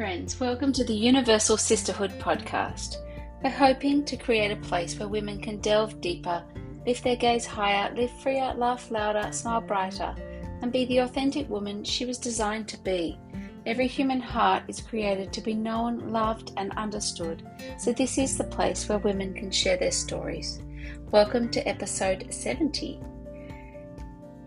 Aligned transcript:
friends. 0.00 0.40
Welcome 0.40 0.72
to 0.72 0.82
the 0.82 0.94
Universal 0.94 1.58
Sisterhood 1.58 2.12
podcast. 2.18 2.96
We're 3.44 3.50
hoping 3.50 4.02
to 4.06 4.16
create 4.16 4.50
a 4.50 4.56
place 4.56 4.98
where 4.98 5.08
women 5.08 5.42
can 5.42 5.60
delve 5.60 6.00
deeper, 6.00 6.42
lift 6.86 7.04
their 7.04 7.16
gaze 7.16 7.44
higher, 7.44 7.94
live 7.94 8.10
freer, 8.22 8.54
laugh 8.56 8.90
louder, 8.90 9.30
smile 9.30 9.60
brighter, 9.60 10.14
and 10.62 10.72
be 10.72 10.86
the 10.86 11.00
authentic 11.00 11.50
woman 11.50 11.84
she 11.84 12.06
was 12.06 12.16
designed 12.16 12.66
to 12.68 12.78
be. 12.78 13.18
Every 13.66 13.86
human 13.86 14.22
heart 14.22 14.62
is 14.68 14.80
created 14.80 15.34
to 15.34 15.42
be 15.42 15.52
known, 15.52 16.10
loved, 16.10 16.52
and 16.56 16.72
understood, 16.78 17.46
so 17.78 17.92
this 17.92 18.16
is 18.16 18.38
the 18.38 18.44
place 18.44 18.88
where 18.88 19.00
women 19.00 19.34
can 19.34 19.50
share 19.50 19.76
their 19.76 19.92
stories. 19.92 20.62
Welcome 21.10 21.50
to 21.50 21.68
episode 21.68 22.32
70. 22.32 22.98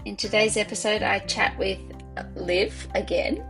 In 0.05 0.15
today's 0.15 0.57
episode, 0.57 1.03
I 1.03 1.19
chat 1.19 1.55
with 1.59 1.77
Liv 2.35 2.87
again 2.95 3.45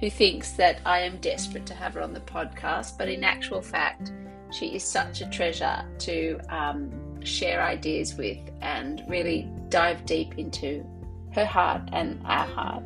who 0.00 0.10
thinks 0.10 0.52
that 0.52 0.80
I 0.84 1.00
am 1.00 1.16
desperate 1.18 1.66
to 1.66 1.74
have 1.74 1.94
her 1.94 2.02
on 2.02 2.12
the 2.12 2.20
podcast, 2.20 2.98
but 2.98 3.08
in 3.08 3.24
actual 3.24 3.62
fact, 3.62 4.12
she 4.52 4.74
is 4.74 4.84
such 4.84 5.20
a 5.20 5.26
treasure 5.30 5.84
to 6.00 6.38
um, 6.48 7.22
share 7.22 7.62
ideas 7.62 8.14
with 8.14 8.38
and 8.60 9.02
really 9.08 9.50
dive 9.68 10.04
deep 10.06 10.38
into 10.38 10.84
her 11.32 11.46
heart 11.46 11.82
and 11.92 12.20
our 12.24 12.46
heart. 12.46 12.82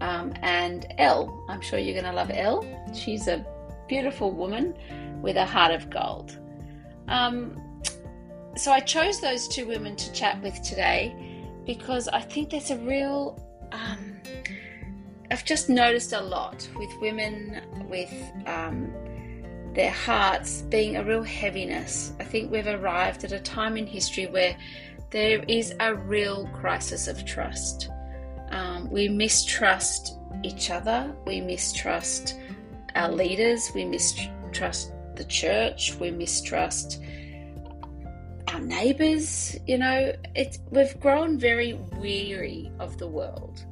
Um, 0.00 0.34
and 0.42 0.86
Elle, 0.98 1.44
I'm 1.48 1.60
sure 1.60 1.78
you're 1.78 2.00
going 2.00 2.04
to 2.04 2.12
love 2.12 2.30
Elle. 2.32 2.64
She's 2.94 3.28
a 3.28 3.44
beautiful 3.88 4.32
woman 4.32 4.74
with 5.22 5.36
a 5.36 5.44
heart 5.44 5.72
of 5.72 5.88
gold. 5.88 6.38
Um, 7.08 7.60
so 8.56 8.70
I 8.70 8.80
chose 8.80 9.20
those 9.20 9.48
two 9.48 9.66
women 9.66 9.96
to 9.96 10.12
chat 10.12 10.40
with 10.42 10.60
today 10.62 11.14
because 11.66 12.08
I 12.08 12.20
think 12.20 12.50
there's 12.50 12.70
a 12.70 12.78
real 12.78 13.40
um, 13.72 14.13
I've 15.30 15.44
just 15.44 15.68
noticed 15.68 16.12
a 16.12 16.20
lot 16.20 16.68
with 16.76 16.90
women 17.00 17.60
with 17.88 18.12
um, 18.46 18.92
their 19.74 19.90
hearts 19.90 20.62
being 20.62 20.96
a 20.96 21.04
real 21.04 21.22
heaviness. 21.22 22.12
I 22.20 22.24
think 22.24 22.50
we've 22.50 22.66
arrived 22.66 23.24
at 23.24 23.32
a 23.32 23.40
time 23.40 23.76
in 23.76 23.86
history 23.86 24.26
where 24.26 24.56
there 25.10 25.44
is 25.48 25.74
a 25.80 25.94
real 25.94 26.48
crisis 26.48 27.08
of 27.08 27.24
trust. 27.24 27.88
Um, 28.50 28.90
we 28.90 29.08
mistrust 29.08 30.18
each 30.42 30.70
other, 30.70 31.14
we 31.26 31.40
mistrust 31.40 32.36
our 32.94 33.10
leaders, 33.10 33.70
we 33.74 33.84
mistrust 33.84 34.92
the 35.16 35.24
church, 35.24 35.94
we 35.98 36.10
mistrust 36.10 37.02
our 38.48 38.60
neighbors. 38.60 39.56
You 39.66 39.78
know, 39.78 40.12
it's, 40.34 40.58
we've 40.70 40.98
grown 41.00 41.38
very 41.38 41.74
weary 41.98 42.70
of 42.78 42.98
the 42.98 43.08
world. 43.08 43.64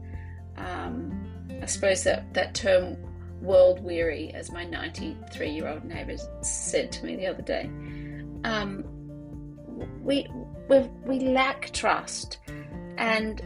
Um, 0.56 1.21
I 1.62 1.66
suppose 1.66 2.02
that, 2.04 2.34
that 2.34 2.54
term 2.54 2.96
world 3.40 3.82
weary, 3.82 4.32
as 4.34 4.50
my 4.50 4.64
93 4.64 5.48
year 5.48 5.68
old 5.68 5.84
neighbour 5.84 6.16
said 6.42 6.90
to 6.92 7.04
me 7.04 7.16
the 7.16 7.28
other 7.28 7.42
day, 7.42 7.70
um, 8.44 8.84
we, 10.02 10.26
we, 10.68 11.20
lack 11.20 11.70
trust. 11.72 12.38
And 12.98 13.40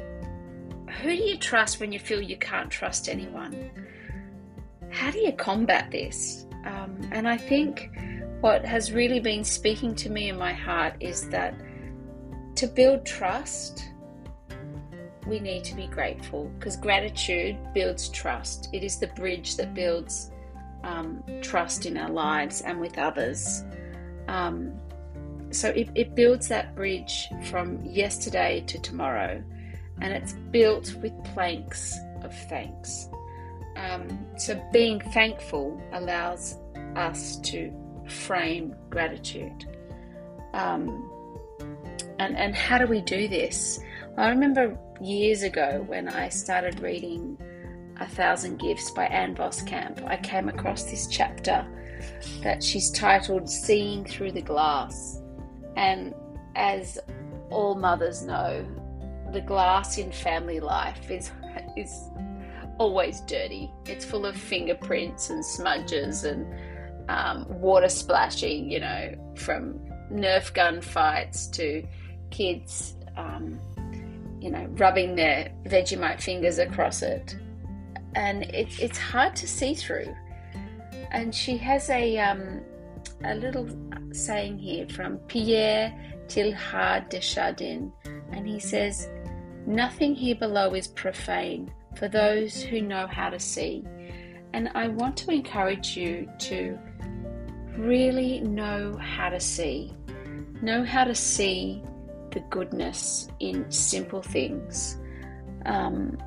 who 1.02 1.10
do 1.10 1.22
you 1.22 1.36
trust 1.38 1.78
when 1.78 1.92
you 1.92 1.98
feel 1.98 2.20
you 2.20 2.38
can't 2.38 2.70
trust 2.70 3.08
anyone? 3.08 3.70
How 4.90 5.10
do 5.10 5.18
you 5.18 5.32
combat 5.32 5.90
this? 5.90 6.46
Um, 6.64 6.98
and 7.12 7.28
I 7.28 7.36
think 7.36 7.90
what 8.40 8.64
has 8.64 8.92
really 8.92 9.20
been 9.20 9.44
speaking 9.44 9.94
to 9.96 10.10
me 10.10 10.30
in 10.30 10.38
my 10.38 10.52
heart 10.52 10.94
is 11.00 11.28
that 11.28 11.54
to 12.56 12.66
build 12.66 13.04
trust, 13.04 13.84
we 15.26 15.40
need 15.40 15.64
to 15.64 15.74
be 15.74 15.86
grateful 15.86 16.50
because 16.58 16.76
gratitude 16.76 17.56
builds 17.74 18.08
trust. 18.10 18.68
It 18.72 18.82
is 18.82 18.98
the 18.98 19.08
bridge 19.08 19.56
that 19.56 19.74
builds 19.74 20.30
um, 20.84 21.22
trust 21.42 21.86
in 21.86 21.96
our 21.96 22.10
lives 22.10 22.60
and 22.60 22.80
with 22.80 22.98
others. 22.98 23.64
Um, 24.28 24.72
so 25.50 25.68
it, 25.70 25.90
it 25.94 26.14
builds 26.14 26.48
that 26.48 26.74
bridge 26.74 27.28
from 27.44 27.84
yesterday 27.84 28.64
to 28.66 28.78
tomorrow, 28.80 29.42
and 30.00 30.12
it's 30.12 30.34
built 30.50 30.94
with 31.02 31.12
planks 31.24 31.96
of 32.22 32.34
thanks. 32.48 33.08
Um, 33.76 34.26
so 34.36 34.60
being 34.72 35.00
thankful 35.00 35.80
allows 35.92 36.56
us 36.96 37.38
to 37.40 37.72
frame 38.08 38.74
gratitude. 38.90 39.66
Um, 40.52 41.10
and, 42.18 42.36
and 42.36 42.54
how 42.54 42.78
do 42.78 42.86
we 42.86 43.00
do 43.02 43.28
this? 43.28 43.78
I 44.18 44.30
remember 44.30 44.78
years 44.98 45.42
ago 45.42 45.84
when 45.88 46.08
I 46.08 46.30
started 46.30 46.80
reading 46.80 47.36
A 48.00 48.06
Thousand 48.06 48.58
Gifts 48.58 48.90
by 48.90 49.04
Ann 49.06 49.36
Voskamp, 49.36 50.02
I 50.06 50.16
came 50.16 50.48
across 50.48 50.84
this 50.84 51.06
chapter 51.06 51.66
that 52.42 52.62
she's 52.62 52.90
titled 52.90 53.46
Seeing 53.50 54.06
Through 54.06 54.32
the 54.32 54.40
Glass. 54.40 55.20
And 55.76 56.14
as 56.54 56.98
all 57.50 57.74
mothers 57.74 58.22
know, 58.22 58.66
the 59.34 59.42
glass 59.42 59.98
in 59.98 60.10
family 60.10 60.60
life 60.60 61.10
is 61.10 61.30
is 61.76 62.08
always 62.78 63.20
dirty. 63.22 63.70
It's 63.84 64.06
full 64.06 64.24
of 64.24 64.34
fingerprints 64.34 65.28
and 65.28 65.44
smudges 65.44 66.24
and 66.24 66.46
um, 67.10 67.44
water 67.60 67.90
splashing, 67.90 68.70
you 68.70 68.80
know, 68.80 69.34
from 69.36 69.78
Nerf 70.10 70.54
gun 70.54 70.80
fights 70.80 71.48
to 71.48 71.86
kids 72.30 72.96
um, 73.18 73.58
you 74.46 74.52
know, 74.52 74.64
rubbing 74.78 75.16
their 75.16 75.50
Vegemite 75.64 76.20
fingers 76.22 76.58
across 76.58 77.02
it. 77.02 77.36
And 78.14 78.44
it, 78.44 78.80
it's 78.80 78.96
hard 78.96 79.34
to 79.36 79.48
see 79.48 79.74
through. 79.74 80.14
And 81.10 81.34
she 81.34 81.56
has 81.56 81.90
a, 81.90 82.16
um, 82.20 82.60
a 83.24 83.34
little 83.34 83.68
saying 84.12 84.58
here 84.58 84.88
from 84.88 85.18
Pierre 85.26 85.92
Teilhard 86.28 87.08
de 87.10 87.20
Chardin, 87.20 87.92
and 88.30 88.46
he 88.46 88.60
says, 88.60 89.08
Nothing 89.66 90.14
here 90.14 90.36
below 90.36 90.74
is 90.74 90.86
profane 90.86 91.72
for 91.96 92.06
those 92.06 92.62
who 92.62 92.80
know 92.80 93.08
how 93.08 93.30
to 93.30 93.40
see. 93.40 93.84
And 94.52 94.70
I 94.76 94.86
want 94.86 95.16
to 95.18 95.32
encourage 95.32 95.96
you 95.96 96.30
to 96.38 96.78
really 97.76 98.40
know 98.42 98.96
how 98.96 99.28
to 99.28 99.40
see. 99.40 99.92
Know 100.62 100.84
how 100.84 101.02
to 101.02 101.16
see 101.16 101.82
the 102.36 102.40
goodness 102.50 103.28
in 103.40 103.70
simple 103.72 104.20
things. 104.20 104.98
Um, 105.64 106.18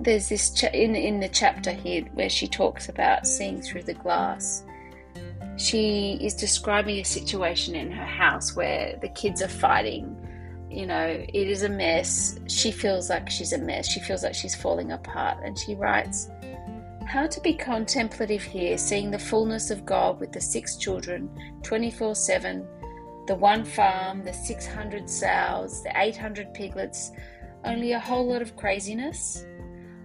there's 0.00 0.30
this 0.30 0.50
cha- 0.50 0.68
in 0.68 0.96
in 0.96 1.20
the 1.20 1.28
chapter 1.28 1.70
here 1.70 2.04
where 2.14 2.30
she 2.30 2.48
talks 2.48 2.88
about 2.88 3.26
seeing 3.26 3.60
through 3.60 3.82
the 3.82 3.92
glass. 3.92 4.64
She 5.58 6.18
is 6.22 6.34
describing 6.34 6.96
a 6.98 7.04
situation 7.04 7.74
in 7.74 7.90
her 7.90 8.06
house 8.06 8.56
where 8.56 8.98
the 9.02 9.10
kids 9.10 9.42
are 9.42 9.48
fighting. 9.48 10.16
You 10.70 10.86
know, 10.86 11.06
it 11.06 11.48
is 11.48 11.62
a 11.62 11.68
mess. 11.68 12.38
She 12.46 12.70
feels 12.70 13.10
like 13.10 13.28
she's 13.28 13.52
a 13.52 13.58
mess. 13.58 13.86
She 13.86 14.00
feels 14.00 14.22
like 14.22 14.34
she's 14.34 14.54
falling 14.54 14.92
apart. 14.92 15.38
And 15.44 15.58
she 15.58 15.74
writes, 15.74 16.30
How 17.06 17.26
to 17.26 17.40
be 17.40 17.52
contemplative 17.52 18.42
here, 18.42 18.78
seeing 18.78 19.10
the 19.10 19.18
fullness 19.18 19.70
of 19.70 19.84
God 19.84 20.20
with 20.20 20.32
the 20.32 20.40
six 20.40 20.76
children 20.76 21.28
24 21.64 22.14
7 22.14 22.66
the 23.28 23.34
one 23.34 23.62
farm, 23.62 24.24
the 24.24 24.32
600 24.32 25.08
sows, 25.08 25.82
the 25.82 25.92
800 25.94 26.54
piglets, 26.54 27.12
only 27.64 27.92
a 27.92 28.00
whole 28.00 28.26
lot 28.26 28.40
of 28.40 28.56
craziness? 28.56 29.44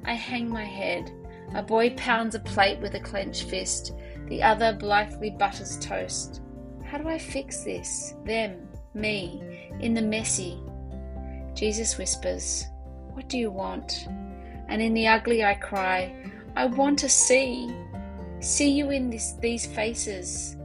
I 0.04 0.14
hang 0.14 0.50
my 0.50 0.66
head. 0.66 1.10
A 1.56 1.64
boy 1.64 1.92
pounds 1.92 2.36
a 2.36 2.40
plate 2.40 2.80
with 2.82 2.96
a 2.96 3.00
clenched 3.00 3.50
fist, 3.50 3.94
the 4.28 4.44
other 4.44 4.74
blithely 4.74 5.30
butters 5.30 5.78
toast. 5.80 6.42
How 6.84 6.98
do 6.98 7.08
I 7.08 7.18
fix 7.18 7.64
this? 7.64 8.14
Them, 8.26 8.68
me, 8.94 9.70
in 9.80 9.94
the 9.94 10.02
messy. 10.02 10.60
Jesus 11.54 11.98
whispers, 11.98 12.66
What 13.14 13.30
do 13.30 13.38
you 13.38 13.52
want? 13.52 14.06
And 14.68 14.82
in 14.82 14.94
the 14.94 15.08
ugly 15.08 15.46
I 15.46 15.54
cry, 15.54 16.14
I 16.58 16.66
want 16.66 17.00
to 17.00 17.10
see. 17.10 17.74
See 18.42 18.72
you 18.72 18.90
in 18.90 19.10
this, 19.10 19.34
these 19.40 19.66
faces. 19.66 20.58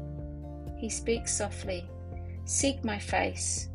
He 0.77 0.91
speaks 0.91 1.33
softly. 1.37 1.89
Seek 2.49 2.83
my 2.83 2.99
face. 2.99 3.69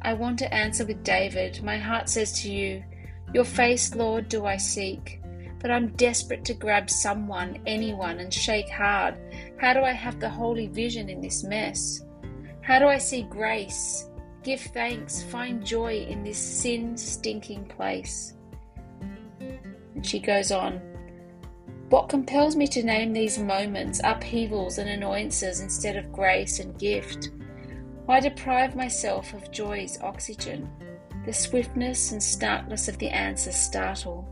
I 0.00 0.14
want 0.14 0.38
to 0.38 0.54
answer 0.54 0.86
with 0.86 1.04
David. 1.04 1.62
My 1.62 1.76
heart 1.76 2.08
says 2.08 2.32
to 2.40 2.50
you, 2.50 2.82
Your 3.34 3.44
face, 3.44 3.94
Lord, 3.94 4.30
do 4.30 4.46
I 4.46 4.56
seek. 4.56 5.20
But 5.60 5.70
I'm 5.70 5.88
desperate 5.88 6.42
to 6.46 6.54
grab 6.54 6.88
someone, 6.88 7.58
anyone, 7.66 8.18
and 8.18 8.32
shake 8.32 8.70
hard. 8.70 9.14
How 9.60 9.74
do 9.74 9.80
I 9.80 9.92
have 9.92 10.20
the 10.20 10.30
holy 10.30 10.68
vision 10.68 11.10
in 11.10 11.20
this 11.20 11.44
mess? 11.44 12.02
How 12.62 12.78
do 12.78 12.86
I 12.86 12.96
see 12.96 13.24
grace, 13.24 14.08
give 14.42 14.62
thanks, 14.62 15.22
find 15.24 15.62
joy 15.62 16.06
in 16.08 16.24
this 16.24 16.38
sin 16.38 16.96
stinking 16.96 17.66
place? 17.66 18.32
And 19.94 20.06
she 20.06 20.18
goes 20.18 20.50
on, 20.50 20.80
What 21.90 22.08
compels 22.08 22.56
me 22.56 22.68
to 22.68 22.82
name 22.82 23.12
these 23.12 23.38
moments, 23.38 24.00
upheavals, 24.02 24.78
and 24.78 24.88
annoyances 24.88 25.60
instead 25.60 25.96
of 25.96 26.10
grace 26.10 26.58
and 26.58 26.78
gift? 26.78 27.32
Why 28.08 28.20
deprive 28.20 28.74
myself 28.74 29.34
of 29.34 29.50
joy's 29.50 30.00
oxygen? 30.00 30.66
The 31.26 31.32
swiftness 31.34 32.10
and 32.12 32.22
starkness 32.22 32.88
of 32.88 32.96
the 32.96 33.10
answer 33.10 33.52
startle. 33.52 34.26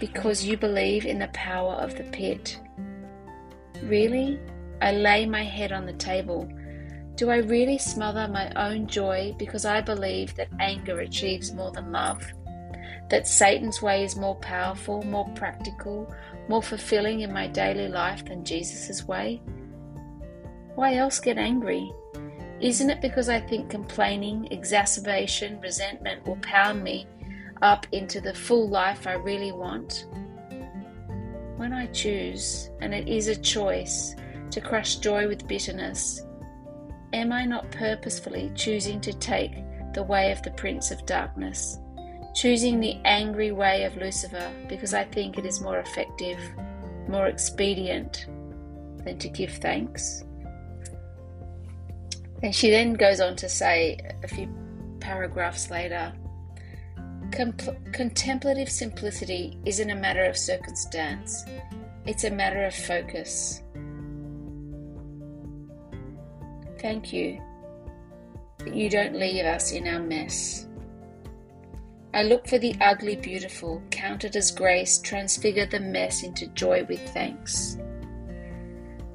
Because 0.00 0.42
you 0.42 0.56
believe 0.56 1.06
in 1.06 1.20
the 1.20 1.28
power 1.28 1.74
of 1.74 1.96
the 1.96 2.02
pit. 2.02 2.58
Really? 3.84 4.40
I 4.82 4.90
lay 4.90 5.24
my 5.24 5.44
head 5.44 5.70
on 5.70 5.86
the 5.86 5.92
table. 5.92 6.48
Do 7.14 7.30
I 7.30 7.36
really 7.36 7.78
smother 7.78 8.26
my 8.26 8.50
own 8.56 8.88
joy 8.88 9.36
because 9.38 9.64
I 9.64 9.80
believe 9.80 10.34
that 10.34 10.48
anger 10.58 10.98
achieves 10.98 11.54
more 11.54 11.70
than 11.70 11.92
love? 11.92 12.26
That 13.08 13.28
Satan's 13.28 13.82
way 13.82 14.02
is 14.02 14.16
more 14.16 14.34
powerful, 14.40 15.00
more 15.04 15.28
practical, 15.36 16.12
more 16.48 16.60
fulfilling 16.60 17.20
in 17.20 17.32
my 17.32 17.46
daily 17.46 17.86
life 17.86 18.24
than 18.24 18.44
Jesus' 18.44 19.06
way? 19.06 19.40
Why 20.74 20.96
else 20.96 21.20
get 21.20 21.38
angry? 21.38 21.92
Isn't 22.60 22.90
it 22.90 23.00
because 23.00 23.28
I 23.28 23.40
think 23.40 23.68
complaining, 23.68 24.48
exacerbation, 24.50 25.60
resentment 25.60 26.26
will 26.26 26.36
pound 26.36 26.82
me 26.82 27.06
up 27.62 27.86
into 27.92 28.20
the 28.20 28.34
full 28.34 28.68
life 28.68 29.06
I 29.06 29.14
really 29.14 29.52
want? 29.52 30.06
When 31.56 31.72
I 31.72 31.86
choose, 31.86 32.70
and 32.80 32.94
it 32.94 33.08
is 33.08 33.28
a 33.28 33.36
choice, 33.36 34.14
to 34.50 34.60
crush 34.60 34.96
joy 34.96 35.26
with 35.26 35.48
bitterness, 35.48 36.22
am 37.12 37.32
I 37.32 37.44
not 37.44 37.70
purposefully 37.70 38.52
choosing 38.54 39.00
to 39.02 39.12
take 39.12 39.52
the 39.92 40.02
way 40.02 40.32
of 40.32 40.42
the 40.42 40.50
Prince 40.52 40.90
of 40.90 41.06
Darkness, 41.06 41.78
choosing 42.34 42.80
the 42.80 42.96
angry 43.04 43.52
way 43.52 43.84
of 43.84 43.96
Lucifer 43.96 44.50
because 44.68 44.94
I 44.94 45.04
think 45.04 45.38
it 45.38 45.46
is 45.46 45.60
more 45.60 45.78
effective, 45.78 46.38
more 47.08 47.26
expedient 47.26 48.26
than 49.04 49.18
to 49.18 49.28
give 49.28 49.52
thanks? 49.54 50.24
And 52.44 52.54
she 52.54 52.70
then 52.70 52.92
goes 52.92 53.20
on 53.20 53.36
to 53.36 53.48
say 53.48 53.98
a 54.22 54.28
few 54.28 54.48
paragraphs 55.00 55.70
later 55.70 56.12
contemplative 57.92 58.70
simplicity 58.70 59.58
isn't 59.64 59.90
a 59.90 59.94
matter 59.94 60.24
of 60.24 60.36
circumstance, 60.36 61.44
it's 62.06 62.24
a 62.24 62.30
matter 62.30 62.64
of 62.64 62.74
focus. 62.74 63.62
Thank 66.78 67.12
you 67.12 67.40
that 68.58 68.74
you 68.74 68.88
don't 68.90 69.16
leave 69.16 69.46
us 69.46 69.72
in 69.72 69.88
our 69.88 70.00
mess. 70.00 70.68
I 72.12 72.22
look 72.24 72.46
for 72.46 72.58
the 72.58 72.76
ugly 72.80 73.16
beautiful, 73.16 73.82
count 73.90 74.24
it 74.24 74.36
as 74.36 74.50
grace, 74.50 74.98
transfigure 74.98 75.66
the 75.66 75.80
mess 75.80 76.22
into 76.22 76.46
joy 76.48 76.84
with 76.84 77.00
thanks. 77.14 77.78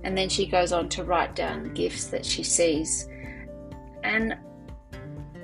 And 0.03 0.17
then 0.17 0.29
she 0.29 0.47
goes 0.47 0.73
on 0.73 0.89
to 0.89 1.03
write 1.03 1.35
down 1.35 1.63
the 1.63 1.69
gifts 1.69 2.07
that 2.07 2.25
she 2.25 2.43
sees. 2.43 3.07
And 4.03 4.37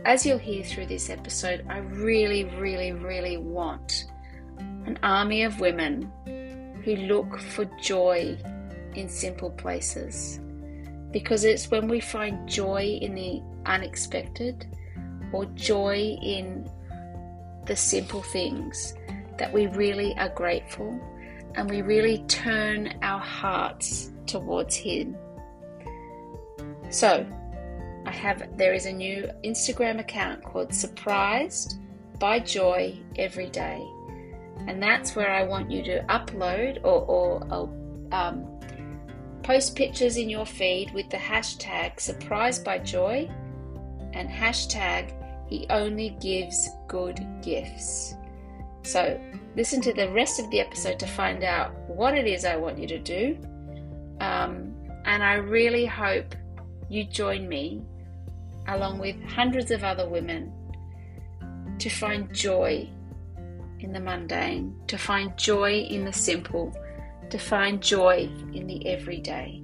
as 0.06 0.25
you'll 0.25 0.38
hear 0.38 0.63
through 0.63 0.86
this 0.86 1.10
episode, 1.10 1.66
I 1.69 1.80
really, 1.80 2.44
really, 2.44 2.92
really 2.92 3.38
want 3.38 4.06
an 4.86 5.00
army 5.02 5.44
of 5.44 5.60
women 5.60 6.12
who 6.84 6.96
look 6.96 7.40
for 7.40 7.66
joy 7.81 8.38
in 8.94 9.10
simple 9.10 9.50
places. 9.50 10.40
Because 11.12 11.44
it's 11.44 11.72
when 11.72 11.88
we 11.88 12.00
find 12.00 12.48
joy 12.48 13.00
in 13.02 13.16
the 13.16 13.42
unexpected 13.66 14.68
or 15.31 15.46
joy 15.56 16.18
in 16.22 16.69
the 17.66 17.75
simple 17.75 18.22
things 18.22 18.94
that 19.38 19.52
we 19.52 19.68
really 19.68 20.16
are 20.18 20.30
grateful 20.30 21.00
and 21.56 21.69
we 21.69 21.81
really 21.81 22.19
turn 22.28 22.94
our 23.02 23.19
hearts 23.19 24.12
towards 24.28 24.75
Him. 24.75 25.16
So, 26.90 27.25
I 28.06 28.12
have 28.12 28.57
there 28.57 28.74
is 28.74 28.86
a 28.86 28.92
new 28.92 29.30
Instagram 29.44 30.00
account 30.00 30.44
called 30.44 30.74
Surprised 30.74 31.80
by 32.19 32.40
Joy 32.40 32.98
Every 33.18 33.50
Day, 33.50 33.86
and 34.68 34.81
that's 34.81 35.16
where 35.16 35.31
I 35.31 35.44
want 35.44 35.72
you 35.72 35.84
to 35.84 36.04
upload 36.04 36.84
or, 36.84 37.06
or 37.06 37.44
um, 38.12 38.46
post 39.44 39.75
pictures 39.75 40.18
in 40.18 40.30
your 40.30 40.46
feed 40.46 40.94
with 40.94 41.10
the 41.10 41.18
hashtag 41.18 42.00
Surprised 42.00 42.63
by 42.63 42.78
Joy 42.80 43.30
and 44.13 44.30
hashtag 44.30 45.12
He 45.50 45.66
Only 45.69 46.18
Gives 46.22 46.69
Good 46.88 47.25
Gifts. 47.42 48.16
So 48.84 49.19
listen 49.56 49.81
to 49.81 49.94
the 49.94 50.10
rest 50.12 50.40
of 50.40 50.50
the 50.52 50.60
episode 50.60 51.00
to 51.00 51.07
find 51.07 51.44
out 51.44 51.74
what 51.90 52.16
it 52.16 52.28
is 52.28 52.46
I 52.46 52.56
want 52.56 52.78
you 52.78 52.88
to 52.88 53.00
do. 53.00 53.38
Um, 54.19 54.75
and 55.06 55.24
I 55.24 55.36
really 55.36 55.86
hope 55.86 56.36
you 56.88 57.04
join 57.04 57.50
me 57.50 57.81
along 58.68 59.00
with 59.00 59.16
hundreds 59.24 59.72
of 59.72 59.84
other 59.84 60.08
women, 60.10 60.52
to 61.78 61.90
find 61.90 62.34
joy 62.34 62.90
in 63.80 63.92
the 63.92 64.00
mundane, 64.00 64.76
to 64.88 64.98
find 64.98 65.38
joy 65.38 65.74
in 65.74 66.06
the 66.06 66.14
simple, 66.14 66.74
to 67.30 67.38
find 67.38 67.82
joy 67.82 68.30
in 68.54 68.66
the 68.66 68.86
everyday. 68.88 69.62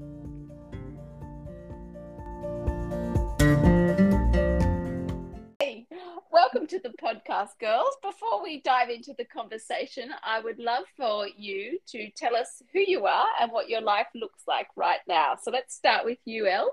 Hey, 5.59 5.88
welcome 6.31 6.68
to 6.68 6.80
the 6.80 6.94
podcast, 7.01 7.57
girls. 7.59 7.95
Before 8.03 8.44
we 8.44 8.62
dive 8.62 8.89
into 8.89 9.15
the 9.18 9.25
conversation, 9.25 10.12
I 10.24 10.42
would 10.42 10.59
love 10.59 10.83
for 10.95 11.27
you 11.36 11.80
to 11.88 12.09
tell 12.12 12.36
us 12.36 12.62
who 12.71 12.80
you 12.80 13.06
are 13.06 13.27
and 13.39 13.51
what 13.51 13.69
your 13.69 13.81
life 13.81 14.07
looks 14.13 14.44
like 14.48 14.68
right 14.75 15.00
now. 15.07 15.38
So 15.42 15.50
let's 15.50 15.74
start 15.74 16.06
with 16.06 16.19
you, 16.25 16.45
Elle. 16.45 16.71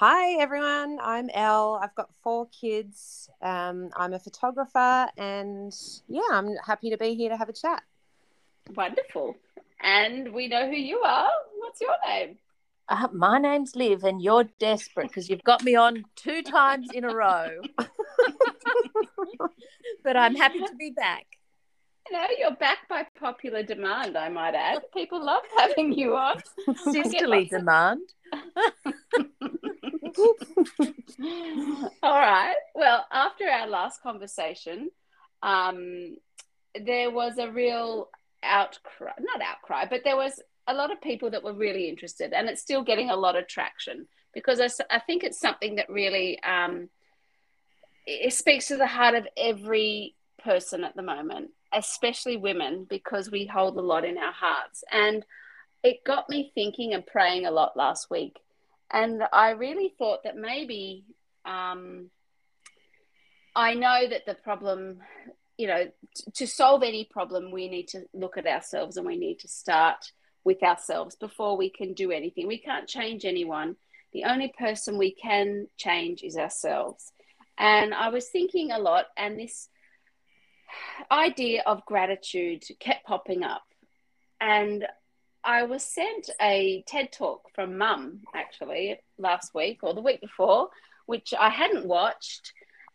Hi, 0.00 0.40
everyone. 0.40 1.00
I'm 1.02 1.28
Elle. 1.34 1.80
I've 1.82 1.94
got 1.96 2.14
four 2.22 2.46
kids. 2.50 3.28
Um, 3.42 3.90
I'm 3.96 4.12
a 4.12 4.20
photographer, 4.20 5.08
and 5.16 5.74
yeah, 6.06 6.20
I'm 6.30 6.54
happy 6.64 6.90
to 6.90 6.96
be 6.96 7.16
here 7.16 7.30
to 7.30 7.36
have 7.36 7.48
a 7.48 7.52
chat. 7.52 7.82
Wonderful. 8.76 9.34
And 9.80 10.32
we 10.32 10.46
know 10.46 10.68
who 10.68 10.76
you 10.76 10.98
are. 10.98 11.28
What's 11.58 11.80
your 11.80 11.96
name? 12.06 12.38
Uh, 12.88 13.08
my 13.12 13.38
name's 13.38 13.74
Liv, 13.74 14.04
and 14.04 14.22
you're 14.22 14.44
desperate 14.60 15.08
because 15.08 15.28
you've 15.28 15.42
got 15.42 15.64
me 15.64 15.74
on 15.74 16.04
two 16.14 16.42
times 16.42 16.90
in 16.94 17.02
a 17.02 17.12
row. 17.12 17.60
but 20.04 20.16
I'm 20.16 20.36
happy 20.36 20.60
to 20.60 20.76
be 20.78 20.90
back. 20.90 21.26
You 22.08 22.16
know, 22.16 22.26
you're 22.38 22.54
back 22.54 22.88
by 22.88 23.04
popular 23.18 23.64
demand, 23.64 24.16
I 24.16 24.28
might 24.28 24.54
add. 24.54 24.78
People 24.94 25.26
love 25.26 25.42
having 25.56 25.92
you 25.92 26.14
on. 26.14 26.40
Sisterly 26.92 27.46
demand. 27.50 28.02
All 32.02 32.18
right. 32.18 32.54
Well, 32.74 33.04
after 33.12 33.44
our 33.48 33.66
last 33.66 34.02
conversation, 34.02 34.90
um, 35.42 36.16
there 36.74 37.10
was 37.10 37.38
a 37.38 37.50
real 37.50 38.08
outcry, 38.42 39.12
not 39.20 39.40
outcry, 39.42 39.86
but 39.88 40.02
there 40.04 40.16
was 40.16 40.40
a 40.66 40.74
lot 40.74 40.92
of 40.92 41.00
people 41.00 41.30
that 41.30 41.42
were 41.42 41.54
really 41.54 41.88
interested, 41.88 42.32
and 42.32 42.48
it's 42.48 42.60
still 42.60 42.82
getting 42.82 43.10
a 43.10 43.16
lot 43.16 43.36
of 43.36 43.48
traction 43.48 44.06
because 44.34 44.60
I, 44.60 44.68
I 44.94 44.98
think 45.00 45.24
it's 45.24 45.40
something 45.40 45.76
that 45.76 45.88
really 45.88 46.40
um, 46.42 46.90
it 48.06 48.32
speaks 48.32 48.68
to 48.68 48.76
the 48.76 48.86
heart 48.86 49.14
of 49.14 49.26
every 49.36 50.14
person 50.42 50.84
at 50.84 50.96
the 50.96 51.02
moment, 51.02 51.50
especially 51.74 52.36
women, 52.36 52.86
because 52.88 53.30
we 53.30 53.46
hold 53.46 53.76
a 53.76 53.82
lot 53.82 54.04
in 54.04 54.16
our 54.16 54.32
hearts. 54.32 54.82
And 54.90 55.24
it 55.82 56.04
got 56.04 56.28
me 56.28 56.50
thinking 56.54 56.94
and 56.94 57.06
praying 57.06 57.46
a 57.46 57.50
lot 57.50 57.76
last 57.76 58.10
week 58.10 58.38
and 58.90 59.22
I 59.32 59.50
really 59.50 59.94
thought 59.98 60.22
that 60.24 60.36
maybe 60.36 61.04
um, 61.44 62.10
I 63.54 63.74
know 63.74 64.08
that 64.08 64.24
the 64.26 64.34
problem, 64.34 65.00
you 65.56 65.66
know, 65.66 65.86
t- 66.14 66.30
to 66.34 66.46
solve 66.46 66.82
any 66.82 67.04
problem, 67.04 67.50
we 67.50 67.68
need 67.68 67.88
to 67.88 68.04
look 68.14 68.38
at 68.38 68.46
ourselves 68.46 68.96
and 68.96 69.06
we 69.06 69.16
need 69.16 69.40
to 69.40 69.48
start 69.48 70.12
with 70.44 70.62
ourselves 70.62 71.16
before 71.16 71.56
we 71.56 71.68
can 71.68 71.92
do 71.92 72.10
anything. 72.10 72.46
We 72.46 72.58
can't 72.58 72.88
change 72.88 73.24
anyone. 73.24 73.76
The 74.12 74.24
only 74.24 74.52
person 74.58 74.96
we 74.96 75.12
can 75.12 75.66
change 75.76 76.22
is 76.22 76.36
ourselves. 76.36 77.12
And 77.58 77.92
I 77.92 78.08
was 78.08 78.28
thinking 78.28 78.70
a 78.70 78.78
lot, 78.78 79.06
and 79.16 79.38
this 79.38 79.68
idea 81.10 81.62
of 81.66 81.84
gratitude 81.84 82.62
kept 82.78 83.06
popping 83.06 83.42
up. 83.42 83.64
And 84.40 84.86
I 85.44 85.64
was 85.64 85.82
sent 85.82 86.30
a 86.40 86.82
TED 86.86 87.12
talk 87.12 87.50
from 87.54 87.78
Mum 87.78 88.20
actually 88.34 88.98
last 89.18 89.54
week 89.54 89.80
or 89.82 89.94
the 89.94 90.00
week 90.00 90.20
before, 90.20 90.68
which 91.06 91.32
I 91.38 91.48
hadn't 91.48 91.86
watched, 91.86 92.52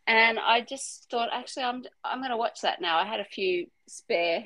and 0.07 0.37
I 0.37 0.61
just 0.61 1.09
thought 1.09 1.29
actually 1.31 1.63
I'm 1.63 1.83
I'm 2.03 2.19
going 2.19 2.31
to 2.31 2.37
watch 2.37 2.61
that 2.61 2.81
now. 2.81 2.97
I 2.97 3.05
had 3.05 3.19
a 3.19 3.25
few 3.25 3.67
spare 3.87 4.45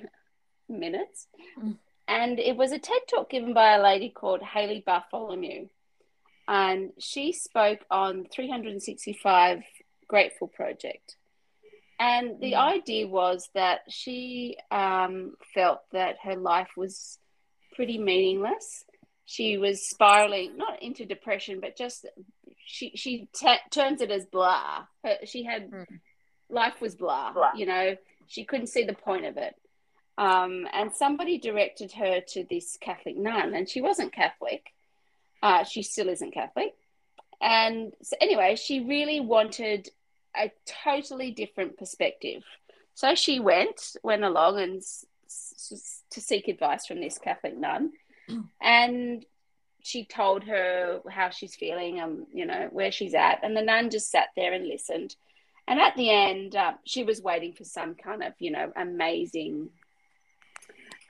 minutes, 0.70 1.28
mm. 1.60 1.76
and 2.08 2.40
it 2.40 2.56
was 2.56 2.72
a 2.72 2.80
TED 2.80 3.02
talk 3.10 3.30
given 3.30 3.54
by 3.54 3.74
a 3.74 3.84
lady 3.84 4.10
called 4.10 4.42
Hailey 4.42 4.84
Bartholomew, 4.86 5.68
and 6.48 6.92
she 7.00 7.34
spoke 7.34 7.80
on 7.90 8.26
365 8.32 9.64
Grateful 10.08 10.48
Project. 10.48 11.16
And 12.00 12.40
the 12.40 12.54
mm. 12.54 12.60
idea 12.60 13.08
was 13.08 13.50
that 13.56 13.82
she 13.90 14.58
um, 14.70 15.34
felt 15.54 15.82
that 15.92 16.18
her 16.24 16.36
life 16.36 16.70
was 16.78 17.18
pretty 17.78 17.98
meaningless. 17.98 18.84
She 19.24 19.58
was 19.58 19.90
spiraling, 19.90 20.58
not 20.58 20.84
into 20.84 21.06
depression, 21.06 21.60
but 21.62 21.78
just 21.78 22.06
she 22.66 22.92
she 22.96 23.30
t- 23.34 23.56
turns 23.72 24.02
it 24.02 24.12
as 24.12 24.26
blah. 24.26 24.86
Her, 25.06 25.16
she 25.26 25.44
had 25.44 25.72
mm. 25.72 25.86
life 26.50 26.82
was 26.82 26.96
blah, 26.96 27.32
blah. 27.32 27.52
You 27.56 27.68
know, 27.68 27.96
she 28.28 28.44
couldn't 28.44 28.68
see 28.68 28.84
the 28.84 28.94
point 28.94 29.26
of 29.26 29.38
it. 29.38 29.56
Um, 30.18 30.68
and 30.74 30.92
somebody 30.92 31.38
directed 31.38 31.92
her 31.94 32.22
to 32.30 32.46
this 32.50 32.78
Catholic 32.82 33.18
nun, 33.18 33.54
and 33.54 33.70
she 33.70 33.82
wasn't 33.82 34.12
Catholic. 34.14 34.64
Uh, 35.44 35.64
she 35.64 35.84
still 35.84 36.10
isn't 36.10 36.34
Catholic. 36.34 36.74
And 37.40 37.94
so, 38.02 38.16
anyway, 38.20 38.56
she 38.56 38.80
really 38.80 39.20
wanted 39.20 39.90
a 40.36 40.52
totally 40.84 41.32
different 41.32 41.78
perspective. 41.78 42.44
So 42.96 43.14
she 43.14 43.40
went, 43.40 43.96
went 44.04 44.24
along 44.24 44.60
and 44.60 44.78
s- 44.78 45.06
s- 45.16 45.17
to 46.12 46.22
seek 46.22 46.48
advice 46.48 46.86
from 46.86 47.02
this 47.02 47.18
Catholic 47.18 47.58
nun, 47.58 47.92
and 48.62 49.26
she 49.82 50.06
told 50.06 50.44
her 50.44 51.02
how 51.10 51.30
she's 51.30 51.56
feeling, 51.56 52.00
and 52.00 52.26
you 52.34 52.46
know, 52.46 52.68
where 52.72 52.92
she's 52.92 53.14
at, 53.14 53.44
and 53.44 53.56
the 53.56 53.62
nun 53.62 53.90
just 53.90 54.12
sat 54.12 54.30
there 54.36 54.54
and 54.54 54.68
listened. 54.68 55.16
And 55.70 55.82
at 55.82 55.96
the 55.98 56.10
end, 56.10 56.56
uh, 56.56 56.74
she 56.86 57.04
was 57.04 57.22
waiting 57.22 57.52
for 57.52 57.66
some 57.66 57.96
kind 57.96 58.24
of, 58.24 58.34
you 58.40 58.52
know, 58.52 58.72
amazing 58.78 59.70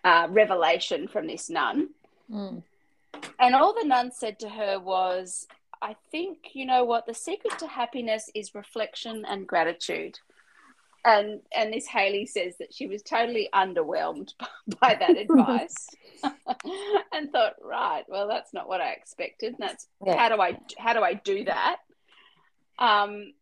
uh, 0.04 0.28
revelation 0.32 1.08
from 1.08 1.28
this 1.28 1.48
nun. 1.48 1.90
Mm. 2.32 2.64
And 3.40 3.56
all 3.56 3.76
the 3.76 3.88
nun 3.88 4.12
said 4.12 4.40
to 4.40 4.50
her 4.50 4.80
was, 4.80 5.46
I 5.80 5.96
think, 6.12 6.40
you 6.54 6.66
know 6.66 6.84
what, 6.86 7.06
the 7.06 7.14
secret 7.14 7.60
to 7.60 7.68
happiness 7.68 8.32
is 8.34 8.56
reflection 8.56 9.26
and 9.28 9.48
gratitude. 9.48 10.18
And 11.08 11.40
and 11.56 11.72
this 11.74 11.88
Hailey 11.88 12.26
says 12.26 12.56
that 12.60 12.74
she 12.74 12.88
was 12.88 13.02
totally 13.02 13.48
underwhelmed 13.54 14.34
by 14.82 14.96
that 15.00 15.16
advice 15.18 15.88
and 17.14 17.32
thought, 17.32 17.54
right, 17.62 18.04
well, 18.10 18.28
that's 18.28 18.54
not 18.54 18.68
what 18.68 18.82
I 18.82 18.92
expected. 18.92 19.56
That's 19.58 19.88
Yeah. 20.06 20.18
how 20.18 20.30
do 20.36 20.42
I 20.42 20.60
how 20.78 20.94
do 20.94 21.02
I 21.02 21.14
do 21.14 21.46
that? 21.46 21.78
Um, 22.78 23.34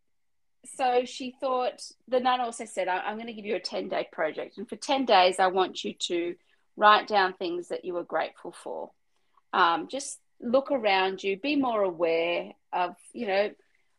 so 0.76 1.04
she 1.04 1.34
thought 1.40 1.80
the 2.08 2.20
nun 2.20 2.40
also 2.40 2.64
said, 2.64 2.88
"I- 2.88 3.00
I'm 3.00 3.16
going 3.16 3.26
to 3.28 3.32
give 3.32 3.44
you 3.44 3.56
a 3.56 3.60
10 3.60 3.88
day 3.88 4.08
project, 4.12 4.58
and 4.58 4.68
for 4.68 4.76
10 4.76 5.04
days, 5.04 5.38
I 5.38 5.48
want 5.48 5.84
you 5.84 5.94
to 5.94 6.34
write 6.76 7.06
down 7.08 7.32
things 7.34 7.68
that 7.68 7.84
you 7.84 7.96
are 7.96 8.04
grateful 8.04 8.52
for. 8.52 8.90
Um, 9.52 9.88
just 9.88 10.18
look 10.40 10.70
around 10.70 11.22
you, 11.22 11.36
be 11.38 11.56
more 11.56 11.82
aware 11.82 12.52
of, 12.72 12.94
you 13.12 13.26
know, 13.26 13.50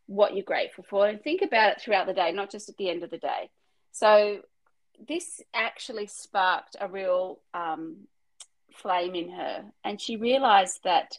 what 0.06 0.36
you're 0.36 0.44
grateful 0.44 0.86
for, 0.90 1.08
and 1.08 1.22
think 1.22 1.42
about 1.42 1.72
it 1.72 1.82
throughout 1.82 2.06
the 2.06 2.14
day, 2.14 2.32
not 2.32 2.52
just 2.52 2.70
at 2.70 2.78
the 2.78 2.90
end 2.90 3.04
of 3.04 3.10
the 3.10 3.18
day. 3.18 3.50
So 4.00 4.42
this 5.08 5.42
actually 5.54 6.06
sparked 6.06 6.76
a 6.80 6.88
real 6.88 7.40
um, 7.54 8.08
flame 8.74 9.16
in 9.16 9.32
her, 9.32 9.66
and 9.84 10.00
she 10.00 10.18
realized 10.18 10.82
that 10.84 11.18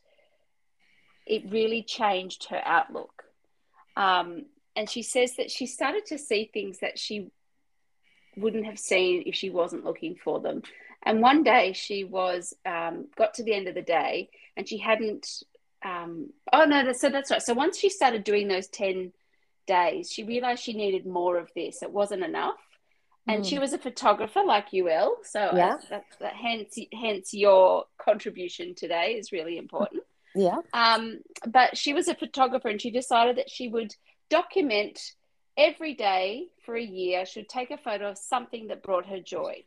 it 1.27 1.51
really 1.51 1.83
changed 1.83 2.47
her 2.51 2.63
outlook. 2.65 3.25
Um, 3.97 4.47
and 4.77 4.89
she 4.89 5.03
says 5.03 5.37
that 5.37 5.51
she 5.51 5.67
started 5.67 6.07
to 6.07 6.19
see 6.19 6.51
things 6.53 6.79
that 6.79 6.99
she 7.01 7.31
wouldn't 8.37 8.67
have 8.67 8.79
seen 8.79 9.25
if 9.27 9.35
she 9.35 9.51
wasn't 9.51 9.85
looking 9.85 10.15
for 10.15 10.39
them. 10.39 10.63
And 11.03 11.21
one 11.21 11.43
day 11.43 11.73
she 11.73 12.05
was 12.05 12.55
um, 12.65 13.07
got 13.17 13.35
to 13.35 13.43
the 13.43 13.55
end 13.55 13.67
of 13.67 13.75
the 13.75 13.83
day 13.83 14.31
and 14.57 14.69
she 14.69 14.79
hadn't. 14.79 15.43
Um, 15.85 16.31
oh 16.53 16.65
no, 16.65 16.93
so 16.93 17.09
that's 17.09 17.31
right. 17.31 17.43
So 17.43 17.55
once 17.55 17.77
she 17.79 17.89
started 17.91 18.23
doing 18.23 18.47
those 18.47 18.69
ten 18.69 19.13
days, 19.67 20.13
she 20.13 20.23
realized 20.23 20.63
she 20.63 20.73
needed 20.75 21.07
more 21.07 21.39
of 21.39 21.51
this. 21.55 21.83
It 21.83 21.93
wasn't 21.93 22.25
enough. 22.25 22.57
And 23.29 23.47
she 23.47 23.59
was 23.59 23.73
a 23.73 23.79
photographer 23.79 24.43
like 24.45 24.73
you, 24.73 24.89
Elle. 24.89 25.19
So 25.23 25.53
Yeah. 25.55 25.75
uh, 25.75 25.79
that, 25.91 26.05
that 26.21 26.35
hence, 26.35 26.79
hence 26.93 27.35
your 27.35 27.85
contribution 27.99 28.75
today 28.75 29.13
is 29.13 29.33
really 29.33 29.59
important. 29.59 30.03
Yeah. 30.35 30.59
Um, 30.73 31.21
but 31.47 31.77
she 31.77 31.93
was 31.93 32.09
a 32.09 32.15
photographer 32.15 32.69
and 32.69 32.81
she 32.81 32.91
decided 32.91 33.37
that 33.37 33.51
she 33.51 33.69
would 33.69 33.95
document 34.31 35.01
every 35.57 35.95
day 35.95 36.47
for 36.65 36.77
a 36.77 36.83
year, 36.83 37.27
she 37.27 37.41
would 37.41 37.49
take 37.49 37.71
a 37.71 37.77
photo 37.77 38.11
of 38.11 38.19
something 38.19 38.69
that 38.69 38.83
brought 38.83 39.07
her 39.07 39.21
joy. 39.21 39.65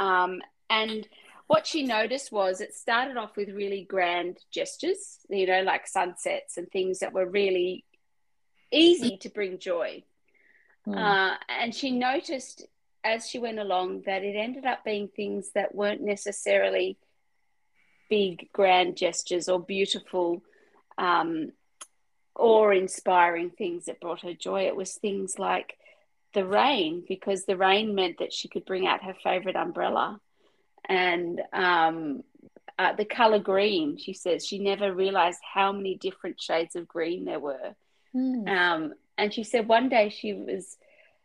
Um, 0.00 0.42
and 0.68 1.06
what 1.46 1.66
she 1.66 1.84
noticed 1.84 2.32
was 2.32 2.60
it 2.60 2.74
started 2.74 3.16
off 3.16 3.36
with 3.36 3.48
really 3.50 3.86
grand 3.88 4.38
gestures, 4.50 5.18
you 5.28 5.46
know, 5.46 5.62
like 5.62 5.86
sunsets 5.86 6.56
and 6.56 6.68
things 6.70 6.98
that 6.98 7.12
were 7.12 7.28
really 7.28 7.84
easy 8.72 9.16
to 9.18 9.28
bring 9.28 9.58
joy. 9.58 10.02
Mm. 10.86 10.96
Uh, 10.96 11.36
and 11.48 11.74
she 11.74 11.90
noticed 11.90 12.66
as 13.02 13.28
she 13.28 13.38
went 13.38 13.58
along 13.58 14.02
that 14.06 14.24
it 14.24 14.36
ended 14.36 14.64
up 14.64 14.84
being 14.84 15.08
things 15.08 15.50
that 15.54 15.74
weren't 15.74 16.02
necessarily 16.02 16.96
big, 18.08 18.48
grand 18.52 18.96
gestures 18.96 19.48
or 19.48 19.60
beautiful 19.60 20.42
um, 20.98 21.52
or 22.34 22.72
inspiring 22.72 23.50
things 23.50 23.86
that 23.86 24.00
brought 24.00 24.22
her 24.22 24.34
joy. 24.34 24.62
It 24.62 24.76
was 24.76 24.94
things 24.94 25.38
like 25.38 25.76
the 26.34 26.44
rain, 26.44 27.02
because 27.08 27.44
the 27.44 27.56
rain 27.56 27.94
meant 27.94 28.18
that 28.18 28.32
she 28.32 28.48
could 28.48 28.64
bring 28.64 28.86
out 28.86 29.04
her 29.04 29.14
favorite 29.24 29.56
umbrella. 29.56 30.20
And 30.88 31.40
um, 31.52 32.22
uh, 32.78 32.92
the 32.92 33.04
color 33.04 33.38
green, 33.38 33.96
she 33.96 34.12
says, 34.12 34.46
she 34.46 34.58
never 34.58 34.92
realized 34.92 35.40
how 35.54 35.72
many 35.72 35.94
different 35.96 36.40
shades 36.40 36.76
of 36.76 36.86
green 36.86 37.24
there 37.24 37.40
were. 37.40 37.74
Mm. 38.14 38.48
Um, 38.48 38.94
and 39.18 39.32
she 39.32 39.44
said 39.44 39.68
one 39.68 39.88
day 39.88 40.08
she 40.08 40.34
was 40.34 40.76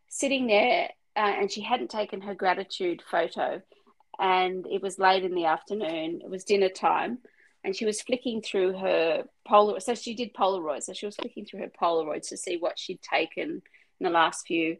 sitting 0.07 0.47
there 0.47 0.89
uh, 1.15 1.33
and 1.39 1.51
she 1.51 1.61
hadn't 1.61 1.89
taken 1.89 2.21
her 2.21 2.35
gratitude 2.35 3.01
photo. 3.09 3.61
And 4.19 4.65
it 4.67 4.81
was 4.81 4.99
late 4.99 5.23
in 5.23 5.33
the 5.33 5.45
afternoon, 5.45 6.21
it 6.23 6.29
was 6.29 6.43
dinner 6.43 6.69
time. 6.69 7.19
And 7.63 7.75
she 7.75 7.85
was 7.85 8.01
flicking 8.01 8.41
through 8.41 8.73
her 8.77 9.25
Polaroid. 9.47 9.83
So 9.83 9.93
she 9.93 10.15
did 10.15 10.33
Polaroids. 10.33 10.83
So 10.83 10.93
she 10.93 11.05
was 11.05 11.15
flicking 11.15 11.45
through 11.45 11.59
her 11.59 11.71
Polaroids 11.81 12.29
to 12.29 12.37
see 12.37 12.57
what 12.57 12.79
she'd 12.79 13.01
taken 13.01 13.61
in 13.99 14.03
the 14.03 14.09
last 14.09 14.47
few 14.47 14.77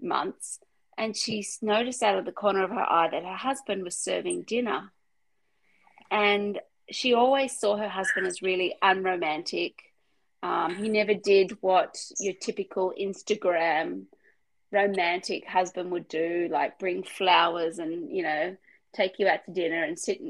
months. 0.00 0.58
And 0.98 1.16
she 1.16 1.46
noticed 1.62 2.02
out 2.02 2.18
of 2.18 2.24
the 2.24 2.32
corner 2.32 2.64
of 2.64 2.70
her 2.70 2.80
eye 2.80 3.08
that 3.10 3.24
her 3.24 3.36
husband 3.36 3.84
was 3.84 3.96
serving 3.96 4.42
dinner. 4.42 4.92
And 6.10 6.60
she 6.90 7.14
always 7.14 7.58
saw 7.58 7.76
her 7.76 7.88
husband 7.88 8.26
as 8.26 8.42
really 8.42 8.74
unromantic. 8.82 9.93
Um, 10.44 10.76
he 10.76 10.90
never 10.90 11.14
did 11.14 11.56
what 11.62 11.96
your 12.20 12.34
typical 12.34 12.92
Instagram 13.00 14.04
romantic 14.70 15.48
husband 15.48 15.90
would 15.90 16.06
do, 16.06 16.48
like 16.52 16.78
bring 16.78 17.02
flowers 17.02 17.78
and, 17.78 18.14
you 18.14 18.22
know, 18.22 18.54
take 18.92 19.18
you 19.18 19.26
out 19.26 19.46
to 19.46 19.52
dinner 19.52 19.82
and 19.82 19.98
sit 19.98 20.20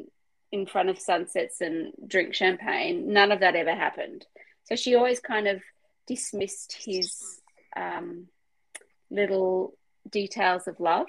in, 0.52 0.66
front 0.66 0.88
of 0.88 1.00
sunsets 1.00 1.60
and 1.60 1.92
drink 2.06 2.32
champagne. 2.32 3.12
None 3.12 3.32
of 3.32 3.40
that 3.40 3.56
ever 3.56 3.74
happened. 3.74 4.24
So 4.62 4.76
she 4.76 4.94
always 4.94 5.18
kind 5.18 5.48
of 5.48 5.60
dismissed 6.06 6.78
his 6.86 7.40
um, 7.74 8.28
little 9.10 9.76
details 10.08 10.68
of 10.68 10.78
love. 10.78 11.08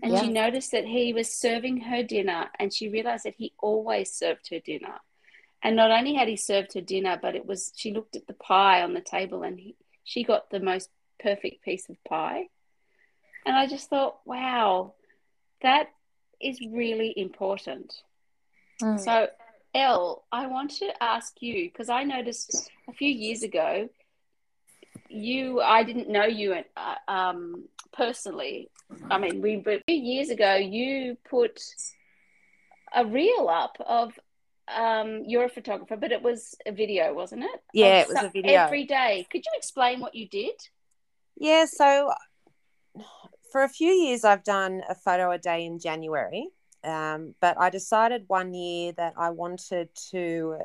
And 0.00 0.16
she 0.16 0.28
noticed 0.28 0.70
that 0.70 0.84
he 0.84 1.12
was 1.12 1.28
serving 1.28 1.78
her 1.78 2.04
dinner, 2.04 2.46
and 2.60 2.72
she 2.72 2.88
realized 2.88 3.24
that 3.24 3.34
he 3.36 3.52
always 3.58 4.12
served 4.12 4.48
her 4.50 4.60
dinner. 4.60 5.00
And 5.62 5.74
not 5.74 5.90
only 5.90 6.14
had 6.14 6.28
he 6.28 6.36
served 6.36 6.74
her 6.74 6.80
dinner, 6.80 7.18
but 7.20 7.34
it 7.34 7.44
was 7.44 7.72
she 7.76 7.92
looked 7.92 8.16
at 8.16 8.26
the 8.26 8.34
pie 8.34 8.82
on 8.82 8.94
the 8.94 9.00
table, 9.00 9.42
and 9.42 9.58
he, 9.58 9.74
she 10.04 10.22
got 10.22 10.50
the 10.50 10.60
most 10.60 10.88
perfect 11.20 11.64
piece 11.64 11.88
of 11.88 12.02
pie. 12.04 12.48
And 13.44 13.56
I 13.56 13.66
just 13.66 13.90
thought, 13.90 14.18
wow, 14.24 14.94
that 15.62 15.88
is 16.40 16.60
really 16.60 17.12
important. 17.16 17.92
Mm. 18.82 19.00
So, 19.00 19.28
Elle, 19.74 20.24
I 20.30 20.46
want 20.46 20.70
to 20.78 20.90
ask 21.02 21.40
you 21.40 21.68
because 21.70 21.88
I 21.88 22.04
noticed 22.04 22.70
a 22.88 22.92
few 22.92 23.10
years 23.10 23.42
ago, 23.42 23.88
you 25.08 25.60
I 25.60 25.82
didn't 25.82 26.08
know 26.08 26.26
you 26.26 26.54
uh, 26.76 26.94
um, 27.10 27.64
personally. 27.92 28.70
I 29.10 29.18
mean, 29.18 29.42
we 29.42 29.56
but 29.56 29.74
a 29.74 29.82
few 29.86 29.96
years 29.96 30.30
ago 30.30 30.54
you 30.54 31.16
put 31.28 31.60
a 32.94 33.04
reel 33.04 33.48
up 33.50 33.76
of 33.86 34.18
um, 34.76 35.22
you're 35.26 35.44
a 35.44 35.48
photographer, 35.48 35.96
but 35.96 36.12
it 36.12 36.22
was 36.22 36.54
a 36.66 36.72
video, 36.72 37.14
wasn't 37.14 37.44
it? 37.44 37.62
Yeah, 37.72 38.00
it 38.00 38.08
was 38.08 38.22
a 38.22 38.28
video. 38.28 38.52
every 38.52 38.84
day. 38.84 39.26
Could 39.30 39.44
you 39.44 39.52
explain 39.56 40.00
what 40.00 40.14
you 40.14 40.28
did? 40.28 40.54
Yeah, 41.36 41.66
so 41.66 42.12
for 43.50 43.62
a 43.62 43.68
few 43.68 43.90
years, 43.90 44.24
I've 44.24 44.44
done 44.44 44.82
a 44.88 44.94
photo 44.94 45.30
a 45.30 45.38
day 45.38 45.64
in 45.64 45.78
January, 45.78 46.48
um, 46.84 47.34
but 47.40 47.58
I 47.58 47.70
decided 47.70 48.24
one 48.26 48.54
year 48.54 48.92
that 48.92 49.14
I 49.16 49.30
wanted 49.30 49.88
to 50.10 50.58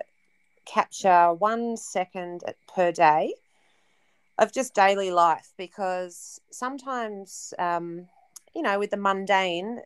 capture 0.65 1.33
one 1.33 1.77
second 1.77 2.41
per 2.73 2.91
day 2.91 3.33
of 4.37 4.51
just 4.51 4.73
daily 4.73 5.11
life 5.11 5.53
because 5.57 6.39
sometimes, 6.51 7.53
um, 7.59 8.07
you 8.55 8.61
know, 8.61 8.79
with 8.79 8.91
the 8.91 8.97
mundane, 8.97 9.81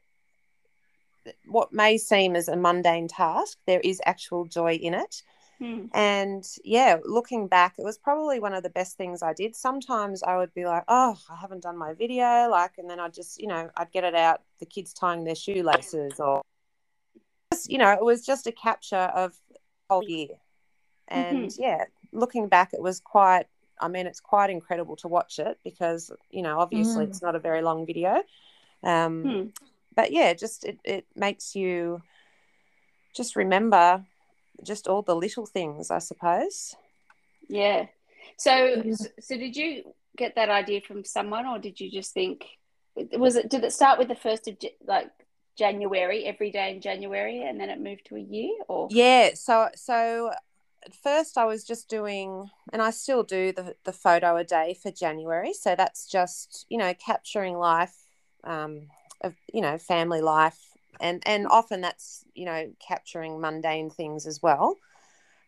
what 1.48 1.74
may 1.74 1.98
seem 1.98 2.36
as 2.36 2.48
a 2.48 2.56
mundane 2.56 3.08
task, 3.08 3.58
there 3.66 3.82
is 3.82 4.02
actual 4.06 4.46
joy 4.46 4.74
in 4.76 4.94
it. 4.94 5.24
Hmm. 5.60 5.86
And 5.94 6.48
yeah, 6.64 6.98
looking 7.04 7.48
back, 7.48 7.76
it 7.80 7.84
was 7.84 7.98
probably 7.98 8.40
one 8.40 8.54
of 8.54 8.62
the 8.62 8.70
best 8.70 8.98
things 8.98 9.24
I 9.24 9.34
did. 9.34 9.56
Sometimes 9.56 10.22
I 10.22 10.38
would 10.38 10.54
be 10.54 10.66
like, 10.66 10.84
oh, 10.88 11.18
I 11.30 11.36
haven't 11.36 11.64
done 11.64 11.78
my 11.78 11.94
video. 11.94 12.50
Like, 12.50 12.78
and 12.78 12.90
then 12.90 13.00
I'd 13.00 13.14
just, 13.14 13.42
you 13.42 13.48
know, 13.48 13.70
I'd 13.78 13.92
get 13.92 14.04
it 14.04 14.14
out, 14.14 14.42
the 14.60 14.66
kids 14.66 14.94
tying 14.94 15.24
their 15.24 15.36
shoelaces 15.36 16.20
or, 16.20 16.42
just, 17.52 17.72
you 17.72 17.78
know, 17.78 17.92
it 17.92 18.04
was 18.04 18.26
just 18.26 18.46
a 18.46 18.52
capture 18.52 18.96
of 18.96 19.34
the 19.50 19.58
whole 19.90 20.04
year. 20.04 20.36
And 21.08 21.52
yeah, 21.58 21.86
looking 22.12 22.48
back, 22.48 22.74
it 22.74 22.82
was 22.82 23.00
quite, 23.00 23.48
I 23.80 23.88
mean, 23.88 24.06
it's 24.06 24.20
quite 24.20 24.50
incredible 24.50 24.98
to 24.98 25.08
watch 25.08 25.40
it 25.40 25.58
because, 25.64 26.12
you 26.30 26.42
know, 26.42 26.60
obviously 26.60 27.06
Mm. 27.06 27.10
it's 27.10 27.22
not 27.22 27.36
a 27.36 27.40
very 27.40 27.62
long 27.62 27.86
video. 27.86 28.24
Um, 28.84 29.24
Hmm. 29.24 29.48
But 29.98 30.12
yeah, 30.12 30.34
just 30.34 30.64
it, 30.64 30.78
it 30.86 31.08
makes 31.16 31.56
you 31.56 32.02
just 33.16 33.36
remember 33.36 34.06
just 34.64 34.88
all 34.88 35.02
the 35.02 35.16
little 35.16 35.48
things, 35.48 35.90
I 35.90 35.98
suppose. 35.98 36.76
Yeah. 37.50 37.88
So, 38.38 38.84
so 39.20 39.38
did 39.38 39.58
you 39.58 39.96
get 40.16 40.36
that 40.36 40.50
idea 40.50 40.82
from 40.82 41.04
someone, 41.04 41.48
or 41.48 41.58
did 41.58 41.80
you 41.80 41.90
just 41.90 42.14
think? 42.14 42.46
Was 43.14 43.36
it? 43.36 43.50
Did 43.50 43.64
it 43.64 43.74
start 43.74 43.98
with 43.98 44.08
the 44.08 44.16
first 44.16 44.48
of 44.48 44.58
like 44.86 45.10
January, 45.58 46.26
every 46.26 46.52
day 46.52 46.72
in 46.76 46.80
January, 46.80 47.42
and 47.42 47.60
then 47.60 47.72
it 47.72 47.82
moved 47.82 48.06
to 48.06 48.18
a 48.18 48.20
year, 48.20 48.54
or? 48.68 48.88
Yeah. 48.92 49.32
So, 49.34 49.70
so 49.76 50.32
at 50.86 50.94
first 50.94 51.40
I 51.40 51.46
was 51.46 51.64
just 51.64 51.90
doing, 51.90 52.52
and 52.72 52.84
I 52.84 52.92
still 52.92 53.24
do 53.24 53.52
the 53.52 53.76
the 53.84 53.94
photo 53.94 54.38
a 54.38 54.44
day 54.44 54.78
for 54.80 54.92
January. 54.92 55.54
So 55.54 55.76
that's 55.76 56.08
just 56.08 56.68
you 56.70 56.78
know 56.78 56.94
capturing 56.94 57.58
life, 57.58 57.96
um, 58.44 58.90
of 59.22 59.36
you 59.54 59.62
know 59.62 59.78
family 59.78 60.22
life, 60.22 60.60
and 61.00 61.24
and 61.26 61.48
often 61.48 61.82
that's 61.82 62.26
you 62.34 62.46
know 62.46 62.72
capturing 62.80 63.40
mundane 63.40 63.90
things 63.90 64.28
as 64.28 64.42
well. 64.42 64.78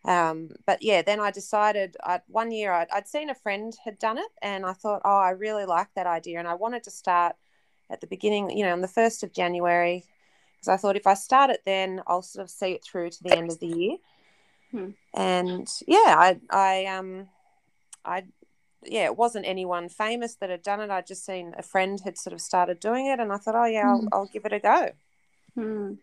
Um, 0.05 0.51
but 0.65 0.81
yeah, 0.81 1.01
then 1.01 1.19
I 1.19 1.29
decided 1.29 1.97
I, 2.03 2.21
one 2.27 2.51
year 2.51 2.71
I'd, 2.71 2.87
I'd 2.91 3.07
seen 3.07 3.29
a 3.29 3.35
friend 3.35 3.75
had 3.83 3.99
done 3.99 4.17
it, 4.17 4.31
and 4.41 4.65
I 4.65 4.73
thought, 4.73 5.01
oh, 5.03 5.17
I 5.17 5.31
really 5.31 5.65
like 5.65 5.89
that 5.95 6.07
idea, 6.07 6.39
and 6.39 6.47
I 6.47 6.53
wanted 6.53 6.83
to 6.83 6.91
start 6.91 7.35
at 7.89 8.01
the 8.01 8.07
beginning, 8.07 8.49
you 8.51 8.63
know, 8.63 8.71
on 8.71 8.81
the 8.81 8.87
first 8.87 9.23
of 9.23 9.33
January, 9.33 10.05
because 10.55 10.69
I 10.69 10.77
thought 10.77 10.95
if 10.95 11.07
I 11.07 11.15
start 11.15 11.49
it 11.49 11.61
then, 11.65 12.01
I'll 12.07 12.21
sort 12.21 12.43
of 12.43 12.49
see 12.49 12.71
it 12.71 12.83
through 12.83 13.09
to 13.09 13.23
the 13.23 13.35
end 13.35 13.51
of 13.51 13.59
the 13.59 13.67
year. 13.67 13.97
Hmm. 14.71 14.89
And 15.13 15.67
yeah, 15.87 15.97
I, 16.17 16.39
I, 16.49 16.85
um, 16.85 17.27
I, 18.05 18.23
yeah, 18.83 19.05
it 19.05 19.17
wasn't 19.17 19.45
anyone 19.47 19.89
famous 19.89 20.35
that 20.35 20.49
had 20.49 20.63
done 20.63 20.79
it. 20.81 20.89
I'd 20.89 21.07
just 21.07 21.25
seen 21.25 21.53
a 21.57 21.63
friend 21.63 21.99
had 22.03 22.17
sort 22.17 22.33
of 22.33 22.41
started 22.41 22.79
doing 22.79 23.07
it, 23.07 23.19
and 23.19 23.31
I 23.31 23.37
thought, 23.37 23.55
oh 23.55 23.65
yeah, 23.65 23.87
I'll, 23.89 24.01
Hmm. 24.01 24.07
I'll 24.11 24.25
give 24.31 24.45
it 24.45 24.53
a 24.53 24.59
go. 24.59 24.89
Hmm. 25.55 25.93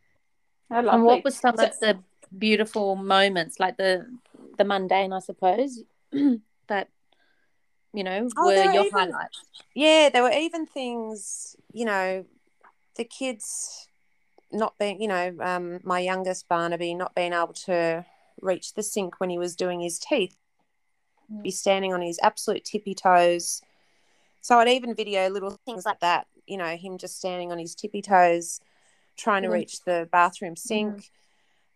Oh, 0.70 0.88
And 0.88 1.04
what 1.04 1.24
was 1.24 1.36
some 1.36 1.56
So- 1.56 1.64
of 1.66 1.78
the 1.80 1.98
beautiful 2.36 2.96
moments, 2.96 3.58
like 3.60 3.76
the 3.76 4.06
the 4.58 4.64
mundane, 4.64 5.12
I 5.12 5.20
suppose, 5.20 5.82
that 6.68 6.88
you 7.92 8.02
know 8.04 8.28
Oh, 8.36 8.46
were 8.46 8.54
there 8.54 8.72
your 8.72 8.86
even- 8.86 8.98
highlights? 8.98 9.42
Yeah, 9.74 10.08
there 10.08 10.22
were 10.22 10.32
even 10.32 10.66
things, 10.66 11.56
you 11.72 11.84
know, 11.84 12.24
the 12.96 13.04
kids 13.04 13.88
not 14.52 14.78
being, 14.78 15.00
you 15.00 15.08
know, 15.08 15.36
um, 15.40 15.80
my 15.82 16.00
youngest 16.00 16.48
Barnaby 16.48 16.94
not 16.94 17.14
being 17.14 17.32
able 17.32 17.52
to 17.52 18.04
reach 18.40 18.74
the 18.74 18.82
sink 18.82 19.20
when 19.20 19.28
he 19.30 19.38
was 19.38 19.56
doing 19.56 19.80
his 19.80 19.98
teeth, 19.98 20.36
be 21.42 21.50
standing 21.50 21.92
on 21.92 22.02
his 22.02 22.18
absolute 22.22 22.64
tippy 22.64 22.94
toes. 22.94 23.62
So 24.40 24.58
I'd 24.58 24.68
even 24.68 24.94
video 24.94 25.28
little 25.28 25.58
things 25.66 25.84
like 25.84 26.00
that, 26.00 26.26
you 26.46 26.56
know, 26.56 26.76
him 26.76 26.98
just 26.98 27.18
standing 27.18 27.50
on 27.52 27.58
his 27.58 27.74
tippy 27.74 28.02
toes, 28.02 28.60
trying 29.16 29.42
to 29.42 29.48
Mm. 29.48 29.52
reach 29.52 29.80
the 29.84 30.08
bathroom 30.12 30.56
sink. 30.56 31.10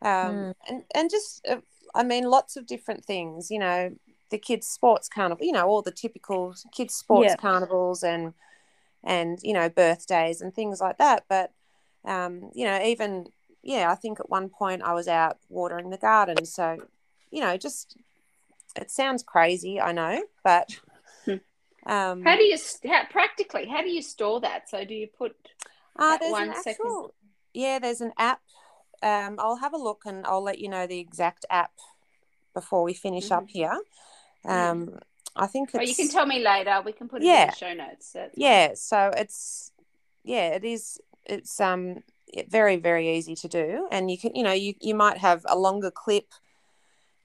Um, 0.03 0.09
Mm. 0.09 0.55
and, 0.69 0.85
and 0.95 1.11
just, 1.11 1.47
uh, 1.49 1.61
I 1.95 2.05
mean, 2.05 2.25
lots 2.25 2.57
of 2.57 2.67
different 2.67 3.05
things, 3.05 3.51
you 3.51 3.59
know, 3.59 3.91
the 4.31 4.39
kids' 4.39 4.69
sports 4.69 5.09
carnival, 5.09 5.45
you 5.45 5.53
know, 5.53 5.67
all 5.67 5.83
the 5.83 5.91
typical 5.91 6.55
kids' 6.73 6.95
sports 6.95 7.31
Yeah. 7.31 7.37
carnivals 7.37 8.03
and, 8.05 8.33
and, 9.03 9.39
you 9.43 9.53
know, 9.53 9.69
birthdays 9.69 10.41
and 10.41 10.55
things 10.55 10.81
like 10.81 10.99
that. 10.99 11.25
But, 11.29 11.53
um, 12.05 12.51
you 12.55 12.65
know, 12.65 12.81
even, 12.83 13.27
yeah, 13.63 13.91
I 13.91 13.97
think 13.97 14.21
at 14.21 14.31
one 14.31 14.49
point 14.49 14.83
I 14.83 14.93
was 14.95 15.09
out 15.09 15.39
watering 15.49 15.91
the 15.91 15.99
garden. 15.99 16.47
So, 16.47 16.79
you 17.31 17.41
know, 17.41 17.57
just, 17.57 17.97
it 18.77 18.91
sounds 18.91 19.23
crazy, 19.23 19.81
I 19.81 19.93
know, 19.93 20.23
but, 20.45 20.79
Hmm. 21.25 21.37
um, 21.87 22.25
How 22.25 22.37
do 22.37 22.43
you 22.43 22.57
how, 22.87 23.03
practically? 23.11 23.67
How 23.67 23.83
do 23.83 23.89
you 23.91 24.03
store 24.03 24.41
that? 24.41 24.69
So 24.71 24.85
do 24.85 24.95
you 24.95 25.07
put? 25.07 25.37
Uh, 25.99 26.17
there's 26.19 26.33
one 26.33 26.49
an 26.51 26.55
second? 26.63 27.11
yeah, 27.53 27.79
there's 27.79 28.01
an 28.01 28.13
app. 28.19 28.41
Um, 29.03 29.37
I'll 29.39 29.57
have 29.57 29.73
a 29.73 29.79
look 29.79 30.03
and 30.07 30.27
I'll 30.27 30.43
let 30.43 30.59
you 30.59 30.69
know 30.69 30.87
the 30.87 30.99
exact 30.99 31.47
app 31.51 31.73
before 32.55 32.83
we 32.83 32.95
finish 32.95 33.31
up 33.31 33.49
here. 33.49 33.79
Um, 34.45 34.99
I 35.37 35.47
think 35.47 35.71
it's, 35.71 35.79
Oh, 35.79 35.83
you 35.83 35.95
can 35.95 36.09
tell 36.09 36.27
me 36.27 36.41
later. 36.41 36.83
We 36.85 36.93
can 36.93 37.09
put 37.09 37.23
it 37.23 37.27
in 37.27 37.47
the 37.49 37.55
show 37.55 37.73
notes. 37.75 38.13
Fine. 38.13 38.31
yeah, 38.35 38.73
so 38.75 39.11
it's, 39.17 39.73
yeah, 40.25 40.49
it 40.49 40.65
is, 40.65 41.01
it's, 41.25 41.61
um, 41.61 42.03
very, 42.49 42.77
very 42.77 43.17
easy 43.17 43.35
to 43.37 43.49
do. 43.49 43.89
And 43.91 44.11
you 44.11 44.19
can, 44.19 44.35
you 44.35 44.43
know, 44.43 44.53
you, 44.53 44.75
you 44.81 44.95
might 44.95 45.19
have 45.19 45.45
a 45.49 45.59
longer 45.59 45.91
clip 45.91 46.27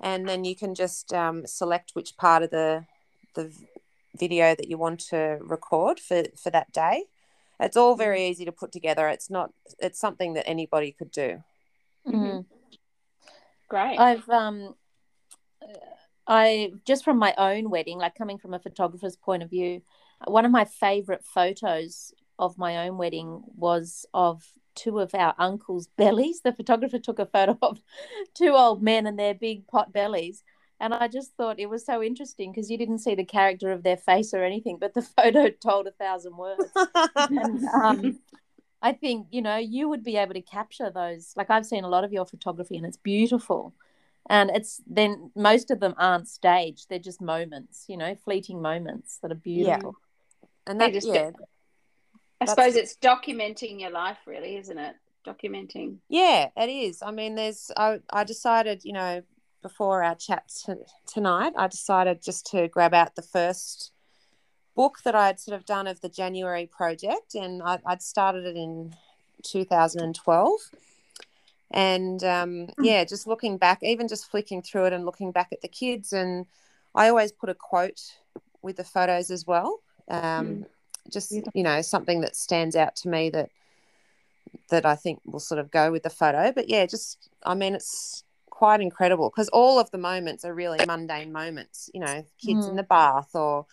and 0.02 0.28
then 0.28 0.44
you 0.44 0.56
can 0.56 0.76
just, 0.76 1.14
um, 1.14 1.46
select 1.46 1.92
which 1.94 2.18
part 2.18 2.44
of 2.44 2.52
the, 2.52 2.86
the 3.34 3.52
video 4.18 4.56
that 4.56 4.70
you 4.70 4.78
want 4.78 5.00
to 5.00 5.38
record 5.42 6.00
for, 6.00 6.24
for 6.42 6.50
that 6.50 6.72
day. 6.72 7.06
It's 7.60 7.78
all 7.78 7.96
very 7.96 8.28
easy 8.28 8.46
to 8.46 8.52
put 8.52 8.72
together. 8.72 9.08
It's 9.08 9.30
not, 9.30 9.52
it's 9.80 10.00
something 10.00 10.34
that 10.34 10.48
anybody 10.48 10.92
could 10.92 11.12
do. 11.12 11.44
Mhm. 12.08 12.46
Great. 13.68 13.98
I've 13.98 14.30
um, 14.30 14.76
I 16.28 16.74
just 16.86 17.04
from 17.04 17.18
my 17.18 17.34
own 17.38 17.70
wedding, 17.70 17.98
like 17.98 18.16
coming 18.16 18.38
from 18.38 18.54
a 18.54 18.60
photographer's 18.60 19.16
point 19.16 19.44
of 19.44 19.50
view, 19.50 19.82
one 20.26 20.46
of 20.46 20.52
my 20.52 20.66
favorite 20.66 21.24
photos 21.24 22.14
of 22.38 22.58
my 22.58 22.88
own 22.88 22.98
wedding 22.98 23.44
was 23.56 24.06
of 24.14 24.44
two 24.76 25.00
of 25.00 25.16
our 25.16 25.34
uncles' 25.38 25.88
bellies. 25.98 26.42
The 26.42 26.54
photographer 26.54 27.00
took 27.00 27.20
a 27.20 27.26
photo 27.26 27.58
of 27.62 27.82
two 28.34 28.52
old 28.52 28.82
men 28.84 29.08
and 29.08 29.18
their 29.18 29.34
big 29.34 29.68
pot 29.68 29.94
bellies. 29.94 30.44
And 30.80 30.94
I 30.94 31.08
just 31.08 31.36
thought 31.36 31.60
it 31.60 31.70
was 31.70 31.86
so 31.86 32.04
interesting 32.04 32.52
because 32.52 32.70
you 32.70 32.78
didn't 32.78 33.00
see 33.00 33.16
the 33.16 33.24
character 33.24 33.72
of 33.72 33.84
their 33.84 33.98
face 33.98 34.34
or 34.34 34.44
anything, 34.44 34.78
but 34.78 34.94
the 34.94 35.02
photo 35.18 35.50
told 35.50 35.88
a 35.88 35.92
thousand 35.92 36.38
words. 36.38 36.64
and 37.16 37.64
um, 37.66 38.20
I 38.82 38.92
think 38.94 39.28
you 39.32 39.42
know 39.42 39.58
you 39.58 39.90
would 39.90 40.04
be 40.04 40.18
able 40.18 40.34
to 40.34 40.42
capture 40.42 40.92
those. 40.92 41.34
Like 41.36 41.50
I've 41.50 41.66
seen 41.66 41.84
a 41.84 41.90
lot 41.90 42.04
of 42.04 42.14
your 42.14 42.26
photography, 42.26 42.78
and 42.78 42.86
it's 42.86 42.98
beautiful. 42.98 43.74
And 44.28 44.50
it's 44.52 44.82
then 44.86 45.32
most 45.36 45.72
of 45.72 45.80
them 45.80 45.96
aren't 45.98 46.28
staged; 46.28 46.90
they're 46.90 47.00
just 47.00 47.22
moments, 47.22 47.86
you 47.88 47.96
know, 47.96 48.16
fleeting 48.16 48.62
moments 48.62 49.20
that 49.22 49.32
are 49.32 49.36
beautiful. 49.36 49.96
Yeah. 50.42 50.48
and 50.68 50.82
that, 50.82 50.94
just 50.94 51.08
yeah, 51.08 51.32
I 52.42 52.46
suppose 52.46 52.76
it's 52.76 52.98
documenting 52.98 53.80
your 53.80 53.92
life, 53.92 54.18
really, 54.26 54.58
isn't 54.58 54.78
it? 54.78 54.96
Documenting. 55.26 55.98
Yeah, 56.10 56.50
it 56.56 56.70
is. 56.70 57.02
I 57.02 57.12
mean, 57.12 57.36
there's. 57.36 57.72
I 57.76 58.00
I 58.12 58.24
decided, 58.24 58.84
you 58.84 58.94
know, 58.94 59.24
before 59.62 60.04
our 60.04 60.16
chat 60.16 60.44
t- 60.66 60.74
tonight, 61.12 61.54
I 61.58 61.68
decided 61.68 62.22
just 62.22 62.46
to 62.52 62.68
grab 62.68 62.94
out 62.94 63.16
the 63.16 63.24
first 63.24 63.92
book 64.76 65.00
that 65.06 65.16
I 65.16 65.28
had 65.28 65.40
sort 65.40 65.58
of 65.58 65.66
done 65.66 65.88
of 65.88 66.02
the 66.02 66.10
January 66.10 66.68
project, 66.68 67.34
and 67.34 67.64
I, 67.64 67.80
I'd 67.86 68.04
started 68.04 68.46
it 68.46 68.56
in 68.56 68.94
2012. 69.44 70.60
And 71.72 72.24
um, 72.24 72.68
yeah, 72.80 73.04
just 73.06 73.26
looking 73.26 73.58
back, 73.58 73.80
even 73.82 74.08
just 74.08 74.30
flicking 74.30 74.62
through 74.62 74.86
it 74.86 74.94
and 74.94 75.06
looking 75.06 75.32
back 75.32 75.50
at 75.52 75.62
the 75.62 75.68
kids, 75.68 76.14
and 76.14 76.46
I 76.94 77.10
always 77.10 77.32
put 77.32 77.50
a 77.50 77.56
quote 77.56 78.02
with 78.62 78.78
the 78.78 78.84
photos 78.84 79.32
as 79.32 79.48
well. 79.48 79.80
Um, 80.08 80.66
Just 81.12 81.32
you 81.54 81.64
know, 81.64 81.82
something 81.82 82.22
that 82.22 82.36
stands 82.36 82.76
out 82.76 82.96
to 82.98 83.10
me 83.10 83.30
that 83.30 83.50
that 84.70 84.86
I 84.86 84.96
think 84.96 85.20
will 85.26 85.40
sort 85.40 85.60
of 85.60 85.72
go 85.72 85.92
with 85.92 86.04
the 86.04 86.10
photo. 86.10 86.52
But 86.52 86.70
yeah, 86.70 86.86
just 86.86 87.30
I 87.46 87.54
mean, 87.54 87.76
it's 87.76 88.24
quite 88.50 88.82
incredible 88.82 89.30
because 89.30 89.50
all 89.50 89.80
of 89.80 89.92
the 89.92 89.98
moments 89.98 90.46
are 90.46 90.54
really 90.54 90.80
mundane 90.86 91.32
moments. 91.32 91.90
You 91.94 92.02
know, 92.02 92.26
kids 92.44 92.68
in 92.68 92.74
Mm. 92.74 92.78
the 92.78 92.84
bath 92.84 93.30
or 93.36 93.66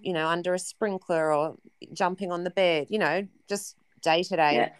you 0.00 0.12
know 0.12 0.28
under 0.28 0.54
a 0.54 0.58
sprinkler 0.58 1.32
or 1.32 1.56
jumping 1.92 2.32
on 2.32 2.44
the 2.44 2.50
bed. 2.50 2.88
You 2.90 2.98
know, 2.98 3.26
just 3.48 3.76
day 4.02 4.22
to 4.24 4.36
day 4.36 4.72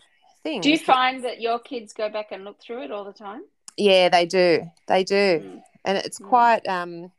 things. 0.42 0.64
Do 0.64 0.70
you 0.70 0.78
find 0.78 1.24
that 1.24 1.40
your 1.40 1.58
kids 1.58 1.92
go 1.92 2.08
back 2.08 2.32
and 2.32 2.44
look 2.44 2.60
through 2.60 2.82
it 2.82 2.90
all 2.90 3.04
the 3.04 3.12
time? 3.12 3.42
Yeah, 3.76 4.08
they 4.08 4.26
do. 4.26 4.70
They 4.86 5.04
do, 5.04 5.40
Mm. 5.42 5.62
and 5.84 5.98
it's 5.98 6.18
Mm. 6.18 6.28
quite 6.28 6.68
um, 6.68 7.12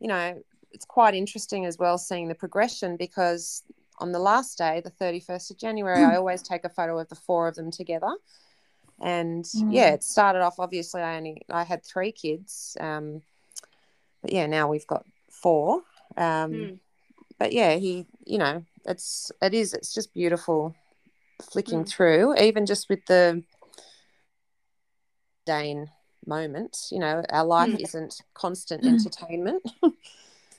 you 0.00 0.08
know, 0.08 0.42
it's 0.72 0.84
quite 0.84 1.14
interesting 1.14 1.66
as 1.66 1.78
well 1.78 1.98
seeing 1.98 2.28
the 2.28 2.34
progression 2.34 2.96
because 2.96 3.62
on 3.98 4.10
the 4.12 4.18
last 4.18 4.58
day, 4.58 4.80
the 4.84 4.90
31st 4.90 5.50
of 5.50 5.58
January, 5.58 6.02
I 6.02 6.16
always 6.16 6.42
take 6.42 6.64
a 6.64 6.68
photo 6.68 6.98
of 6.98 7.08
the 7.08 7.14
four 7.14 7.46
of 7.46 7.54
them 7.54 7.70
together. 7.70 8.10
And 9.00 9.46
yeah, 9.68 9.90
Mm. 9.90 9.94
it 9.94 10.04
started 10.04 10.40
off 10.42 10.58
obviously 10.58 11.02
I 11.02 11.16
only 11.16 11.42
I 11.50 11.64
had 11.64 11.84
three 11.84 12.12
kids. 12.12 12.76
Um, 12.80 13.22
but 14.22 14.32
yeah, 14.32 14.46
now 14.46 14.68
we've 14.68 14.86
got 14.86 15.04
four. 15.30 15.82
Um, 16.16 16.52
Mm. 16.52 16.78
but 17.38 17.52
yeah, 17.52 17.74
he, 17.76 18.06
you 18.24 18.38
know, 18.38 18.64
it's 18.86 19.30
it 19.40 19.54
is 19.54 19.74
it's 19.74 19.92
just 19.92 20.14
beautiful 20.14 20.74
flicking 21.50 21.84
Mm. 21.84 21.88
through, 21.88 22.36
even 22.38 22.66
just 22.66 22.88
with 22.88 23.04
the 23.06 23.42
Dane 25.44 25.90
moment. 26.26 26.86
You 26.90 27.00
know, 27.00 27.24
our 27.30 27.44
life 27.44 27.70
Mm. 27.70 27.82
isn't 27.82 28.22
constant 28.34 28.84
entertainment. 28.84 29.62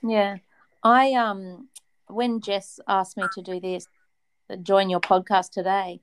Yeah. 0.03 0.37
I 0.83 1.13
um 1.13 1.69
when 2.07 2.41
Jess 2.41 2.79
asked 2.87 3.17
me 3.17 3.23
to 3.33 3.41
do 3.41 3.59
this, 3.59 3.87
join 4.61 4.89
your 4.89 4.99
podcast 4.99 5.51
today, 5.51 6.01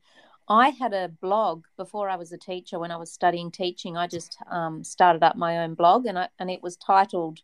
I 0.48 0.70
had 0.70 0.92
a 0.92 1.08
blog 1.08 1.64
before 1.76 2.08
I 2.08 2.16
was 2.16 2.32
a 2.32 2.38
teacher 2.38 2.78
when 2.78 2.90
I 2.90 2.96
was 2.96 3.12
studying 3.12 3.52
teaching. 3.52 3.96
I 3.96 4.08
just 4.08 4.36
um, 4.50 4.82
started 4.82 5.22
up 5.22 5.36
my 5.36 5.58
own 5.58 5.74
blog 5.74 6.06
and 6.06 6.18
I, 6.18 6.28
and 6.38 6.50
it 6.50 6.62
was 6.62 6.76
titled 6.76 7.40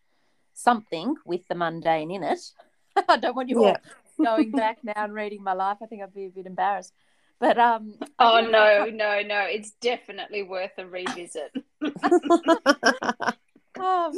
something 0.55 1.14
with 1.25 1.47
the 1.49 1.55
mundane 1.55 2.11
in 2.11 2.25
it. 2.25 2.40
I 3.09 3.16
don't 3.19 3.37
want 3.37 3.49
you 3.51 3.62
Yeah. 3.62 3.77
all 4.19 4.25
going 4.25 4.51
back 4.51 4.79
now 4.83 4.95
and 4.97 5.12
reading 5.14 5.45
my 5.45 5.53
life. 5.53 5.79
I 5.83 5.87
think 5.87 6.03
I'd 6.03 6.14
be 6.14 6.27
a 6.27 6.31
bit 6.31 6.47
embarrassed. 6.47 6.95
But 7.38 7.59
um. 7.59 7.95
Oh 8.19 8.40
no, 8.40 8.87
no, 8.87 9.21
no! 9.21 9.40
It's 9.42 9.73
definitely 9.73 10.42
worth 10.42 10.73
a 10.79 10.87
revisit. 10.87 11.53
um, 13.78 14.12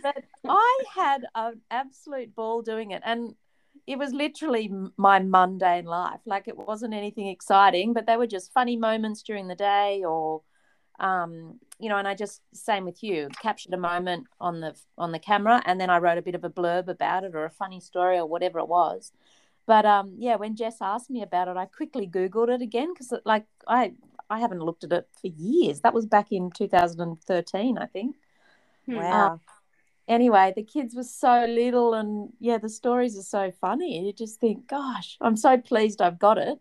but 0.02 0.24
I 0.48 0.82
had 0.94 1.24
an 1.34 1.60
absolute 1.70 2.34
ball 2.34 2.62
doing 2.62 2.90
it, 2.92 3.02
and 3.04 3.34
it 3.86 3.98
was 3.98 4.12
literally 4.12 4.70
my 4.96 5.18
mundane 5.20 5.84
life. 5.84 6.20
Like 6.26 6.48
it 6.48 6.56
wasn't 6.56 6.94
anything 6.94 7.28
exciting, 7.28 7.92
but 7.92 8.06
they 8.06 8.16
were 8.16 8.26
just 8.26 8.52
funny 8.52 8.76
moments 8.76 9.22
during 9.22 9.48
the 9.48 9.54
day, 9.54 10.02
or 10.06 10.42
um, 11.00 11.60
you 11.78 11.88
know. 11.88 11.96
And 11.96 12.08
I 12.08 12.14
just 12.14 12.40
same 12.52 12.84
with 12.84 13.02
you, 13.02 13.28
captured 13.40 13.74
a 13.74 13.78
moment 13.78 14.26
on 14.40 14.60
the 14.60 14.74
on 14.98 15.12
the 15.12 15.18
camera, 15.18 15.62
and 15.66 15.80
then 15.80 15.90
I 15.90 15.98
wrote 15.98 16.18
a 16.18 16.22
bit 16.22 16.34
of 16.34 16.44
a 16.44 16.50
blurb 16.50 16.88
about 16.88 17.24
it 17.24 17.34
or 17.34 17.44
a 17.44 17.50
funny 17.50 17.80
story 17.80 18.18
or 18.18 18.26
whatever 18.26 18.58
it 18.58 18.68
was. 18.68 19.12
But 19.66 19.86
um, 19.86 20.14
yeah, 20.18 20.36
when 20.36 20.56
Jess 20.56 20.76
asked 20.80 21.10
me 21.10 21.22
about 21.22 21.48
it, 21.48 21.56
I 21.56 21.66
quickly 21.66 22.06
Googled 22.06 22.54
it 22.54 22.62
again 22.62 22.92
because 22.92 23.12
like 23.24 23.46
I 23.66 23.94
I 24.30 24.40
haven't 24.40 24.60
looked 24.60 24.84
at 24.84 24.92
it 24.92 25.08
for 25.20 25.28
years. 25.28 25.80
That 25.80 25.94
was 25.94 26.06
back 26.06 26.32
in 26.32 26.50
2013, 26.50 27.78
I 27.78 27.86
think. 27.86 28.16
Wow. 28.86 29.32
Um, 29.32 29.40
anyway, 30.08 30.52
the 30.54 30.62
kids 30.62 30.94
were 30.94 31.04
so 31.04 31.46
little, 31.48 31.94
and 31.94 32.32
yeah, 32.40 32.58
the 32.58 32.68
stories 32.68 33.18
are 33.18 33.22
so 33.22 33.52
funny. 33.60 34.06
You 34.06 34.12
just 34.12 34.40
think, 34.40 34.66
gosh, 34.66 35.16
I'm 35.20 35.36
so 35.36 35.58
pleased 35.58 36.00
I've 36.00 36.18
got 36.18 36.38
it. 36.38 36.58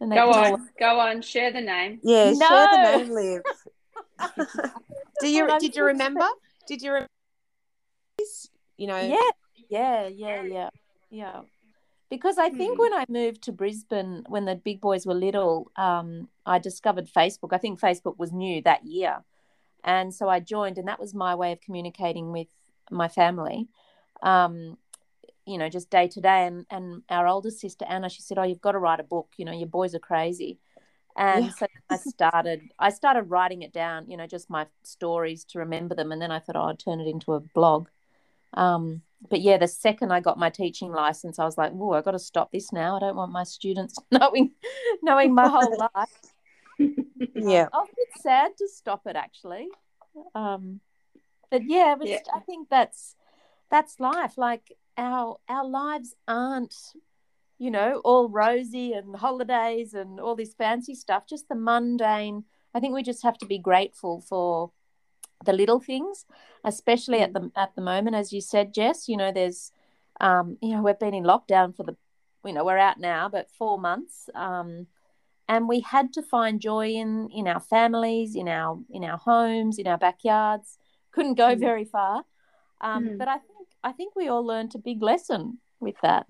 And 0.00 0.12
go 0.12 0.30
on, 0.30 0.52
all... 0.52 0.60
go 0.78 0.98
on, 0.98 1.20
share 1.20 1.52
the 1.52 1.60
name. 1.60 2.00
Yeah, 2.02 2.32
no! 2.32 2.48
share 2.48 2.68
the 2.72 2.98
name, 2.98 3.10
Liv. 3.10 3.42
Do 5.20 5.30
you 5.30 5.58
did 5.58 5.76
you 5.76 5.84
remember? 5.84 6.26
Did 6.66 6.80
you 6.82 6.90
remember? 6.92 7.08
You 8.76 8.86
know. 8.86 9.00
Yeah, 9.00 9.30
yeah, 9.68 10.08
yeah, 10.08 10.42
yeah, 10.42 10.68
yeah. 11.10 11.40
Because 12.08 12.38
I 12.38 12.50
think 12.50 12.74
hmm. 12.74 12.80
when 12.80 12.94
I 12.94 13.04
moved 13.08 13.42
to 13.42 13.52
Brisbane, 13.52 14.24
when 14.28 14.44
the 14.44 14.56
big 14.56 14.80
boys 14.80 15.06
were 15.06 15.14
little, 15.14 15.70
um, 15.76 16.28
I 16.44 16.58
discovered 16.58 17.06
Facebook. 17.06 17.52
I 17.52 17.58
think 17.58 17.78
Facebook 17.78 18.18
was 18.18 18.32
new 18.32 18.62
that 18.62 18.84
year. 18.84 19.22
And 19.84 20.14
so 20.14 20.28
I 20.28 20.40
joined, 20.40 20.78
and 20.78 20.88
that 20.88 21.00
was 21.00 21.14
my 21.14 21.34
way 21.34 21.52
of 21.52 21.60
communicating 21.60 22.32
with 22.32 22.48
my 22.90 23.08
family, 23.08 23.68
um, 24.22 24.76
you 25.46 25.58
know, 25.58 25.68
just 25.68 25.90
day 25.90 26.08
to 26.08 26.20
day. 26.20 26.46
And, 26.46 26.66
and 26.70 27.02
our 27.08 27.26
older 27.26 27.50
sister, 27.50 27.84
Anna, 27.88 28.08
she 28.08 28.22
said, 28.22 28.38
Oh, 28.38 28.42
you've 28.42 28.60
got 28.60 28.72
to 28.72 28.78
write 28.78 29.00
a 29.00 29.04
book. 29.04 29.28
You 29.36 29.44
know, 29.44 29.52
your 29.52 29.68
boys 29.68 29.94
are 29.94 30.00
crazy. 30.00 30.58
And 31.16 31.46
yeah. 31.46 31.50
so 31.52 31.66
I 31.90 31.96
started, 31.96 32.62
I 32.78 32.90
started 32.90 33.24
writing 33.24 33.62
it 33.62 33.72
down, 33.72 34.08
you 34.08 34.16
know, 34.16 34.26
just 34.26 34.48
my 34.48 34.66
stories 34.84 35.44
to 35.46 35.58
remember 35.58 35.94
them. 35.94 36.12
And 36.12 36.22
then 36.22 36.30
I 36.30 36.38
thought, 36.38 36.56
oh, 36.56 36.64
I'd 36.64 36.78
turn 36.78 37.00
it 37.00 37.08
into 37.08 37.32
a 37.32 37.40
blog. 37.40 37.88
Um, 38.54 39.02
but 39.28 39.40
yeah, 39.40 39.58
the 39.58 39.68
second 39.68 40.12
I 40.12 40.20
got 40.20 40.38
my 40.38 40.50
teaching 40.50 40.92
license, 40.92 41.38
I 41.38 41.44
was 41.44 41.58
like, 41.58 41.72
"Oh, 41.74 41.92
I 41.92 42.00
got 42.00 42.12
to 42.12 42.18
stop 42.18 42.52
this 42.52 42.72
now. 42.72 42.96
I 42.96 43.00
don't 43.00 43.16
want 43.16 43.32
my 43.32 43.44
students 43.44 43.98
knowing 44.10 44.52
knowing 45.02 45.34
my 45.34 45.48
whole 45.48 45.76
life." 45.94 46.29
Yeah, 47.34 47.68
I 47.72 47.78
was 47.78 47.88
a 47.92 47.96
bit 47.96 48.22
sad 48.22 48.56
to 48.58 48.68
stop 48.68 49.06
it 49.06 49.16
actually. 49.16 49.68
Um, 50.34 50.80
but 51.50 51.62
yeah, 51.66 51.94
but 51.98 52.08
yeah. 52.08 52.18
I 52.34 52.40
think 52.40 52.68
that's 52.68 53.16
that's 53.70 54.00
life. 54.00 54.38
Like 54.38 54.76
our 54.96 55.38
our 55.48 55.66
lives 55.66 56.14
aren't, 56.26 56.74
you 57.58 57.70
know, 57.70 58.00
all 58.04 58.28
rosy 58.28 58.92
and 58.92 59.16
holidays 59.16 59.94
and 59.94 60.20
all 60.20 60.36
this 60.36 60.54
fancy 60.54 60.94
stuff. 60.94 61.26
Just 61.26 61.48
the 61.48 61.54
mundane. 61.54 62.44
I 62.74 62.80
think 62.80 62.94
we 62.94 63.02
just 63.02 63.22
have 63.22 63.38
to 63.38 63.46
be 63.46 63.58
grateful 63.58 64.20
for 64.20 64.70
the 65.44 65.52
little 65.52 65.80
things, 65.80 66.24
especially 66.64 67.20
at 67.20 67.32
the 67.32 67.50
at 67.56 67.74
the 67.74 67.82
moment, 67.82 68.16
as 68.16 68.32
you 68.32 68.40
said, 68.40 68.74
Jess. 68.74 69.08
You 69.08 69.16
know, 69.16 69.32
there's, 69.32 69.72
um, 70.20 70.58
you 70.60 70.74
know, 70.74 70.82
we've 70.82 70.98
been 70.98 71.14
in 71.14 71.24
lockdown 71.24 71.74
for 71.74 71.82
the, 71.82 71.96
you 72.44 72.52
know, 72.52 72.64
we're 72.64 72.78
out 72.78 73.00
now, 73.00 73.28
but 73.28 73.50
four 73.50 73.78
months. 73.78 74.28
Um, 74.34 74.86
and 75.50 75.68
we 75.68 75.80
had 75.80 76.12
to 76.12 76.22
find 76.22 76.60
joy 76.60 76.86
in 76.90 77.28
in 77.30 77.48
our 77.48 77.60
families 77.60 78.36
in 78.36 78.48
our 78.48 78.78
in 78.88 79.04
our 79.04 79.18
homes 79.18 79.78
in 79.78 79.86
our 79.86 79.98
backyards. 79.98 80.78
Couldn't 81.10 81.34
go 81.34 81.56
mm. 81.56 81.60
very 81.60 81.84
far. 81.84 82.24
Um, 82.80 83.08
mm. 83.08 83.18
but 83.18 83.28
i 83.28 83.38
think 83.38 83.68
i 83.84 83.92
think 83.92 84.16
we 84.16 84.28
all 84.28 84.46
learned 84.46 84.74
a 84.74 84.78
big 84.78 85.02
lesson 85.02 85.58
with 85.80 85.96
that. 86.02 86.26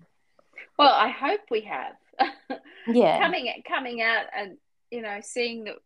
Well 0.78 0.92
i 0.92 1.09
hope 1.09 1.42
we 1.50 1.61
have. 1.62 1.96
Yeah. 2.87 3.20
Coming 3.22 3.62
coming 3.68 4.00
out 4.00 4.24
and 4.35 4.56
you 4.90 5.02
know 5.02 5.18
seeing 5.22 5.64
that 5.64 5.76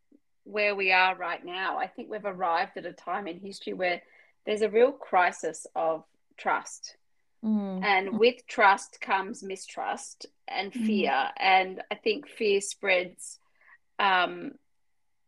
where 0.45 0.77
we 0.77 0.93
are 0.93 1.17
right 1.17 1.45
now 1.45 1.77
i 1.77 1.89
think 1.89 2.09
we've 2.09 2.25
arrived 2.25 2.77
at 2.77 2.87
a 2.87 2.93
time 2.93 3.27
in 3.27 3.39
history 3.41 3.73
where 3.73 4.01
there's 4.47 4.63
a 4.63 4.71
real 4.71 4.93
crisis 4.93 5.67
of 5.75 6.05
trust 6.37 6.97
mm. 7.45 7.85
and 7.85 8.19
with 8.19 8.47
trust 8.47 9.01
comes 9.01 9.43
mistrust 9.43 10.27
and 10.49 10.73
mm. 10.73 10.87
fear. 10.87 11.11
Mm. 11.11 11.31
And 11.39 11.83
I 11.91 11.97
think 11.97 12.29
fear 12.29 12.61
spreads 12.61 13.39
um, 13.99 14.53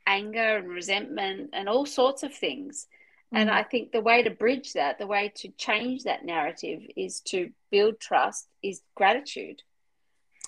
anger 0.06 0.56
and 0.56 0.68
resentment 0.68 1.50
and 1.52 1.68
all 1.68 1.86
sorts 1.86 2.22
of 2.22 2.34
things. 2.34 2.86
Mm. 3.34 3.38
And 3.38 3.50
I 3.50 3.62
think 3.62 3.92
the 3.92 4.00
way 4.00 4.22
to 4.22 4.30
bridge 4.30 4.72
that, 4.72 4.98
the 4.98 5.06
way 5.06 5.32
to 5.36 5.48
change 5.58 6.04
that 6.04 6.24
narrative 6.24 6.82
is 6.96 7.20
to 7.26 7.50
build 7.70 8.00
trust, 8.00 8.48
is 8.62 8.80
gratitude. 8.94 9.62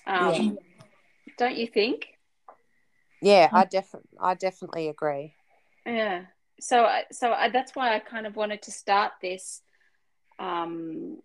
Um, 0.07 0.33
yeah. 0.33 0.51
Don't 1.37 1.57
you 1.57 1.67
think? 1.67 2.07
Yeah, 3.21 3.49
I 3.51 3.65
definitely, 3.65 4.17
I 4.19 4.33
definitely 4.33 4.87
agree. 4.87 5.33
Yeah. 5.85 6.23
So, 6.61 6.87
so 7.11 7.31
I, 7.31 7.49
that's 7.49 7.75
why 7.75 7.95
I 7.95 7.99
kind 7.99 8.25
of 8.25 8.35
wanted 8.35 8.61
to 8.63 8.71
start 8.71 9.13
this 9.21 9.61
um, 10.39 11.19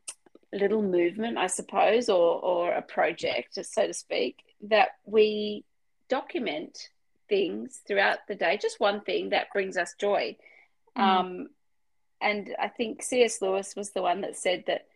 little 0.55 0.83
movement, 0.83 1.37
I 1.37 1.49
suppose, 1.49 2.09
or, 2.09 2.41
or 2.41 2.73
a 2.73 2.83
project, 2.83 3.59
so 3.63 3.87
to 3.87 3.95
speak, 3.95 4.39
that 4.69 4.91
we 5.05 5.65
document 6.09 6.91
things 7.29 7.81
throughout 7.87 8.19
the 8.29 8.35
day, 8.35 8.59
just 8.61 8.81
one 8.81 9.01
thing 9.01 9.31
that 9.31 9.53
brings 9.53 9.77
us 9.77 9.95
joy. 9.99 10.37
Mm. 10.97 11.03
Um, 11.03 11.49
and 12.21 12.55
I 12.59 12.69
think 12.69 13.03
C.S. 13.03 13.43
Lewis 13.43 13.75
was 13.77 13.91
the 13.91 14.03
one 14.03 14.23
that 14.23 14.37
said 14.37 14.65
that 14.67 14.87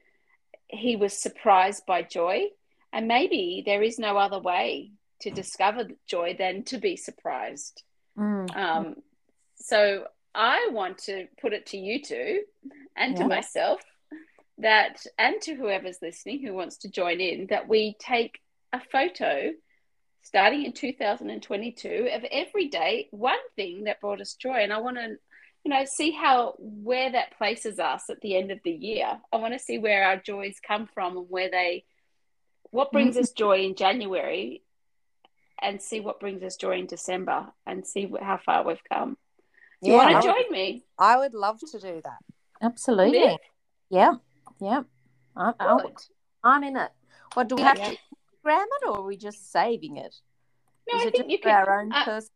he 0.68 0.97
was 0.97 1.12
surprised 1.12 1.85
by 1.87 2.03
joy. 2.03 2.47
And 2.92 3.09
maybe 3.09 3.62
there 3.64 3.83
is 3.83 3.99
no 3.99 4.16
other 4.16 4.38
way 4.38 4.92
to 5.21 5.31
discover 5.31 5.88
joy 6.07 6.37
than 6.38 6.62
to 6.64 6.79
be 6.79 6.97
surprised. 6.97 7.83
Mm. 8.16 8.57
Um, 8.57 8.94
so 9.57 10.05
I 10.35 10.68
want 10.71 10.99
to 10.99 11.27
put 11.40 11.53
it 11.53 11.66
to 11.66 11.77
you 11.77 12.03
two 12.03 12.42
and 12.97 13.12
yeah. 13.12 13.23
to 13.23 13.29
myself 13.29 13.81
that, 14.59 15.05
and 15.18 15.40
to 15.42 15.55
whoever's 15.55 15.99
listening 16.03 16.44
who 16.44 16.55
wants 16.55 16.79
to 16.79 16.90
join 16.90 17.21
in, 17.21 17.47
that 17.51 17.68
we 17.68 17.97
take 17.99 18.40
a 18.73 18.81
photo 18.81 19.53
starting 20.23 20.64
in 20.64 20.73
2022 20.73 22.11
of 22.12 22.25
every 22.31 22.68
day, 22.68 23.09
one 23.11 23.38
thing 23.57 23.85
that 23.85 24.01
brought 24.01 24.21
us 24.21 24.35
joy. 24.35 24.57
And 24.57 24.73
I 24.73 24.81
want 24.81 24.97
to, 24.97 25.16
you 25.64 25.71
know, 25.71 25.85
see 25.85 26.11
how, 26.11 26.55
where 26.59 27.11
that 27.12 27.38
places 27.38 27.79
us 27.79 28.11
at 28.11 28.21
the 28.21 28.37
end 28.37 28.51
of 28.51 28.59
the 28.64 28.71
year. 28.71 29.18
I 29.33 29.37
want 29.37 29.55
to 29.55 29.59
see 29.59 29.79
where 29.79 30.05
our 30.05 30.16
joys 30.16 30.57
come 30.66 30.88
from 30.92 31.16
and 31.16 31.27
where 31.29 31.51
they, 31.51 31.85
what 32.71 32.92
brings 32.92 33.14
mm-hmm. 33.14 33.23
us 33.23 33.31
joy 33.31 33.61
in 33.61 33.75
January 33.75 34.62
and 35.61 35.81
see 35.81 36.01
what 36.01 36.21
brings 36.21 36.42
us 36.42 36.57
joy 36.57 36.79
in 36.79 36.87
December 36.87 37.47
and 37.66 37.87
see 37.87 38.12
how 38.21 38.38
far 38.38 38.64
we've 38.64 38.85
come. 38.92 39.16
Do 39.83 39.90
you 39.90 39.97
want 39.97 40.23
to 40.23 40.29
join 40.29 40.51
me? 40.51 40.85
I 40.99 41.16
would 41.16 41.35
love 41.35 41.61
to 41.61 41.79
do 41.79 42.01
that. 42.05 42.18
Absolutely. 42.61 43.21
Yeah. 43.21 43.37
Yeah. 43.90 44.12
I'm, 45.37 45.55
I'm 46.42 46.64
in 46.64 46.77
it. 46.77 46.90
What 47.35 47.49
do 47.49 47.57
we 47.57 47.62
have 47.62 47.79
yeah. 47.79 47.90
to 47.90 47.97
Instagram 47.97 48.64
it 48.64 48.88
or 48.88 48.99
are 48.99 49.03
we 49.03 49.16
just 49.16 49.53
saving 49.53 49.97
it? 49.97 50.14
No, 50.90 50.99
Is 51.01 51.07
I 51.07 51.11
think 51.11 51.31
you 51.31 51.38
can. 51.38 51.55
Our 51.55 51.81
own 51.81 51.92
uh, 51.92 52.05
person? 52.05 52.31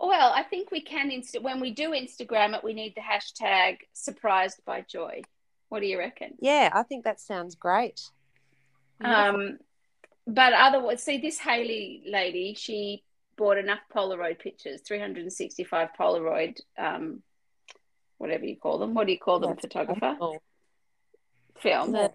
Well, 0.00 0.32
I 0.34 0.42
think 0.42 0.70
we 0.70 0.80
can. 0.80 1.10
Inst- 1.10 1.40
when 1.40 1.60
we 1.60 1.70
do 1.70 1.90
Instagram 1.90 2.54
it, 2.54 2.64
we 2.64 2.74
need 2.74 2.94
the 2.94 3.00
hashtag 3.00 3.78
surprised 3.92 4.60
by 4.64 4.82
joy. 4.82 5.22
What 5.68 5.80
do 5.80 5.86
you 5.86 5.98
reckon? 5.98 6.34
Yeah, 6.40 6.70
I 6.72 6.82
think 6.82 7.04
that 7.04 7.20
sounds 7.20 7.54
great. 7.54 8.00
Um, 9.02 9.58
but 10.26 10.52
otherwise, 10.52 11.02
see 11.02 11.18
this 11.18 11.38
Hailey 11.38 12.02
lady, 12.06 12.54
she 12.58 13.04
bought 13.36 13.56
enough 13.56 13.78
Polaroid 13.94 14.40
pictures, 14.40 14.80
365 14.86 15.88
Polaroid, 15.98 16.58
um, 16.76 17.22
whatever 18.18 18.44
you 18.44 18.56
call 18.56 18.78
them. 18.78 18.94
What 18.94 19.06
do 19.06 19.12
you 19.12 19.18
call 19.18 19.38
them, 19.38 19.50
That's 19.50 19.62
photographer? 19.62 20.16
Cool 20.18 20.42
film. 21.62 21.92
The, 21.92 22.12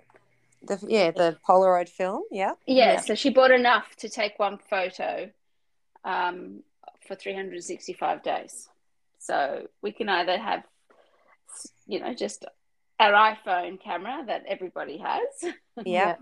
the, 0.64 0.80
yeah, 0.88 1.12
the 1.12 1.38
Polaroid 1.48 1.90
film. 1.90 2.24
Yeah. 2.32 2.54
yeah. 2.66 2.94
Yeah. 2.94 3.02
So 3.02 3.16
she 3.16 3.30
bought 3.30 3.52
enough 3.52 3.96
to 3.98 4.10
take 4.10 4.38
one 4.40 4.58
photo 4.70 5.30
um, 6.04 6.64
for 7.08 7.16
365 7.16 8.24
days. 8.24 8.68
So 9.20 9.68
we 9.82 9.92
can 9.92 10.10
either 10.10 10.38
have, 10.38 10.64
you 11.88 12.00
know, 12.00 12.14
just 12.14 12.46
our 13.00 13.12
iPhone 13.12 13.82
camera 13.82 14.24
that 14.28 14.46
everybody 14.48 14.98
has. 14.98 15.22
Yeah. 15.42 15.54
yeah. 15.86 16.16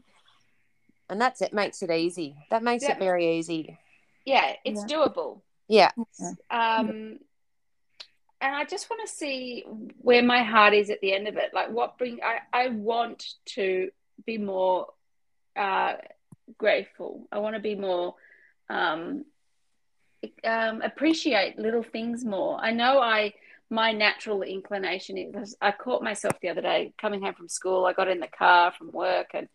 And 1.09 1.19
that's 1.19 1.41
it 1.41 1.53
makes 1.53 1.81
it 1.83 1.91
easy. 1.91 2.35
That 2.49 2.63
makes 2.63 2.83
yeah. 2.83 2.93
it 2.93 2.99
very 2.99 3.37
easy. 3.37 3.77
Yeah, 4.25 4.53
it's 4.63 4.85
yeah. 4.87 4.95
doable. 4.95 5.41
Yeah. 5.67 5.91
Um 6.49 7.19
and 8.43 8.53
I 8.53 8.65
just 8.65 8.89
want 8.89 9.07
to 9.07 9.13
see 9.13 9.63
where 9.99 10.21
my 10.21 10.43
heart 10.43 10.73
is 10.73 10.89
at 10.89 10.99
the 10.99 11.13
end 11.13 11.29
of 11.29 11.37
it. 11.37 11.51
Like 11.53 11.71
what 11.71 11.97
bring 11.97 12.19
I, 12.21 12.39
I 12.51 12.69
want 12.69 13.25
to 13.55 13.89
be 14.25 14.37
more 14.37 14.87
uh, 15.55 15.93
grateful. 16.57 17.25
I 17.31 17.39
want 17.39 17.55
to 17.55 17.61
be 17.61 17.75
more 17.75 18.15
um, 18.69 19.23
um, 20.43 20.81
appreciate 20.81 21.57
little 21.57 21.83
things 21.83 22.25
more. 22.25 22.59
I 22.59 22.71
know 22.71 22.99
I 22.99 23.33
my 23.69 23.93
natural 23.93 24.41
inclination 24.43 25.17
is 25.17 25.55
I 25.61 25.71
caught 25.71 26.03
myself 26.03 26.33
the 26.41 26.49
other 26.49 26.61
day 26.61 26.93
coming 26.99 27.21
home 27.21 27.35
from 27.35 27.47
school. 27.47 27.85
I 27.85 27.93
got 27.93 28.09
in 28.09 28.19
the 28.19 28.27
car 28.27 28.73
from 28.77 28.91
work 28.91 29.27
and 29.33 29.47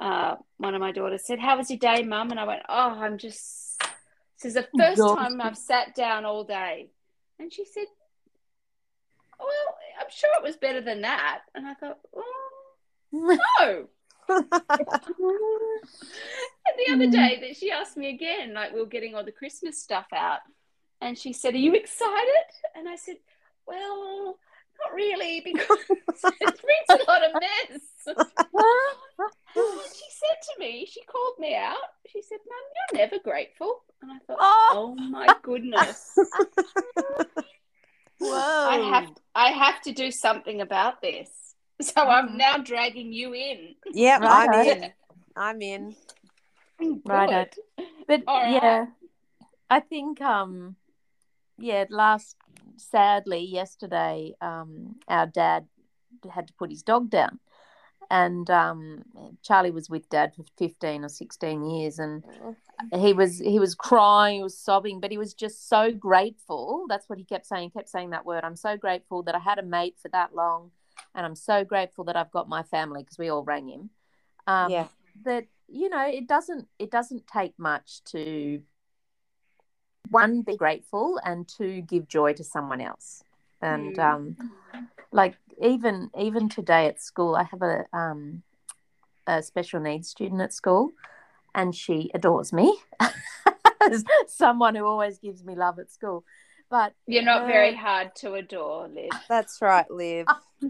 uh, 0.00 0.36
one 0.58 0.76
of 0.76 0.80
my 0.80 0.92
daughters 0.92 1.26
said, 1.26 1.40
How 1.40 1.58
was 1.58 1.70
your 1.70 1.78
day, 1.80 2.04
mum? 2.04 2.30
And 2.30 2.38
I 2.38 2.44
went, 2.44 2.62
Oh, 2.68 2.98
I'm 3.00 3.18
just, 3.18 3.82
this 4.40 4.44
is 4.44 4.54
the 4.54 4.68
first 4.78 5.02
time 5.02 5.40
I've 5.40 5.58
sat 5.58 5.96
down 5.96 6.24
all 6.24 6.44
day. 6.44 6.88
And 7.38 7.52
she 7.52 7.64
said, 7.64 7.86
Well, 9.42 9.76
I'm 10.00 10.06
sure 10.10 10.30
it 10.38 10.42
was 10.42 10.56
better 10.56 10.80
than 10.80 11.02
that. 11.02 11.40
And 11.54 11.66
I 11.66 11.74
thought, 11.74 11.98
Oh, 12.16 12.58
no. 13.12 13.88
and 14.28 14.46
the 16.78 16.92
other 16.92 17.06
mm. 17.06 17.12
day 17.12 17.38
that 17.40 17.56
she 17.56 17.70
asked 17.70 17.96
me 17.96 18.08
again, 18.08 18.54
like 18.54 18.72
we 18.72 18.80
were 18.80 18.86
getting 18.86 19.14
all 19.14 19.24
the 19.24 19.32
Christmas 19.32 19.82
stuff 19.82 20.06
out, 20.14 20.40
and 21.00 21.18
she 21.18 21.32
said, 21.32 21.54
Are 21.54 21.58
you 21.58 21.74
excited? 21.74 22.46
And 22.76 22.88
I 22.88 22.96
said, 22.96 23.16
Well, 23.66 24.38
not 24.80 24.94
really, 24.94 25.42
because 25.44 25.78
it 25.90 26.40
brings 26.40 26.88
a 26.90 27.10
lot 27.10 27.24
of 27.24 27.32
mess. 27.34 27.80
and 28.06 28.16
she 29.94 30.08
said 30.10 30.38
to 30.42 30.60
me, 30.60 30.86
she 30.90 31.02
called 31.02 31.34
me 31.38 31.54
out. 31.54 31.76
She 32.08 32.22
said, 32.22 32.38
Mum, 32.48 32.58
you're 32.92 33.06
never 33.06 33.18
grateful. 33.22 33.82
And 34.02 34.12
I 34.12 34.18
thought, 34.26 34.38
oh, 34.40 34.72
oh 34.74 34.94
my 34.94 35.34
goodness. 35.42 36.16
Whoa. 38.22 38.68
I 38.68 38.76
have 38.76 39.08
I 39.34 39.50
have 39.50 39.80
to 39.82 39.92
do 39.92 40.10
something 40.10 40.60
about 40.60 41.00
this. 41.02 41.28
So 41.82 42.00
I'm 42.00 42.36
now 42.36 42.58
dragging 42.58 43.12
you 43.12 43.34
in. 43.34 43.74
Yep, 43.92 44.20
Right. 44.20 44.92
I'm 45.36 45.60
in. 45.60 45.96
I'm 46.78 46.88
in. 46.88 47.00
Right. 47.04 47.56
But 48.06 48.22
All 48.28 48.40
right. 48.40 48.52
yeah, 48.52 48.86
I 49.68 49.80
think 49.80 50.20
um, 50.20 50.76
yeah, 51.58 51.86
last 51.90 52.36
sadly 52.76 53.40
yesterday, 53.40 54.34
um, 54.40 54.96
our 55.08 55.26
dad 55.26 55.66
had 56.30 56.46
to 56.48 56.54
put 56.54 56.70
his 56.70 56.82
dog 56.84 57.10
down, 57.10 57.40
and 58.12 58.50
um, 58.50 59.02
Charlie 59.42 59.70
was 59.70 59.88
with 59.88 60.08
dad 60.10 60.34
for 60.36 60.44
fifteen 60.58 61.02
or 61.02 61.08
sixteen 61.08 61.64
years, 61.64 61.98
and 61.98 62.22
he 62.94 63.14
was 63.14 63.38
he 63.38 63.58
was 63.58 63.74
crying, 63.74 64.36
he 64.36 64.42
was 64.42 64.56
sobbing, 64.58 65.00
but 65.00 65.10
he 65.10 65.16
was 65.16 65.32
just 65.32 65.68
so 65.68 65.90
grateful. 65.90 66.84
That's 66.90 67.08
what 67.08 67.18
he 67.18 67.24
kept 67.24 67.46
saying. 67.46 67.70
He 67.70 67.70
kept 67.70 67.88
saying 67.88 68.10
that 68.10 68.26
word. 68.26 68.44
I'm 68.44 68.54
so 68.54 68.76
grateful 68.76 69.22
that 69.22 69.34
I 69.34 69.38
had 69.38 69.58
a 69.58 69.62
mate 69.62 69.96
for 70.00 70.08
that 70.10 70.34
long, 70.34 70.70
and 71.14 71.24
I'm 71.24 71.34
so 71.34 71.64
grateful 71.64 72.04
that 72.04 72.16
I've 72.16 72.30
got 72.30 72.50
my 72.50 72.62
family 72.62 73.02
because 73.02 73.16
we 73.18 73.30
all 73.30 73.42
rang 73.44 73.68
him. 73.68 73.90
Um, 74.46 74.70
Yeah. 74.70 74.88
That 75.24 75.46
you 75.68 75.88
know, 75.88 76.06
it 76.06 76.26
doesn't 76.28 76.68
it 76.78 76.90
doesn't 76.90 77.26
take 77.26 77.58
much 77.58 78.04
to 78.12 78.60
one 80.10 80.42
be 80.42 80.56
grateful 80.56 81.18
and 81.24 81.48
two 81.48 81.80
give 81.80 82.06
joy 82.08 82.34
to 82.34 82.44
someone 82.44 82.82
else. 82.82 83.24
And 83.62 83.94
Mm. 83.96 83.98
um, 83.98 84.36
like 85.12 85.36
even 85.62 86.10
even 86.18 86.48
today 86.48 86.86
at 86.86 87.00
school, 87.00 87.34
I 87.36 87.44
have 87.44 87.62
a 87.62 87.86
um, 87.92 88.42
a 89.26 89.42
special 89.42 89.80
needs 89.80 90.08
student 90.08 90.40
at 90.40 90.52
school, 90.52 90.90
and 91.54 91.74
she 91.74 92.10
adores 92.14 92.52
me. 92.52 92.76
As 93.80 94.04
someone 94.26 94.74
who 94.74 94.84
always 94.84 95.18
gives 95.18 95.44
me 95.44 95.54
love 95.54 95.78
at 95.78 95.90
school, 95.90 96.24
but 96.70 96.94
You're 97.06 97.22
not 97.22 97.46
very 97.46 97.74
Uh, 97.74 97.78
hard 97.78 98.14
to 98.16 98.34
adore, 98.34 98.88
Liv. 98.88 99.10
That's 99.28 99.60
right, 99.60 99.90
Liv. 99.90 100.26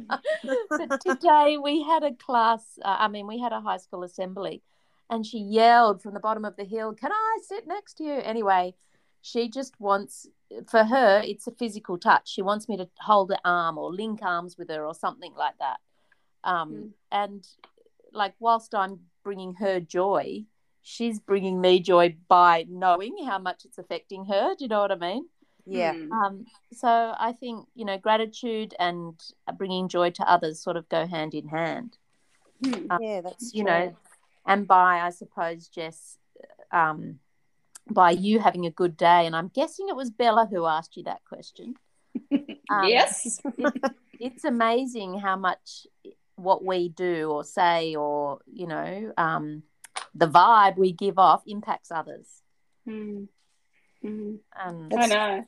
but 0.71 1.01
today 1.01 1.59
we 1.63 1.83
had 1.83 2.03
a 2.03 2.15
class. 2.15 2.79
Uh, 2.83 2.97
I 2.99 3.09
mean, 3.09 3.27
we 3.27 3.39
had 3.39 3.53
a 3.53 3.61
high 3.61 3.77
school 3.79 4.03
assembly, 4.03 4.63
and 5.11 5.27
she 5.27 5.39
yelled 5.39 6.03
from 6.03 6.15
the 6.15 6.21
bottom 6.21 6.45
of 6.45 6.57
the 6.57 6.65
hill, 6.65 6.95
"Can 6.95 7.13
I 7.13 7.39
sit 7.43 7.67
next 7.67 7.95
to 7.99 8.05
you?" 8.05 8.15
Anyway, 8.15 8.75
she 9.23 9.49
just 9.49 9.81
wants. 9.81 10.27
For 10.69 10.85
her, 10.85 11.23
it's 11.25 11.47
a 11.47 11.51
physical 11.53 11.97
touch. 11.97 12.29
She 12.29 12.43
wants 12.43 12.69
me 12.69 12.77
to 12.77 12.87
hold 12.99 13.31
her 13.31 13.39
arm 13.43 13.79
or 13.79 13.91
link 13.91 14.21
arms 14.23 14.59
with 14.59 14.69
her 14.69 14.85
or 14.85 14.95
something 14.95 15.33
like 15.35 15.57
that. 15.59 15.79
Um, 16.45 16.73
Mm. 16.73 16.91
And 17.11 17.49
like, 18.13 18.35
whilst 18.39 18.75
I'm 18.75 19.01
bringing 19.25 19.55
her 19.55 19.81
joy, 19.81 20.45
she's 20.83 21.19
bringing 21.21 21.59
me 21.61 21.81
joy 21.81 22.17
by 22.29 22.67
knowing 22.69 23.25
how 23.25 23.39
much 23.39 23.65
it's 23.65 23.79
affecting 23.79 24.27
her. 24.27 24.55
Do 24.59 24.65
you 24.65 24.69
know 24.69 24.81
what 24.81 24.93
I 24.93 24.97
mean? 24.97 25.27
Yeah. 25.65 25.95
Mm. 25.95 26.11
Um, 26.11 26.47
so 26.73 26.89
I 27.19 27.33
think 27.33 27.67
you 27.75 27.85
know 27.87 27.97
gratitude 27.97 28.75
and 28.79 29.19
bringing 29.57 29.89
joy 29.89 30.11
to 30.11 30.29
others 30.29 30.61
sort 30.61 30.77
of 30.77 30.87
go 30.91 31.07
hand 31.07 31.33
in 31.35 31.49
hand. 31.49 31.97
Mm. 32.63 32.91
Um, 32.91 32.99
Yeah, 33.01 33.21
that's 33.23 33.55
you 33.55 33.63
true. 33.63 33.73
know, 33.73 33.97
and 34.45 34.67
by 34.67 35.01
I 35.01 35.11
suppose 35.11 35.69
Jess, 35.69 36.19
um, 36.73 37.21
by 37.91 38.11
you 38.11 38.39
having 38.39 38.67
a 38.67 38.71
good 38.71 38.97
day, 38.97 39.27
and 39.27 39.35
I'm 39.35 39.49
guessing 39.49 39.89
it 39.89 39.97
was 39.97 40.11
Bella 40.11 40.49
who 40.51 40.67
asked 40.67 40.97
you 40.97 41.05
that 41.05 41.25
question. 41.29 41.75
Um, 42.71 42.89
yes. 42.89 43.39
it's 44.19 44.45
amazing 44.45 45.19
how 45.19 45.37
much 45.37 45.87
what 46.37 46.65
we 46.65 46.89
do 46.89 47.31
or 47.31 47.45
say 47.45 47.95
or 47.95 48.39
you 48.51 48.67
know 48.67 49.13
um, 49.19 49.63
the 50.15 50.29
vibe 50.29 50.79
we 50.79 50.93
give 50.93 51.19
off 51.19 51.43
impacts 51.47 51.91
others. 51.91 52.27
Mm. 52.89 53.29
Mm. 54.05 54.39
Um, 54.59 54.89
I 54.97 55.07
know. 55.07 55.45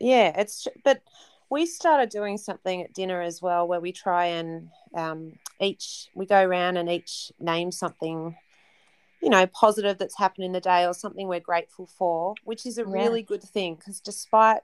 Yeah, 0.00 0.32
it's 0.40 0.66
but 0.84 1.02
we 1.50 1.66
started 1.66 2.08
doing 2.08 2.38
something 2.38 2.82
at 2.82 2.94
dinner 2.94 3.20
as 3.20 3.42
well 3.42 3.68
where 3.68 3.80
we 3.80 3.92
try 3.92 4.26
and 4.26 4.68
um, 4.94 5.32
each 5.60 6.08
we 6.14 6.26
go 6.26 6.42
around 6.42 6.76
and 6.76 6.90
each 6.90 7.30
name 7.38 7.70
something 7.70 8.34
you 9.22 9.30
know 9.30 9.46
positive 9.46 9.98
that's 9.98 10.18
happened 10.18 10.44
in 10.44 10.52
the 10.52 10.60
day 10.60 10.84
or 10.84 10.92
something 10.92 11.28
we're 11.28 11.40
grateful 11.40 11.86
for 11.86 12.34
which 12.44 12.66
is 12.66 12.76
a 12.76 12.84
Yeah. 12.84 12.92
really 12.92 13.22
good 13.22 13.42
thing 13.42 13.76
because 13.76 14.00
despite 14.00 14.62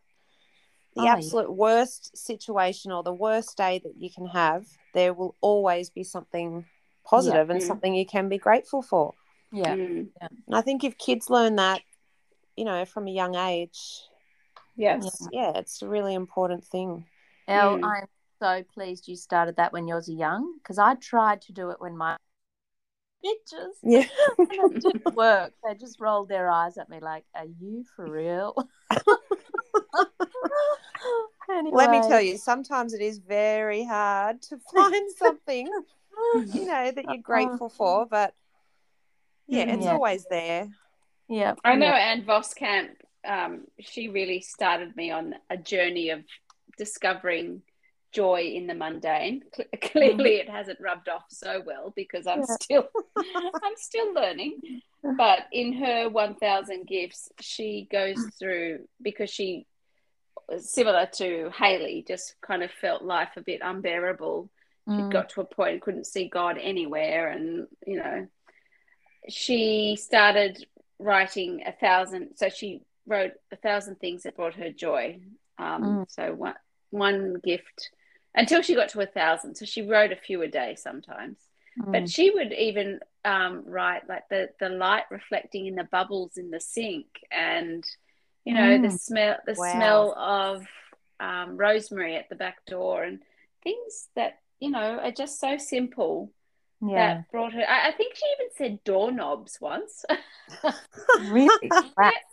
the 0.97 1.03
Oh, 1.03 1.05
yeah. 1.05 1.13
absolute 1.13 1.53
worst 1.53 2.17
situation 2.17 2.91
or 2.91 3.03
the 3.03 3.13
worst 3.13 3.57
day 3.57 3.79
that 3.85 3.97
you 3.97 4.11
can 4.11 4.27
have 4.27 4.67
there 4.95 5.15
will 5.15 5.37
always 5.41 5.91
be 5.91 6.03
something 6.03 6.65
positive 7.05 7.51
and 7.51 7.61
Mm. 7.61 7.67
something 7.67 7.95
you 7.95 8.05
can 8.07 8.29
be 8.29 8.39
grateful 8.39 8.83
for 8.83 9.15
yeah, 9.53 9.75
Mm. 9.77 10.09
and 10.21 10.55
i 10.55 10.61
think 10.61 10.85
if 10.85 10.99
kids 10.99 11.31
learn 11.31 11.57
that 11.57 11.81
you 12.57 12.65
know 12.65 12.85
from 12.85 13.07
a 13.07 13.13
young 13.13 13.35
age 13.37 14.03
Yes. 14.77 15.29
yeah 15.33 15.53
it's 15.57 15.83
a 15.83 15.89
really 15.89 16.15
important 16.15 16.65
thing 16.65 17.07
Elle, 17.47 17.79
Mm. 17.79 17.85
I'm 17.85 18.07
so 18.41 18.63
pleased 18.75 19.09
you 19.09 19.17
started 19.17 19.57
that 19.57 19.73
when 19.73 19.89
you 19.89 19.95
was 19.95 20.09
young 20.09 20.59
because 20.59 20.79
I 20.79 20.95
tried 20.97 21.41
to 21.43 21.53
do 21.53 21.71
it 21.71 21.81
when 21.81 21.97
my 21.97 22.17
pictures 23.25 23.77
yeah 23.83 24.05
and 24.39 24.77
it 24.77 24.81
didn't 24.83 25.15
work. 25.17 25.53
They 25.65 25.75
just 25.75 26.01
rolled 26.01 26.29
their 26.29 26.51
eyes 26.51 26.79
at 26.79 26.89
me 26.89 27.01
like, 27.01 27.25
"Are 27.35 27.47
you 27.61 27.85
for 27.97 28.11
real?" 28.11 28.55
anyway, 31.51 31.71
Let 31.73 31.91
me 31.91 32.01
tell 32.07 32.21
you, 32.21 32.39
sometimes 32.39 32.95
it 32.95 33.01
is 33.01 33.19
very 33.19 33.85
hard 33.85 34.43
to 34.43 34.59
find 34.73 35.11
something, 35.17 35.67
you 35.67 36.67
know, 36.67 36.91
that 36.91 37.05
you're 37.05 37.23
grateful 37.23 37.69
for, 37.69 38.07
but 38.07 38.35
yeah, 39.47 39.65
it's 39.75 39.85
Yeah. 39.85 39.93
always 39.93 40.27
there. 40.27 40.69
Yeah, 41.29 41.55
I 41.65 41.75
know 41.75 41.87
yeah. 41.87 42.13
Ann 42.13 42.25
Voskamp, 42.25 42.91
um, 43.27 43.65
she 43.81 44.09
really 44.09 44.41
started 44.41 44.97
me 44.97 45.11
on 45.11 45.35
a 45.51 45.57
journey 45.57 46.11
of 46.11 46.25
discovering 46.79 47.63
joy 48.13 48.53
in 48.55 48.67
the 48.67 48.75
mundane. 48.75 49.43
Clearly 49.83 50.37
it 50.37 50.49
hasn't 50.49 50.81
rubbed 50.81 51.09
off 51.09 51.25
so 51.29 51.63
well 51.65 51.93
because 51.95 52.27
I'm 52.27 52.41
Yeah. 52.41 52.57
still 52.61 52.89
I'm 53.17 53.77
still 53.77 54.13
learning. 54.15 54.83
But 55.03 55.47
in 55.53 55.73
her 55.75 56.09
1000 56.09 56.87
gifts, 56.87 57.31
she 57.41 57.89
goes 57.91 58.21
through 58.39 58.81
because 59.01 59.31
she 59.31 59.67
similar 60.59 61.07
to 61.15 61.51
Hailey 61.57 62.05
just 62.09 62.35
kind 62.41 62.63
of 62.63 62.71
felt 62.71 63.03
life 63.03 63.31
a 63.37 63.43
bit 63.43 63.61
unbearable. 63.63 64.51
Mm, 64.89 65.11
got 65.13 65.29
to 65.31 65.43
a 65.43 65.45
point 65.45 65.73
and 65.75 65.83
couldn't 65.83 66.07
see 66.07 66.29
God 66.29 66.57
anywhere 66.59 67.29
and 67.29 67.67
you 67.87 67.97
know 67.99 68.27
she 69.29 69.97
started 70.01 70.65
writing 70.99 71.63
a 71.67 71.73
thousand 71.73 72.37
so 72.37 72.49
she 72.49 72.81
wrote 73.07 73.33
a 73.53 73.57
thousand 73.57 73.97
things 74.01 74.23
that 74.23 74.35
brought 74.37 74.55
her 74.55 74.71
joy 74.71 75.19
um, 75.59 75.83
Mm. 75.83 76.11
so 76.11 76.33
one, 76.35 76.55
one 76.91 77.35
gift 77.45 77.91
until 78.39 78.63
she 78.63 78.75
got 78.75 78.89
to 78.91 79.01
a 79.01 79.07
thousand 79.07 79.57
so 79.57 79.65
she 79.67 79.83
wrote 79.83 80.13
a 80.13 80.17
few 80.17 80.43
a 80.43 80.49
day 80.49 80.75
sometimes 80.77 81.39
mm, 81.79 81.93
but 81.93 82.09
she 82.09 82.31
would 82.31 82.53
even 82.53 83.01
um, 83.25 83.65
write 83.67 84.09
like 84.09 84.29
the, 84.31 84.51
the 84.61 84.69
light 84.69 85.05
reflecting 85.11 85.67
in 85.67 85.75
the 85.75 85.85
bubbles 85.85 86.37
in 86.37 86.51
the 86.51 86.61
sink 86.61 87.07
and 87.31 87.85
you 88.45 88.55
know 88.55 88.79
the 88.79 88.91
Mm. 88.91 88.99
smell 89.01 89.37
the 89.47 89.55
Wow. 89.57 89.73
smell 89.73 90.15
of 90.19 90.67
um, 91.21 91.57
rosemary 91.57 92.17
at 92.17 92.29
the 92.29 92.37
back 92.37 92.65
door 92.67 93.05
and 93.05 93.21
things 93.65 94.09
that 94.17 94.39
you 94.61 94.71
know 94.71 94.99
are 95.03 95.11
just 95.13 95.41
so 95.41 95.57
simple 95.59 96.33
yeah, 96.81 97.15
that 97.15 97.31
brought 97.31 97.53
her. 97.53 97.63
I, 97.69 97.89
I 97.89 97.93
think 97.93 98.15
she 98.15 98.25
even 98.39 98.53
said 98.57 98.85
doorknobs 98.85 99.59
once. 99.61 100.05
really. 101.31 101.71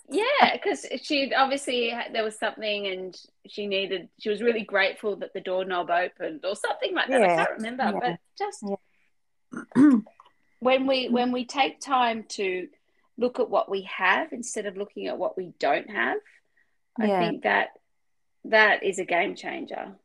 Yeah, 0.07 0.53
because 0.53 0.85
she 1.01 1.33
obviously 1.33 1.91
there 2.13 2.23
was 2.23 2.37
something, 2.37 2.85
and 2.85 3.19
she 3.47 3.65
needed. 3.65 4.07
She 4.19 4.29
was 4.29 4.39
really 4.39 4.63
grateful 4.63 5.15
that 5.15 5.33
the 5.33 5.41
doorknob 5.41 5.89
opened, 5.89 6.45
or 6.45 6.55
something 6.55 6.93
like 6.93 7.07
that. 7.09 7.23
I 7.23 7.35
can't 7.35 7.49
remember, 7.57 7.83
Yeah. 7.85 7.99
but 7.99 8.19
just 8.37 8.63
Yeah. 8.63 9.91
when 10.59 10.85
we 10.85 11.09
when 11.09 11.31
we 11.31 11.45
take 11.45 11.79
time 11.79 12.25
to 12.29 12.67
look 13.17 13.39
at 13.39 13.49
what 13.49 13.67
we 13.69 13.81
have 13.83 14.31
instead 14.31 14.67
of 14.67 14.77
looking 14.77 15.07
at 15.07 15.17
what 15.17 15.35
we 15.37 15.53
don't 15.57 15.89
have, 15.89 16.17
I 16.99 17.07
think 17.07 17.43
that 17.43 17.69
that 18.45 18.83
is 18.83 18.99
a 18.99 19.05
game 19.05 19.35
changer. 19.35 19.95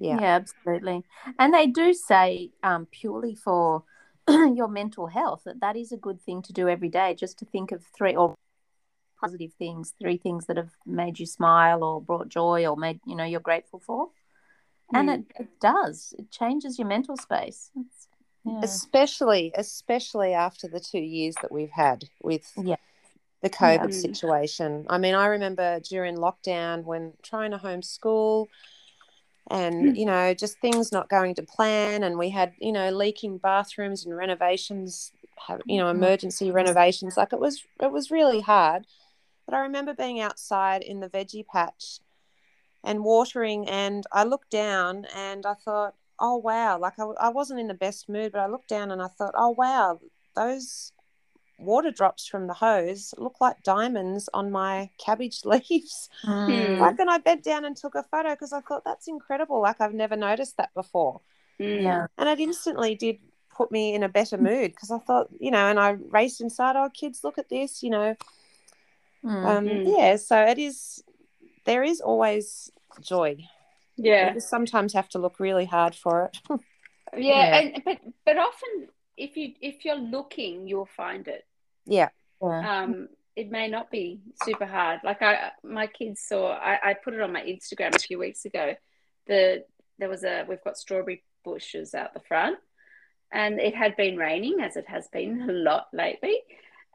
Yeah. 0.00 0.18
Yeah, 0.18 0.34
absolutely. 0.36 1.04
And 1.38 1.52
they 1.54 1.66
do 1.66 1.92
say 1.92 2.50
um, 2.62 2.86
purely 2.90 3.34
for 3.34 3.84
your 4.28 4.66
mental 4.68 5.06
health 5.06 5.42
that 5.44 5.60
that 5.60 5.76
is 5.76 5.92
a 5.92 5.96
good 5.96 6.20
thing 6.20 6.42
to 6.42 6.52
do 6.52 6.68
every 6.68 6.88
day, 6.88 7.14
just 7.14 7.38
to 7.40 7.44
think 7.44 7.70
of 7.70 7.84
three 7.96 8.16
or 8.16 8.34
positive 9.20 9.52
things, 9.58 9.92
three 10.00 10.16
things 10.16 10.46
that 10.46 10.56
have 10.56 10.70
made 10.86 11.18
you 11.20 11.26
smile 11.26 11.84
or 11.84 12.00
brought 12.00 12.28
joy 12.28 12.66
or 12.66 12.76
made 12.76 13.00
you 13.06 13.14
know 13.14 13.24
you're 13.24 13.40
grateful 13.40 13.78
for. 13.78 14.08
And 14.94 15.08
Mm. 15.08 15.14
it, 15.14 15.24
it 15.42 15.60
does. 15.60 16.14
It 16.18 16.30
changes 16.30 16.78
your 16.78 16.88
mental 16.88 17.16
space. 17.16 17.70
Yeah. 18.42 18.60
especially 18.62 19.52
especially 19.54 20.32
after 20.32 20.66
the 20.66 20.80
two 20.80 20.98
years 20.98 21.34
that 21.42 21.52
we've 21.52 21.70
had 21.70 22.04
with 22.22 22.50
Yeah. 22.56 22.76
the 23.42 23.50
COVID 23.50 23.92
Yeah. 23.92 24.00
situation. 24.00 24.86
I 24.88 24.96
mean, 24.96 25.14
I 25.14 25.26
remember 25.26 25.78
during 25.80 26.16
lockdown 26.16 26.84
when 26.84 27.12
trying 27.22 27.50
to 27.50 27.58
homeschool 27.58 28.46
and 29.50 29.96
you 29.96 30.06
know 30.06 30.32
just 30.32 30.60
things 30.60 30.92
not 30.92 31.08
going 31.08 31.34
to 31.34 31.42
plan 31.42 32.02
and 32.04 32.16
we 32.18 32.30
had 32.30 32.52
you 32.60 32.72
know 32.72 32.88
leaking 32.90 33.36
bathrooms 33.38 34.06
and 34.06 34.16
renovations 34.16 35.12
have 35.46 35.60
you 35.66 35.78
know 35.78 35.86
Mhm. 35.86 35.96
emergency 35.96 36.50
renovations. 36.50 37.16
Like 37.16 37.32
it 37.32 37.40
was 37.40 37.64
it 37.82 37.90
was 37.90 38.10
really 38.10 38.40
hard. 38.40 38.86
But 39.46 39.54
i 39.56 39.60
remember 39.60 39.92
being 39.94 40.20
outside 40.20 40.82
in 40.82 41.00
the 41.00 41.08
veggie 41.08 41.44
patch 41.46 41.98
and 42.84 43.02
watering 43.04 43.68
and 43.68 44.04
i 44.12 44.22
looked 44.24 44.50
down 44.50 45.04
and 45.14 45.44
i 45.44 45.54
thought 45.54 45.94
oh 46.18 46.36
wow. 46.36 46.78
Like 46.78 46.98
I, 46.98 47.04
I 47.20 47.28
wasn't 47.30 47.60
in 47.60 47.66
the 47.68 47.74
best 47.74 48.08
mood 48.08 48.32
but 48.32 48.40
i 48.40 48.46
looked 48.46 48.68
down 48.68 48.90
and 48.90 49.02
i 49.02 49.08
thought 49.08 49.34
oh 49.36 49.50
wow. 49.50 50.00
Those 50.36 50.92
water 51.60 51.90
drops 51.90 52.26
from 52.26 52.46
the 52.46 52.54
hose 52.54 53.14
look 53.18 53.40
like 53.40 53.62
diamonds 53.62 54.28
on 54.34 54.50
my 54.50 54.90
cabbage 54.98 55.42
leaves 55.44 56.08
Mm. 56.24 56.78
like 56.78 56.98
and 56.98 57.10
i 57.10 57.18
bent 57.18 57.42
down 57.44 57.64
and 57.64 57.76
took 57.76 57.94
a 57.94 58.02
photo 58.02 58.30
because 58.30 58.52
i 58.52 58.60
thought 58.60 58.84
that's 58.84 59.08
incredible 59.08 59.60
like 59.60 59.80
i've 59.80 59.94
never 59.94 60.16
noticed 60.16 60.56
that 60.56 60.72
before 60.74 61.20
Mm. 61.60 61.82
Yeah. 61.82 62.06
and 62.16 62.28
it 62.28 62.40
instantly 62.40 62.94
did 62.94 63.18
put 63.54 63.70
me 63.70 63.94
in 63.94 64.02
a 64.02 64.08
better 64.08 64.38
mood 64.38 64.70
because 64.72 64.90
i 64.90 64.98
thought 64.98 65.28
you 65.38 65.50
know 65.50 65.66
and 65.68 65.78
i 65.78 65.90
raced 65.90 66.40
inside 66.40 66.76
oh 66.76 66.88
kids 66.88 67.22
look 67.22 67.38
at 67.38 67.48
this 67.48 67.82
you 67.82 67.90
know 67.90 68.16
Mm. 69.22 69.44
um 69.44 69.66
Mm. 69.66 69.82
yeah 69.98 70.16
so 70.16 70.40
it 70.40 70.58
is 70.58 71.04
there 71.66 71.82
is 71.82 72.00
always 72.00 72.70
joy 73.02 73.36
Yeah. 73.96 74.32
you 74.34 74.40
sometimes 74.40 74.94
have 74.94 75.10
to 75.10 75.18
look 75.18 75.38
really 75.38 75.66
hard 75.66 75.94
for 75.94 76.24
it 76.24 76.38
Yeah, 77.16 77.44
Yeah. 77.44 77.58
and 77.58 77.84
but 77.84 77.98
but 78.24 78.38
often 78.38 78.88
if 79.16 79.36
you 79.36 79.54
if 79.60 79.84
you're 79.84 79.96
looking, 80.16 80.66
you'll 80.68 80.86
find 80.96 81.28
it. 81.28 81.44
Yeah 81.86 82.08
yeah. 82.42 82.82
Um, 82.82 83.08
it 83.36 83.50
may 83.50 83.68
not 83.68 83.90
be 83.90 84.20
super 84.44 84.66
hard. 84.66 85.00
Like 85.04 85.22
I, 85.22 85.52
my 85.62 85.86
kids 85.86 86.22
saw. 86.22 86.52
I, 86.52 86.90
I 86.90 86.94
put 86.94 87.14
it 87.14 87.20
on 87.20 87.32
my 87.32 87.42
Instagram 87.42 87.94
a 87.94 87.98
few 87.98 88.18
weeks 88.18 88.44
ago. 88.44 88.74
The 89.26 89.64
there 89.98 90.08
was 90.08 90.24
a 90.24 90.44
we've 90.48 90.64
got 90.64 90.78
strawberry 90.78 91.22
bushes 91.44 91.94
out 91.94 92.14
the 92.14 92.20
front, 92.20 92.58
and 93.32 93.60
it 93.60 93.74
had 93.74 93.96
been 93.96 94.16
raining 94.16 94.60
as 94.60 94.76
it 94.76 94.88
has 94.88 95.08
been 95.08 95.48
a 95.48 95.52
lot 95.52 95.88
lately, 95.92 96.40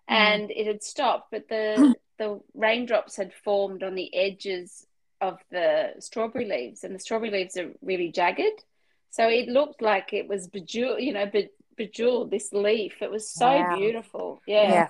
and 0.08 0.52
it 0.52 0.68
had 0.68 0.84
stopped, 0.84 1.32
but 1.32 1.48
the 1.48 1.96
the 2.18 2.40
raindrops 2.54 3.16
had 3.16 3.34
formed 3.34 3.84
on 3.84 3.96
the 3.96 4.14
edges 4.16 4.86
of 5.22 5.40
the 5.52 5.94
strawberry 6.00 6.46
leaves, 6.46 6.84
and 6.84 6.94
the 6.94 7.00
strawberry 7.00 7.32
leaves 7.32 7.58
are 7.58 7.72
really 7.82 8.12
jagged. 8.12 8.64
So 9.10 9.30
it 9.30 9.48
looked 9.48 9.82
like 9.82 10.12
it 10.12 10.28
was 10.28 10.48
bejeweled, 10.48 11.02
you 11.02 11.14
know, 11.14 11.26
be, 11.26 11.50
bejeweled 11.76 12.32
this 12.32 12.52
leaf. 12.54 13.02
It 13.02 13.12
was 13.12 13.30
so 13.30 13.48
Wow. 13.48 13.76
beautiful. 13.78 14.42
Yeah. 14.48 14.70
yeah 14.72 14.88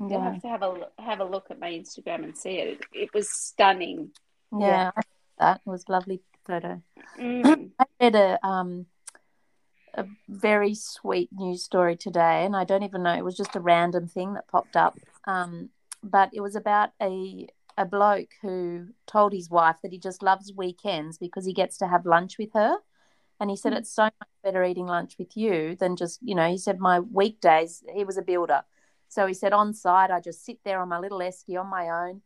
You'll 0.00 0.10
Yeah. 0.10 0.32
have 0.32 0.42
to 0.42 0.48
have 0.48 0.62
a 0.62 0.88
have 0.98 1.20
a 1.20 1.24
look 1.24 1.50
at 1.50 1.58
my 1.60 1.70
Instagram 1.70 2.24
and 2.24 2.36
see 2.36 2.58
it. 2.58 2.68
It, 2.68 2.80
it 2.92 3.14
was 3.14 3.30
stunning. 3.30 4.10
Yeah. 4.58 4.90
I 4.96 5.00
saw 5.02 5.08
that 5.38 5.60
was 5.64 5.84
a 5.88 5.92
lovely 5.92 6.20
photo. 6.46 6.82
Mm. 7.18 7.70
I 7.78 7.84
read 8.00 8.14
a 8.14 8.44
um 8.46 8.86
a 9.94 10.06
very 10.28 10.74
sweet 10.74 11.28
news 11.32 11.62
story 11.62 11.96
today, 11.96 12.44
and 12.46 12.56
I 12.56 12.64
don't 12.64 12.82
even 12.82 13.02
know. 13.02 13.12
It 13.14 13.24
was 13.24 13.36
just 13.36 13.54
a 13.56 13.60
random 13.60 14.08
thing 14.08 14.32
that 14.34 14.48
popped 14.48 14.74
up. 14.74 14.98
Um, 15.26 15.68
but 16.02 16.30
it 16.32 16.40
was 16.40 16.56
about 16.56 16.90
a 17.00 17.46
a 17.78 17.84
bloke 17.86 18.30
who 18.42 18.88
told 19.06 19.32
his 19.32 19.48
wife 19.50 19.76
that 19.82 19.92
he 19.92 19.98
just 19.98 20.22
loves 20.22 20.52
weekends 20.54 21.16
because 21.18 21.46
he 21.46 21.52
gets 21.54 21.78
to 21.78 21.86
have 21.88 22.04
lunch 22.06 22.38
with 22.38 22.52
her. 22.54 22.76
And 23.40 23.50
he 23.50 23.56
said 23.56 23.72
Mm. 23.72 23.78
it's 23.78 23.90
so 23.94 24.04
much 24.04 24.28
better 24.42 24.64
eating 24.64 24.86
lunch 24.86 25.16
with 25.18 25.36
you 25.36 25.76
than 25.76 25.96
just, 25.96 26.20
you 26.22 26.34
know, 26.34 26.48
he 26.50 26.58
said 26.58 26.78
my 26.80 27.00
weekdays, 27.00 27.82
he 27.94 28.04
was 28.04 28.16
a 28.16 28.22
builder. 28.22 28.62
So 29.08 29.26
he 29.26 29.34
said 29.34 29.52
on 29.52 29.74
site, 29.74 30.10
I 30.10 30.20
just 30.20 30.44
sit 30.44 30.58
there 30.64 30.80
on 30.80 30.88
my 30.88 30.98
little 30.98 31.18
esky 31.20 31.58
on 31.60 31.68
my 31.68 31.88
own. 31.88 32.22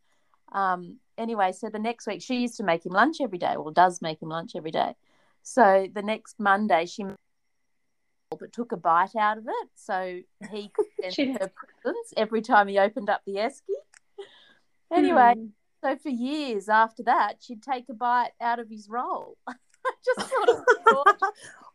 Um, 0.51 0.97
anyway, 1.17 1.51
so 1.51 1.69
the 1.69 1.79
next 1.79 2.07
week 2.07 2.21
she 2.21 2.37
used 2.37 2.57
to 2.57 2.63
make 2.63 2.85
him 2.85 2.93
lunch 2.93 3.17
every 3.21 3.37
day, 3.37 3.55
or 3.55 3.71
does 3.71 4.01
make 4.01 4.21
him 4.21 4.29
lunch 4.29 4.53
every 4.55 4.71
day. 4.71 4.95
So 5.43 5.87
the 5.93 6.01
next 6.01 6.39
Monday 6.39 6.85
she 6.85 7.05
but 8.39 8.51
took 8.51 8.71
a 8.71 8.77
bite 8.77 9.15
out 9.15 9.37
of 9.37 9.45
it, 9.47 9.69
so 9.75 10.19
he 10.51 10.69
could 10.73 10.85
send 11.01 11.13
She- 11.13 11.31
her 11.33 11.51
presents 11.81 12.13
every 12.17 12.41
time 12.41 12.67
he 12.67 12.77
opened 12.79 13.09
up 13.09 13.21
the 13.25 13.35
esky. 13.35 13.75
Anyway, 14.91 15.33
Mm. 15.35 15.49
so 15.83 15.95
for 15.97 16.09
years 16.09 16.69
after 16.69 17.03
that, 17.03 17.37
she'd 17.41 17.61
take 17.61 17.89
a 17.89 17.93
bite 17.93 18.31
out 18.39 18.59
of 18.59 18.69
his 18.69 18.87
roll. 18.89 19.37
Just 20.05 20.29
sort 20.29 20.49
of 20.49 20.63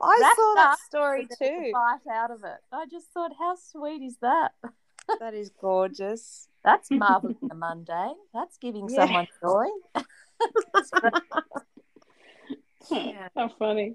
i 0.02 0.18
Wrapped 0.20 0.36
saw 0.36 0.54
that 0.54 0.78
story 0.80 1.26
but 1.28 1.38
then 1.38 1.48
took 1.48 1.58
a 1.58 1.64
too 1.64 1.72
bite 1.72 2.12
out 2.12 2.30
of 2.30 2.44
it. 2.44 2.58
I 2.72 2.86
just 2.86 3.06
thought, 3.12 3.32
how 3.38 3.54
sweet 3.56 4.02
is 4.02 4.16
that? 4.20 4.52
that 5.20 5.34
is 5.34 5.50
gorgeous 5.60 6.48
That's 6.64 6.90
marveling 6.90 7.36
the 7.42 7.54
mundane. 7.54 8.16
That's 8.34 8.56
giving 8.58 8.88
Yeah. 8.88 9.06
someone 9.06 9.28
joy. 9.40 9.66
Yeah. 12.90 13.28
How 13.36 13.48
funny. 13.58 13.94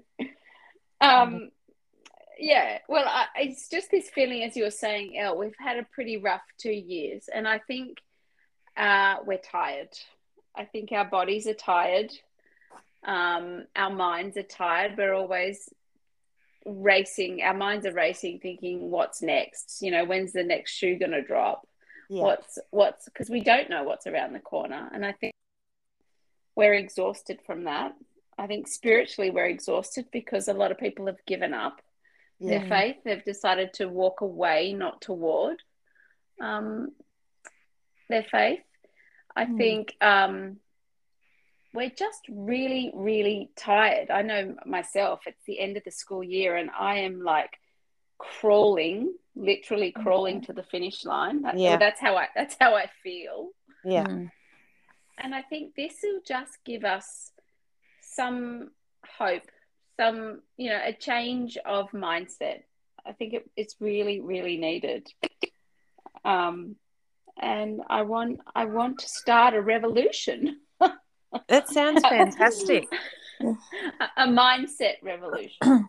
Um, 1.00 1.50
yeah. 2.38 2.78
Well, 2.88 3.04
I, 3.06 3.26
it's 3.36 3.68
just 3.68 3.90
this 3.90 4.08
feeling, 4.10 4.42
as 4.44 4.56
you 4.56 4.64
were 4.64 4.70
saying, 4.70 5.16
Elle. 5.18 5.36
We've 5.38 5.54
had 5.58 5.78
a 5.78 5.84
pretty 5.92 6.16
rough 6.16 6.42
two 6.58 6.72
years, 6.72 7.28
and 7.32 7.46
I 7.46 7.58
think 7.58 7.98
uh, 8.76 9.16
we're 9.26 9.38
tired. 9.38 9.90
I 10.56 10.64
think 10.64 10.90
our 10.92 11.04
bodies 11.04 11.46
are 11.46 11.54
tired. 11.54 12.10
Um, 13.04 13.66
our 13.76 13.90
minds 13.90 14.36
are 14.36 14.42
tired. 14.42 14.94
We're 14.96 15.14
always 15.14 15.68
racing. 16.66 17.42
Our 17.42 17.54
minds 17.54 17.86
are 17.86 17.92
racing, 17.92 18.40
thinking, 18.40 18.90
"What's 18.90 19.22
next? 19.22 19.78
You 19.80 19.90
know, 19.90 20.04
when's 20.04 20.32
the 20.32 20.44
next 20.44 20.72
shoe 20.72 20.96
going 20.98 21.12
to 21.12 21.22
drop?" 21.22 21.66
yeah 22.10 22.22
what's 22.22 22.58
what's 22.70 23.04
because 23.04 23.28
we 23.28 23.40
don't 23.42 23.68
know 23.68 23.82
what's 23.84 24.06
around 24.06 24.32
the 24.32 24.38
corner 24.40 24.88
and 24.94 25.04
i 25.04 25.12
think 25.12 25.34
we're 26.56 26.72
exhausted 26.72 27.38
from 27.44 27.64
that 27.64 27.92
i 28.38 28.46
think 28.46 28.66
spiritually 28.66 29.28
we're 29.28 29.44
exhausted 29.44 30.06
because 30.10 30.48
a 30.48 30.54
lot 30.54 30.70
of 30.70 30.78
people 30.78 31.04
have 31.04 31.22
given 31.26 31.52
up 31.52 31.82
yeah 32.38 32.60
their 32.60 32.66
faith 32.66 32.96
they've 33.04 33.24
decided 33.26 33.74
to 33.74 33.90
walk 33.90 34.22
away 34.22 34.72
not 34.72 35.02
toward 35.02 35.58
um, 36.40 36.92
their 38.08 38.24
faith 38.24 38.60
i 39.36 39.44
Mm. 39.44 39.58
think 39.58 39.94
um, 40.00 40.56
we're 41.78 41.96
just 42.06 42.22
really 42.28 42.86
really 43.10 43.40
tired 43.56 44.08
i 44.10 44.20
know 44.30 44.42
myself 44.66 45.16
it's 45.30 45.44
the 45.46 45.58
end 45.60 45.76
of 45.76 45.84
the 45.84 45.90
school 46.02 46.24
year 46.36 46.56
and 46.60 46.70
i 46.78 46.94
am 47.08 47.16
like 47.34 47.52
crawling 48.18 49.14
literally 49.36 49.90
crawling 49.92 50.38
to 50.46 50.52
the 50.52 50.64
finish 50.74 50.98
line 51.04 51.42
that, 51.42 51.56
Yeah. 51.56 51.76
that's 51.84 52.00
how 52.00 52.16
i 52.22 52.26
that's 52.38 52.56
how 52.62 52.70
i 52.74 52.86
feel 53.04 53.38
yeah 53.84 54.04
Mm. 54.06 54.30
and 55.24 55.30
I 55.40 55.42
think 55.50 55.64
this 55.74 55.94
will 56.02 56.20
just 56.34 56.54
give 56.70 56.84
us 56.96 57.06
some 58.18 58.70
hope, 59.18 59.48
some, 59.98 60.18
you 60.56 60.68
know, 60.70 60.80
a 60.92 60.92
change 60.92 61.52
of 61.76 61.84
mindset. 62.08 62.60
I 63.08 63.12
think 63.18 63.30
it, 63.38 63.44
it's 63.60 63.74
really, 63.80 64.20
really 64.20 64.56
needed. 64.68 65.02
Um, 66.24 66.76
and 67.40 67.82
I 67.98 68.02
want, 68.02 68.40
I 68.54 68.64
want 68.78 68.94
to 69.00 69.08
start 69.08 69.54
a 69.54 69.62
revolution, 69.74 70.38
that 71.48 71.68
sounds 71.68 72.02
fantastic 72.08 72.88
a, 73.40 74.26
mindset 74.26 74.94
revolution. 75.02 75.58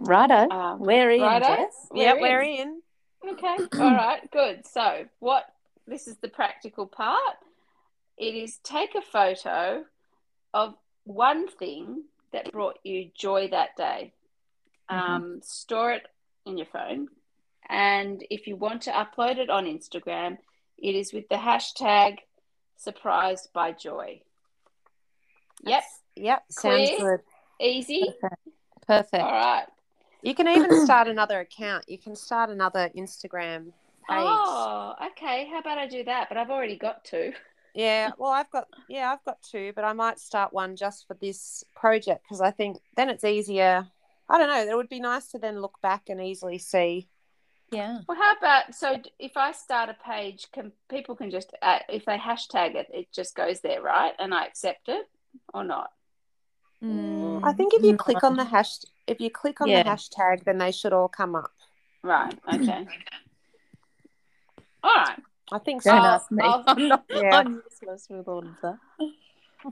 Righto. 0.00 0.48
Um, 0.50 0.78
We're 0.80 1.10
in, 1.10 1.20
righto? 1.22 1.44
Jess. 1.44 1.88
yeah 1.92 2.14
in. 2.14 2.20
we're 2.20 2.40
in 2.42 2.80
Okay. 3.28 3.56
All 3.80 3.90
right. 3.90 4.30
Good. 4.30 4.64
So, 4.66 5.06
what 5.18 5.46
this 5.88 6.06
is 6.06 6.16
the 6.18 6.28
practical 6.28 6.86
part. 6.86 7.34
It 8.16 8.34
is 8.34 8.58
take 8.58 8.94
a 8.94 9.00
photo 9.00 9.84
of 10.54 10.74
one 11.04 11.48
thing 11.48 12.04
that 12.32 12.52
brought 12.52 12.78
you 12.84 13.10
joy 13.14 13.48
that 13.48 13.76
day. 13.76 14.12
Um, 14.88 15.40
store 15.42 15.92
it 15.92 16.06
in 16.46 16.56
your 16.56 16.66
phone, 16.66 17.08
and 17.68 18.24
if 18.30 18.46
you 18.46 18.56
want 18.56 18.82
to 18.82 18.90
upload 18.92 19.38
it 19.38 19.50
on 19.50 19.66
Instagram, 19.66 20.38
it 20.78 20.94
is 20.94 21.12
with 21.12 21.28
the 21.28 21.36
hashtag 21.36 22.18
surprised 22.78 23.52
by 23.52 23.72
joy. 23.72 24.22
Yep. 25.64 25.82
yep 26.16 26.44
sounds 26.50 26.90
good 26.98 27.20
Easy. 27.60 28.14
Perfect. 28.86 29.22
All 29.22 29.32
right. 29.32 29.66
You 30.22 30.34
can 30.34 30.48
even 30.48 30.70
start 30.84 31.08
another 31.08 31.40
account. 31.40 31.84
You 31.88 31.98
can 31.98 32.14
start 32.14 32.50
another 32.50 32.90
Instagram 32.96 33.64
page. 33.64 33.72
Oh, 34.08 34.94
okay. 35.10 35.48
How 35.50 35.58
about 35.58 35.78
I 35.78 35.86
do 35.86 36.04
that? 36.04 36.28
But 36.28 36.38
I've 36.38 36.50
already 36.50 36.76
got 36.76 37.04
two. 37.04 37.32
Yeah, 37.74 38.10
well, 38.18 38.32
I've 38.32 38.50
got 38.50 38.66
yeah, 38.88 39.12
I've 39.12 39.24
got 39.24 39.42
two, 39.42 39.72
but 39.76 39.84
I 39.84 39.92
might 39.92 40.18
start 40.18 40.52
one 40.52 40.74
just 40.74 41.06
for 41.06 41.14
this 41.14 41.64
project 41.76 42.24
because 42.24 42.40
I 42.40 42.50
think 42.50 42.78
then 42.96 43.08
it's 43.08 43.24
easier. 43.24 43.86
I 44.28 44.38
don't 44.38 44.48
know. 44.48 44.72
It 44.72 44.76
would 44.76 44.88
be 44.88 45.00
nice 45.00 45.28
to 45.28 45.38
then 45.38 45.60
look 45.60 45.80
back 45.82 46.08
and 46.08 46.20
easily 46.20 46.58
see. 46.58 47.08
Yeah. 47.70 48.00
Well, 48.08 48.16
how 48.16 48.34
about 48.36 48.74
so 48.74 48.96
if 49.18 49.36
I 49.36 49.52
start 49.52 49.90
a 49.90 49.94
page, 49.94 50.46
can 50.52 50.72
people 50.88 51.14
can 51.14 51.30
just 51.30 51.52
uh, 51.60 51.80
if 51.88 52.04
they 52.06 52.16
hashtag 52.16 52.74
it, 52.74 52.86
it 52.92 53.12
just 53.12 53.34
goes 53.34 53.60
there, 53.60 53.82
right? 53.82 54.12
And 54.18 54.32
I 54.32 54.46
accept 54.46 54.88
it 54.88 55.06
or 55.52 55.64
not? 55.64 55.90
Mm, 56.82 57.40
I 57.44 57.52
think 57.52 57.74
if 57.74 57.82
you 57.82 57.92
no. 57.92 57.96
click 57.98 58.22
on 58.22 58.36
the 58.36 58.44
hash, 58.44 58.78
if 59.06 59.20
you 59.20 59.30
click 59.30 59.60
on 59.60 59.68
Yeah. 59.68 59.82
the 59.82 59.90
hashtag, 59.90 60.44
then 60.44 60.58
they 60.58 60.72
should 60.72 60.92
all 60.92 61.08
come 61.08 61.34
up. 61.34 61.50
Right. 62.02 62.34
Okay. 62.54 62.86
All 64.82 64.94
right. 64.94 65.18
I 65.50 65.58
think 65.58 65.82
Don't 65.82 65.92
so. 65.94 65.98
I'll- 65.98 66.14
ask 66.14 66.30
me. 66.30 66.44
I'll- 66.44 66.64
I'm 66.66 66.88
not. 66.88 67.04
Yeah. 67.10 67.36
I'm 67.38 67.62
useless 67.68 68.06
with 68.08 68.28
all 68.28 68.38
of 68.46 68.60
that. 68.62 68.78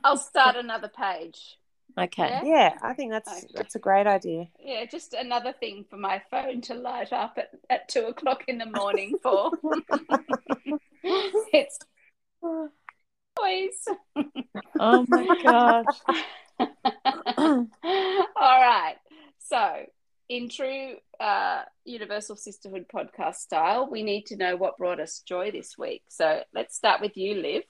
I'll 0.02 0.16
start 0.16 0.56
another 0.56 0.88
page. 0.88 1.58
Okay. 1.98 2.28
Yeah? 2.28 2.42
Yeah, 2.44 2.78
I 2.82 2.92
think 2.92 3.10
that's 3.10 3.28
Okay. 3.44 3.46
that's 3.54 3.74
a 3.74 3.78
great 3.78 4.06
idea. 4.06 4.48
Yeah, 4.58 4.84
just 4.84 5.14
another 5.14 5.52
thing 5.52 5.84
for 5.88 5.96
my 5.96 6.20
phone 6.30 6.60
to 6.62 6.74
light 6.74 7.12
up 7.12 7.38
at, 7.38 7.50
at 7.70 7.88
two 7.88 8.06
o'clock 8.06 8.44
in 8.48 8.58
the 8.58 8.66
morning 8.66 9.16
for. 9.22 9.52
it's 11.02 11.78
toys. 13.38 13.96
Oh 14.78 15.06
my 15.08 15.26
gosh. 15.42 15.84
All 18.36 18.60
right. 18.60 18.96
So, 19.38 19.86
in 20.28 20.48
true 20.48 20.96
uh, 21.20 21.62
Universal 21.84 22.36
Sisterhood 22.36 22.86
podcast 22.92 23.36
style, 23.36 23.88
we 23.90 24.02
need 24.02 24.26
to 24.26 24.36
know 24.36 24.56
what 24.56 24.76
brought 24.76 25.00
us 25.00 25.20
joy 25.20 25.50
this 25.50 25.78
week. 25.78 26.02
So, 26.08 26.42
let's 26.54 26.76
start 26.76 27.00
with 27.00 27.16
you, 27.16 27.34
Liv. 27.40 27.62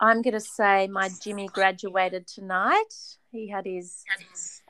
I'm 0.00 0.22
going 0.22 0.34
to 0.34 0.40
say 0.40 0.88
my 0.88 1.08
Jimmy 1.22 1.48
graduated 1.48 2.26
tonight. 2.26 2.94
He 3.32 3.48
had 3.48 3.64
his 3.64 4.04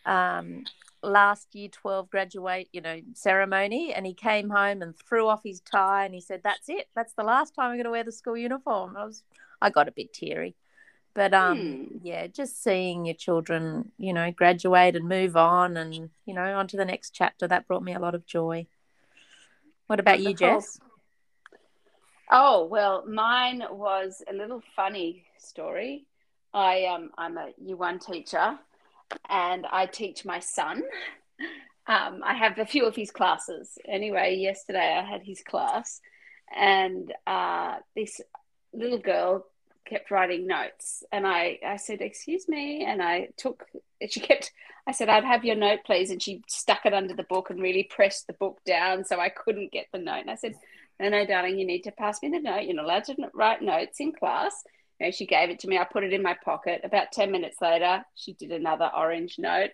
um, 0.05 0.65
last 1.03 1.55
year 1.55 1.69
12 1.69 2.09
graduate, 2.11 2.69
you 2.73 2.81
know, 2.81 3.01
ceremony, 3.15 3.93
and 3.93 4.07
he 4.07 4.15
came 4.15 4.51
home 4.51 4.83
and 4.83 4.95
threw 4.97 5.27
off 5.29 5.43
his 5.45 5.61
tie 5.61 6.05
and 6.05 6.15
he 6.15 6.21
said, 6.21 6.43
"That's 6.45 6.69
it. 6.69 6.89
That's 6.95 7.15
the 7.15 7.25
last 7.25 7.55
time 7.55 7.71
I'm 7.71 7.77
going 7.77 7.85
to 7.85 7.91
wear 7.91 8.05
the 8.05 8.13
school 8.13 8.37
uniform." 8.37 8.97
I 8.97 9.05
was, 9.05 9.25
I 9.61 9.71
got 9.71 9.89
a 9.89 9.93
bit 9.93 10.13
teary, 10.13 10.55
but 11.15 11.35
um, 11.35 11.59
Hmm. 11.59 11.99
yeah, 12.03 12.27
just 12.29 12.63
seeing 12.63 13.05
your 13.05 13.15
children, 13.15 13.93
you 13.99 14.13
know, 14.13 14.31
graduate 14.31 14.97
and 14.97 15.09
move 15.09 15.37
on, 15.37 15.77
and 15.77 16.11
you 16.25 16.35
know, 16.35 16.57
on 16.57 16.69
to 16.69 16.77
the 16.77 16.85
next 16.85 17.11
chapter. 17.11 17.49
That 17.49 17.67
brought 17.67 17.83
me 17.83 17.95
a 17.95 18.01
lot 18.01 18.15
of 18.15 18.27
joy. 18.27 18.67
What 19.87 20.01
about 20.01 20.21
you. 20.21 20.35
Jess? 20.35 20.81
Oh 22.31 22.65
well, 22.67 23.05
mine 23.07 23.63
was 23.71 24.23
a 24.29 24.33
little 24.35 24.63
funny 24.75 25.25
story. 25.39 26.07
I 26.53 26.87
um 26.87 27.11
I'm 27.17 27.37
a 27.39 27.51
year 27.59 27.77
one 27.77 27.99
teacher, 28.01 28.59
and 29.29 29.67
I 29.67 29.87
teach 29.87 30.25
my 30.25 30.41
son. 30.41 30.83
Um, 31.89 32.23
I 32.25 32.35
have 32.35 32.59
a 32.59 32.67
few 32.67 32.85
of 32.85 32.97
his 32.97 33.13
classes. 33.13 33.79
Anyway, 33.87 34.35
yesterday 34.37 34.97
I 34.99 35.09
had 35.09 35.23
his 35.23 35.41
class, 35.43 36.01
and 36.53 37.13
uh, 37.29 37.77
this 37.95 38.21
little 38.73 38.99
girl 38.99 39.47
kept 39.85 40.11
writing 40.11 40.49
notes, 40.49 41.05
and 41.13 41.27
I 41.27 41.61
I 41.65 41.77
said, 41.77 42.01
"Excuse 42.01 42.49
me," 42.49 42.85
and 42.85 43.01
I 43.03 43.29
took. 43.37 43.67
She 44.09 44.19
kept. 44.21 44.51
I 44.89 44.93
said, 44.93 45.09
"I'd 45.09 45.25
have 45.25 45.45
your 45.45 45.55
note, 45.55 45.81
please," 45.87 46.11
and 46.11 46.21
she 46.21 46.43
stuck 46.49 46.87
it 46.87 46.93
under 46.93 47.15
the 47.15 47.23
book 47.23 47.51
and 47.51 47.63
really 47.63 47.85
pressed 47.85 48.27
the 48.27 48.33
book 48.33 48.59
down 48.67 49.05
so 49.05 49.21
I 49.21 49.29
couldn't 49.29 49.71
get 49.71 49.87
the 49.93 49.99
note. 49.99 50.23
And 50.23 50.31
I 50.31 50.35
said, 50.35 50.57
no, 51.01 51.09
no, 51.09 51.27
darling, 51.27 51.59
you 51.59 51.67
need 51.67 51.83
to 51.83 51.93
pass 51.93 52.23
me 52.23 52.31
the 52.31 52.41
note. 52.41 52.65
You're 52.65 52.75
not 52.75 52.87
allowed 52.87 53.05
to 53.05 53.17
write 53.35 53.63
notes 53.63 54.01
in 54.01 54.13
class. 54.13 54.63
You 54.99 55.07
know, 55.07 55.11
she 55.11 55.27
gave 55.27 55.51
it 55.51 55.59
to 55.61 55.69
me. 55.69 55.79
I 55.79 55.85
put 55.85 56.05
it 56.05 56.13
in 56.13 56.23
my 56.23 56.37
pocket. 56.43 56.81
About 56.85 57.13
10 57.13 57.31
minutes 57.31 57.59
later, 57.61 58.03
she 58.15 58.33
did 58.33 58.51
another 58.51 58.91
orange 58.97 59.37
note. 59.39 59.71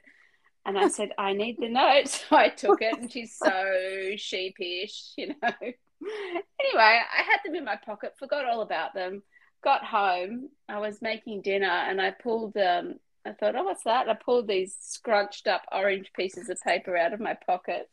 And 0.64 0.79
I 0.79 0.89
said, 0.89 1.11
I 1.18 1.33
need 1.33 1.57
the 1.59 1.68
note. 1.68 2.09
So 2.29 2.37
I 2.37 2.49
took 2.49 2.83
it, 2.83 2.99
and 2.99 3.11
she's 3.11 3.37
so 3.37 4.12
sheepish, 4.16 5.12
you 5.16 5.29
know. 5.29 5.53
Anyway, 5.61 7.01
I 7.09 7.23
had 7.23 7.39
them 7.45 7.55
in 7.55 7.64
my 7.64 7.77
pocket, 7.77 8.14
forgot 8.18 8.45
all 8.45 8.62
about 8.62 8.95
them, 8.95 9.23
got 9.62 9.85
home. 9.85 10.49
I 10.68 10.79
was 10.79 11.03
making 11.03 11.43
dinner, 11.43 11.66
and 11.66 12.01
I 12.01 12.11
pulled, 12.11 12.57
um, 12.57 12.95
I 13.25 13.33
thought, 13.33 13.55
oh, 13.55 13.62
what's 13.62 13.85
that? 13.85 14.09
I 14.09 14.14
pulled 14.14 14.49
these 14.49 14.77
scrunched 14.81 15.47
up 15.47 15.62
orange 15.70 16.11
pieces 16.16 16.49
of 16.49 16.61
paper 16.61 16.97
out 16.97 17.12
of 17.12 17.20
my 17.20 17.37
pocket, 17.47 17.89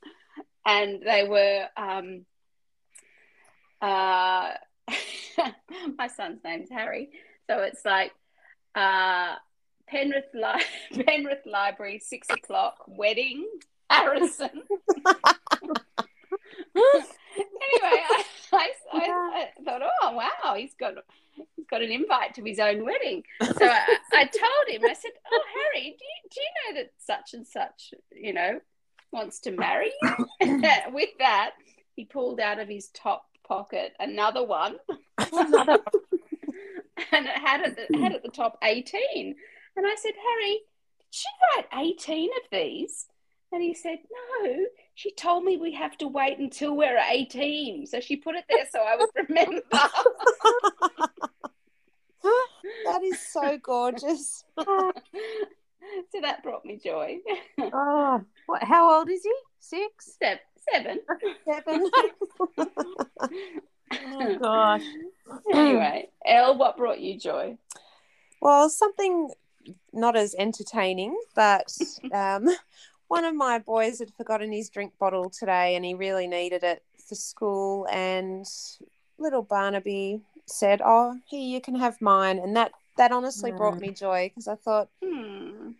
and 0.66 1.02
they 1.04 1.28
were, 1.28 1.66
um, 1.78 2.26
uh, 3.82 4.52
my 5.98 6.08
son's 6.08 6.44
name's 6.44 6.70
Harry. 6.70 7.10
So 7.50 7.60
it's 7.60 7.86
like 7.86 8.14
uh, 8.76 9.36
Penrith, 9.88 10.26
Li- 10.34 11.04
Penrith 11.04 11.46
Library, 11.46 12.00
six 12.00 12.30
o'clock, 12.30 12.84
wedding, 12.88 13.48
Harrison. 13.90 14.50
anyway, 15.06 15.24
I, 18.54 18.54
I, 18.54 18.70
I, 18.94 19.48
thought, 19.64 19.82
oh 20.02 20.12
wow, 20.12 20.56
he's 20.56 20.76
got 20.76 20.94
he's 21.56 21.66
got 21.70 21.82
an 21.82 21.92
invite 21.92 22.36
to 22.36 22.44
his 22.44 22.60
own 22.60 22.86
wedding. 22.86 23.24
So 23.42 23.66
I, 23.66 23.98
I 24.14 24.26
told 24.26 24.68
him, 24.68 24.84
I 24.86 24.94
said, 24.94 25.12
oh 25.32 25.44
Harry, 25.56 25.96
do 25.98 26.06
you, 26.06 26.30
do 26.32 26.42
you 26.42 26.74
know 26.74 26.82
that 26.82 26.92
such 27.00 27.34
and 27.34 27.48
such, 27.48 27.94
you 28.12 28.34
know, 28.34 28.60
wants 29.12 29.40
to 29.42 29.52
marry 29.52 29.92
you? 30.02 30.62
With 30.92 31.10
that, 31.20 31.52
he 31.96 32.06
pulled 32.06 32.40
out 32.40 32.60
of 32.60 32.68
his 32.68 32.90
top 32.90 33.29
pocket 33.50 33.94
another 34.00 34.46
one, 34.46 34.78
and 35.18 35.28
it 37.26 37.38
had 37.38 37.64
at 37.64 37.76
the, 37.76 37.98
had 37.98 38.14
at 38.14 38.24
the 38.24 38.30
top 38.30 38.58
eighteen. 38.64 39.36
And 39.76 39.86
I 39.86 39.96
said, 39.96 40.14
Harry, 40.16 40.60
did 41.00 41.08
she 41.10 41.28
write 41.56 41.66
eighteen 41.74 42.30
of 42.38 42.50
these? 42.52 43.08
And 43.52 43.64
he 43.64 43.74
said, 43.74 43.98
No, 44.44 44.66
she 44.94 45.12
told 45.12 45.44
me 45.44 45.58
we 45.58 45.74
have 45.74 45.98
to 46.00 46.08
wait 46.08 46.38
until 46.38 46.76
we're 46.76 47.00
18. 47.00 47.88
So 47.88 48.00
she 48.00 48.16
put 48.16 48.36
it 48.36 48.46
there 48.50 48.68
so 48.72 48.80
I 48.80 48.96
would 48.96 49.10
remember. 49.28 49.62
that 52.86 53.02
is 53.04 53.20
so 53.20 53.58
gorgeous. 53.58 54.44
so 54.60 54.94
that 56.22 56.44
brought 56.44 56.64
me 56.64 56.80
joy. 56.84 57.18
Oh, 57.60 58.22
what? 58.46 58.64
How 58.64 59.00
old 59.00 59.10
is 59.10 59.24
he? 59.24 59.34
Six. 59.60 60.18
Se- 60.22 60.42
Seven. 60.72 61.00
Seven. 61.46 61.90
Oh 63.92 64.38
gosh. 64.38 64.84
Anyway, 65.52 66.10
Elle, 66.26 66.58
what 66.58 66.78
brought 66.78 67.00
you 67.00 67.18
joy? 67.18 67.58
Well, 68.40 68.70
something 68.70 69.32
not 69.92 70.16
as 70.16 70.36
entertaining, 70.38 71.18
but 71.36 71.72
um, 72.14 72.48
one 73.08 73.26
of 73.26 73.36
my 73.36 73.58
boys 73.60 73.98
had 74.00 74.14
forgotten 74.16 74.52
his 74.52 74.70
drink 74.70 74.94
bottle 75.00 75.30
today 75.30 75.76
and 75.76 75.84
he 75.84 75.96
really 75.96 76.28
needed 76.28 76.64
it 76.64 76.84
for 77.08 77.16
school. 77.16 77.88
And 77.92 78.46
little 79.18 79.42
Barnaby 79.42 80.22
said, 80.46 80.82
Oh, 80.86 81.18
here, 81.26 81.42
you 81.42 81.60
can 81.62 81.76
have 81.76 82.00
mine. 82.02 82.38
And 82.38 82.56
that, 82.56 82.72
that 82.98 83.12
honestly 83.12 83.52
brought 83.52 83.78
Mm. 83.78 83.82
me 83.82 83.92
joy 83.92 84.30
because 84.30 84.48
I 84.48 84.56
thought 84.56 84.90
Hmm. 85.04 85.72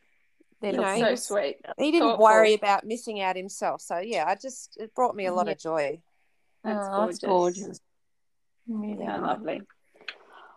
They're 0.62 0.72
You 0.74 0.78
know, 0.82 0.98
So 1.00 1.12
was- 1.12 1.26
sweet. 1.28 1.58
he 1.78 1.92
didn't 1.92 2.08
Thoughtful. 2.10 2.24
worry 2.24 2.54
about 2.54 2.84
missing 2.86 3.22
out 3.22 3.36
himself. 3.36 3.82
So, 3.82 3.98
yeah, 4.00 4.26
I 4.28 4.36
just, 4.36 4.76
it 4.80 4.94
brought 4.94 5.16
me 5.16 5.26
a 5.26 5.34
lot 5.34 5.46
Yeah. 5.48 5.54
of 5.54 5.60
joy. 5.60 6.02
That's 6.64 6.88
Oh, 6.92 7.06
that's 7.06 7.20
gorgeous. 7.20 7.64
gorgeous. 7.66 7.80
Really 8.68 9.04
Yeah, 9.04 9.18
lovely. 9.18 9.62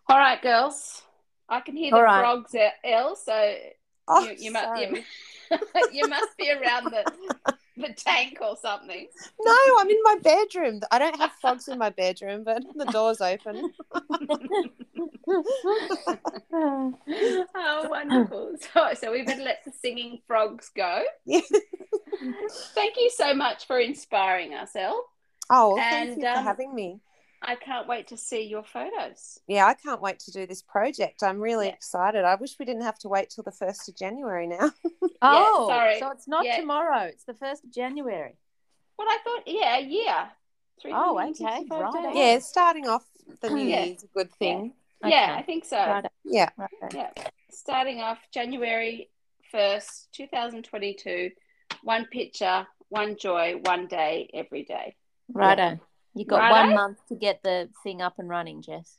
All 0.09 0.19
right, 0.19 0.43
girls. 0.43 1.03
I 1.49 1.61
can 1.61 1.77
hear 1.77 1.91
the 1.91 1.97
All 1.97 2.03
right. 2.03 2.21
frogs, 2.21 2.55
Elle. 2.85 3.17
So 3.17 3.55
Oh, 4.09 4.25
you, 4.29 4.35
you, 4.39 4.51
must, 4.53 4.81
you, 4.83 5.03
you 5.93 6.09
must 6.09 6.37
be 6.37 6.51
around 6.51 6.85
the, 6.87 7.05
the 7.83 7.93
tank 7.93 8.39
or 8.41 8.57
something. 8.57 9.07
No, 9.45 9.57
I'm 9.79 9.91
in 9.91 10.01
my 10.03 10.17
bedroom. 10.23 10.81
I 10.91 10.99
don't 10.99 11.17
have 11.17 11.33
frogs 11.41 11.69
in 11.69 11.79
my 11.79 11.91
bedroom, 11.91 12.45
but 12.45 12.63
the 12.75 12.87
door's 12.87 13.21
open. 13.21 13.73
oh, 17.55 17.89
wonderful. 17.89 18.55
So, 18.73 18.95
so 18.95 19.13
we 19.13 19.23
better 19.23 19.43
let 19.43 19.65
the 19.65 19.73
singing 19.73 20.21
frogs 20.27 20.71
go. 20.75 21.03
Yeah. 21.25 21.41
Thank 22.75 22.97
you 22.97 23.11
so 23.11 23.35
much 23.35 23.67
for 23.67 23.79
inspiring 23.79 24.55
us, 24.55 24.75
Elle. 24.75 25.05
Oh, 25.51 25.75
well, 25.75 25.91
thank 25.91 26.17
you 26.17 26.23
for 26.23 26.39
um, 26.39 26.45
having 26.45 26.75
me. 26.75 27.01
I 27.45 27.57
can't 27.57 27.89
wait 27.89 28.07
to 28.09 28.17
see 28.17 28.43
your 28.43 28.63
photos. 28.63 29.39
Yeah, 29.49 29.67
I 29.67 29.75
can't 29.75 30.01
wait 30.01 30.19
to 30.21 30.31
do 30.31 30.47
this 30.47 30.63
project. 30.63 31.23
I'm 31.23 31.41
really 31.41 31.67
Yeah. 31.67 31.73
excited. 31.73 32.25
I 32.25 32.37
wish 32.37 32.57
we 32.59 32.65
didn't 32.65 32.83
have 32.83 32.99
to 33.01 33.09
wait 33.09 33.31
till 33.31 33.45
the 33.45 33.51
1st 33.53 33.89
of 33.89 33.97
January 33.97 34.47
now. 34.47 34.71
Oh, 35.23 35.69
sorry. 35.69 35.99
so 36.01 36.11
it's 36.11 36.27
not 36.29 36.45
Yeah. 36.45 36.57
tomorrow. 36.61 37.03
It's 37.05 37.25
the 37.25 37.35
first 37.35 37.65
of 37.65 37.71
January. 37.73 38.37
Well, 38.99 39.09
I 39.09 39.19
thought, 39.25 39.43
yeah, 39.47 39.79
yeah. 39.79 40.29
Oh, 40.87 41.19
okay. 41.19 41.33
365 41.35 41.81
Right. 41.81 42.03
days. 42.05 42.17
yeah, 42.17 42.39
starting 42.41 42.89
off 42.89 43.05
the 43.41 43.51
new 43.51 43.65
Yeah. 43.67 43.85
year's 43.85 44.03
a 44.03 44.09
good 44.09 44.33
thing. 44.33 44.75
Yeah, 45.05 45.07
Okay. 45.09 45.33
I 45.35 45.43
think 45.43 45.65
so. 45.65 45.77
Right. 45.77 46.07
Yeah. 46.25 46.49
Right. 46.57 46.71
Yeah. 46.95 47.11
Starting 47.51 48.01
off 48.01 48.19
January 48.33 49.11
1st, 49.53 50.09
2022. 50.13 51.31
One 51.83 52.07
picture, 52.07 52.67
one 52.89 53.17
joy, 53.17 53.57
one 53.65 53.87
day, 53.87 54.29
every 54.35 54.65
day. 54.65 54.95
Righto. 55.29 55.79
You 56.15 56.25
got 56.27 56.39
Righto. 56.41 56.67
one 56.67 56.75
month 56.75 56.99
to 57.09 57.15
get 57.15 57.43
the 57.43 57.69
thing 57.83 58.03
up 58.03 58.19
and 58.19 58.29
running, 58.29 58.63
Jess. 58.63 58.99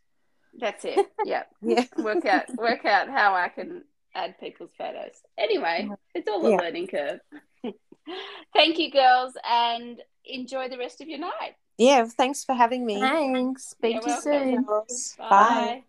That's 0.59 0.85
it. 0.85 1.07
Yeah. 1.25 1.43
Yeah. 1.61 1.85
work 1.97 2.25
out 2.25 2.45
work 2.57 2.85
out 2.85 3.07
how 3.09 3.33
I 3.35 3.49
can 3.49 3.83
add 4.15 4.39
people's 4.39 4.71
photos. 4.77 5.13
Anyway, 5.37 5.89
it's 6.13 6.27
all 6.27 6.45
a 6.45 6.51
Yeah. 6.51 6.57
learning 6.57 6.87
curve. 6.87 7.19
Thank 8.53 8.77
you, 8.77 8.91
girls, 8.91 9.33
and 9.49 10.01
enjoy 10.25 10.69
the 10.69 10.77
rest 10.77 11.01
of 11.01 11.07
your 11.07 11.19
night. 11.19 11.55
Yeah. 11.77 12.05
Thanks 12.05 12.43
for 12.43 12.53
having 12.53 12.85
me. 12.85 12.99
Thanks. 12.99 13.69
Speak 13.69 13.93
You're 13.93 14.01
to 14.01 14.09
you 14.29 14.65
welcome. 14.65 14.87
soon. 15.17 15.27
Bye. 15.29 15.83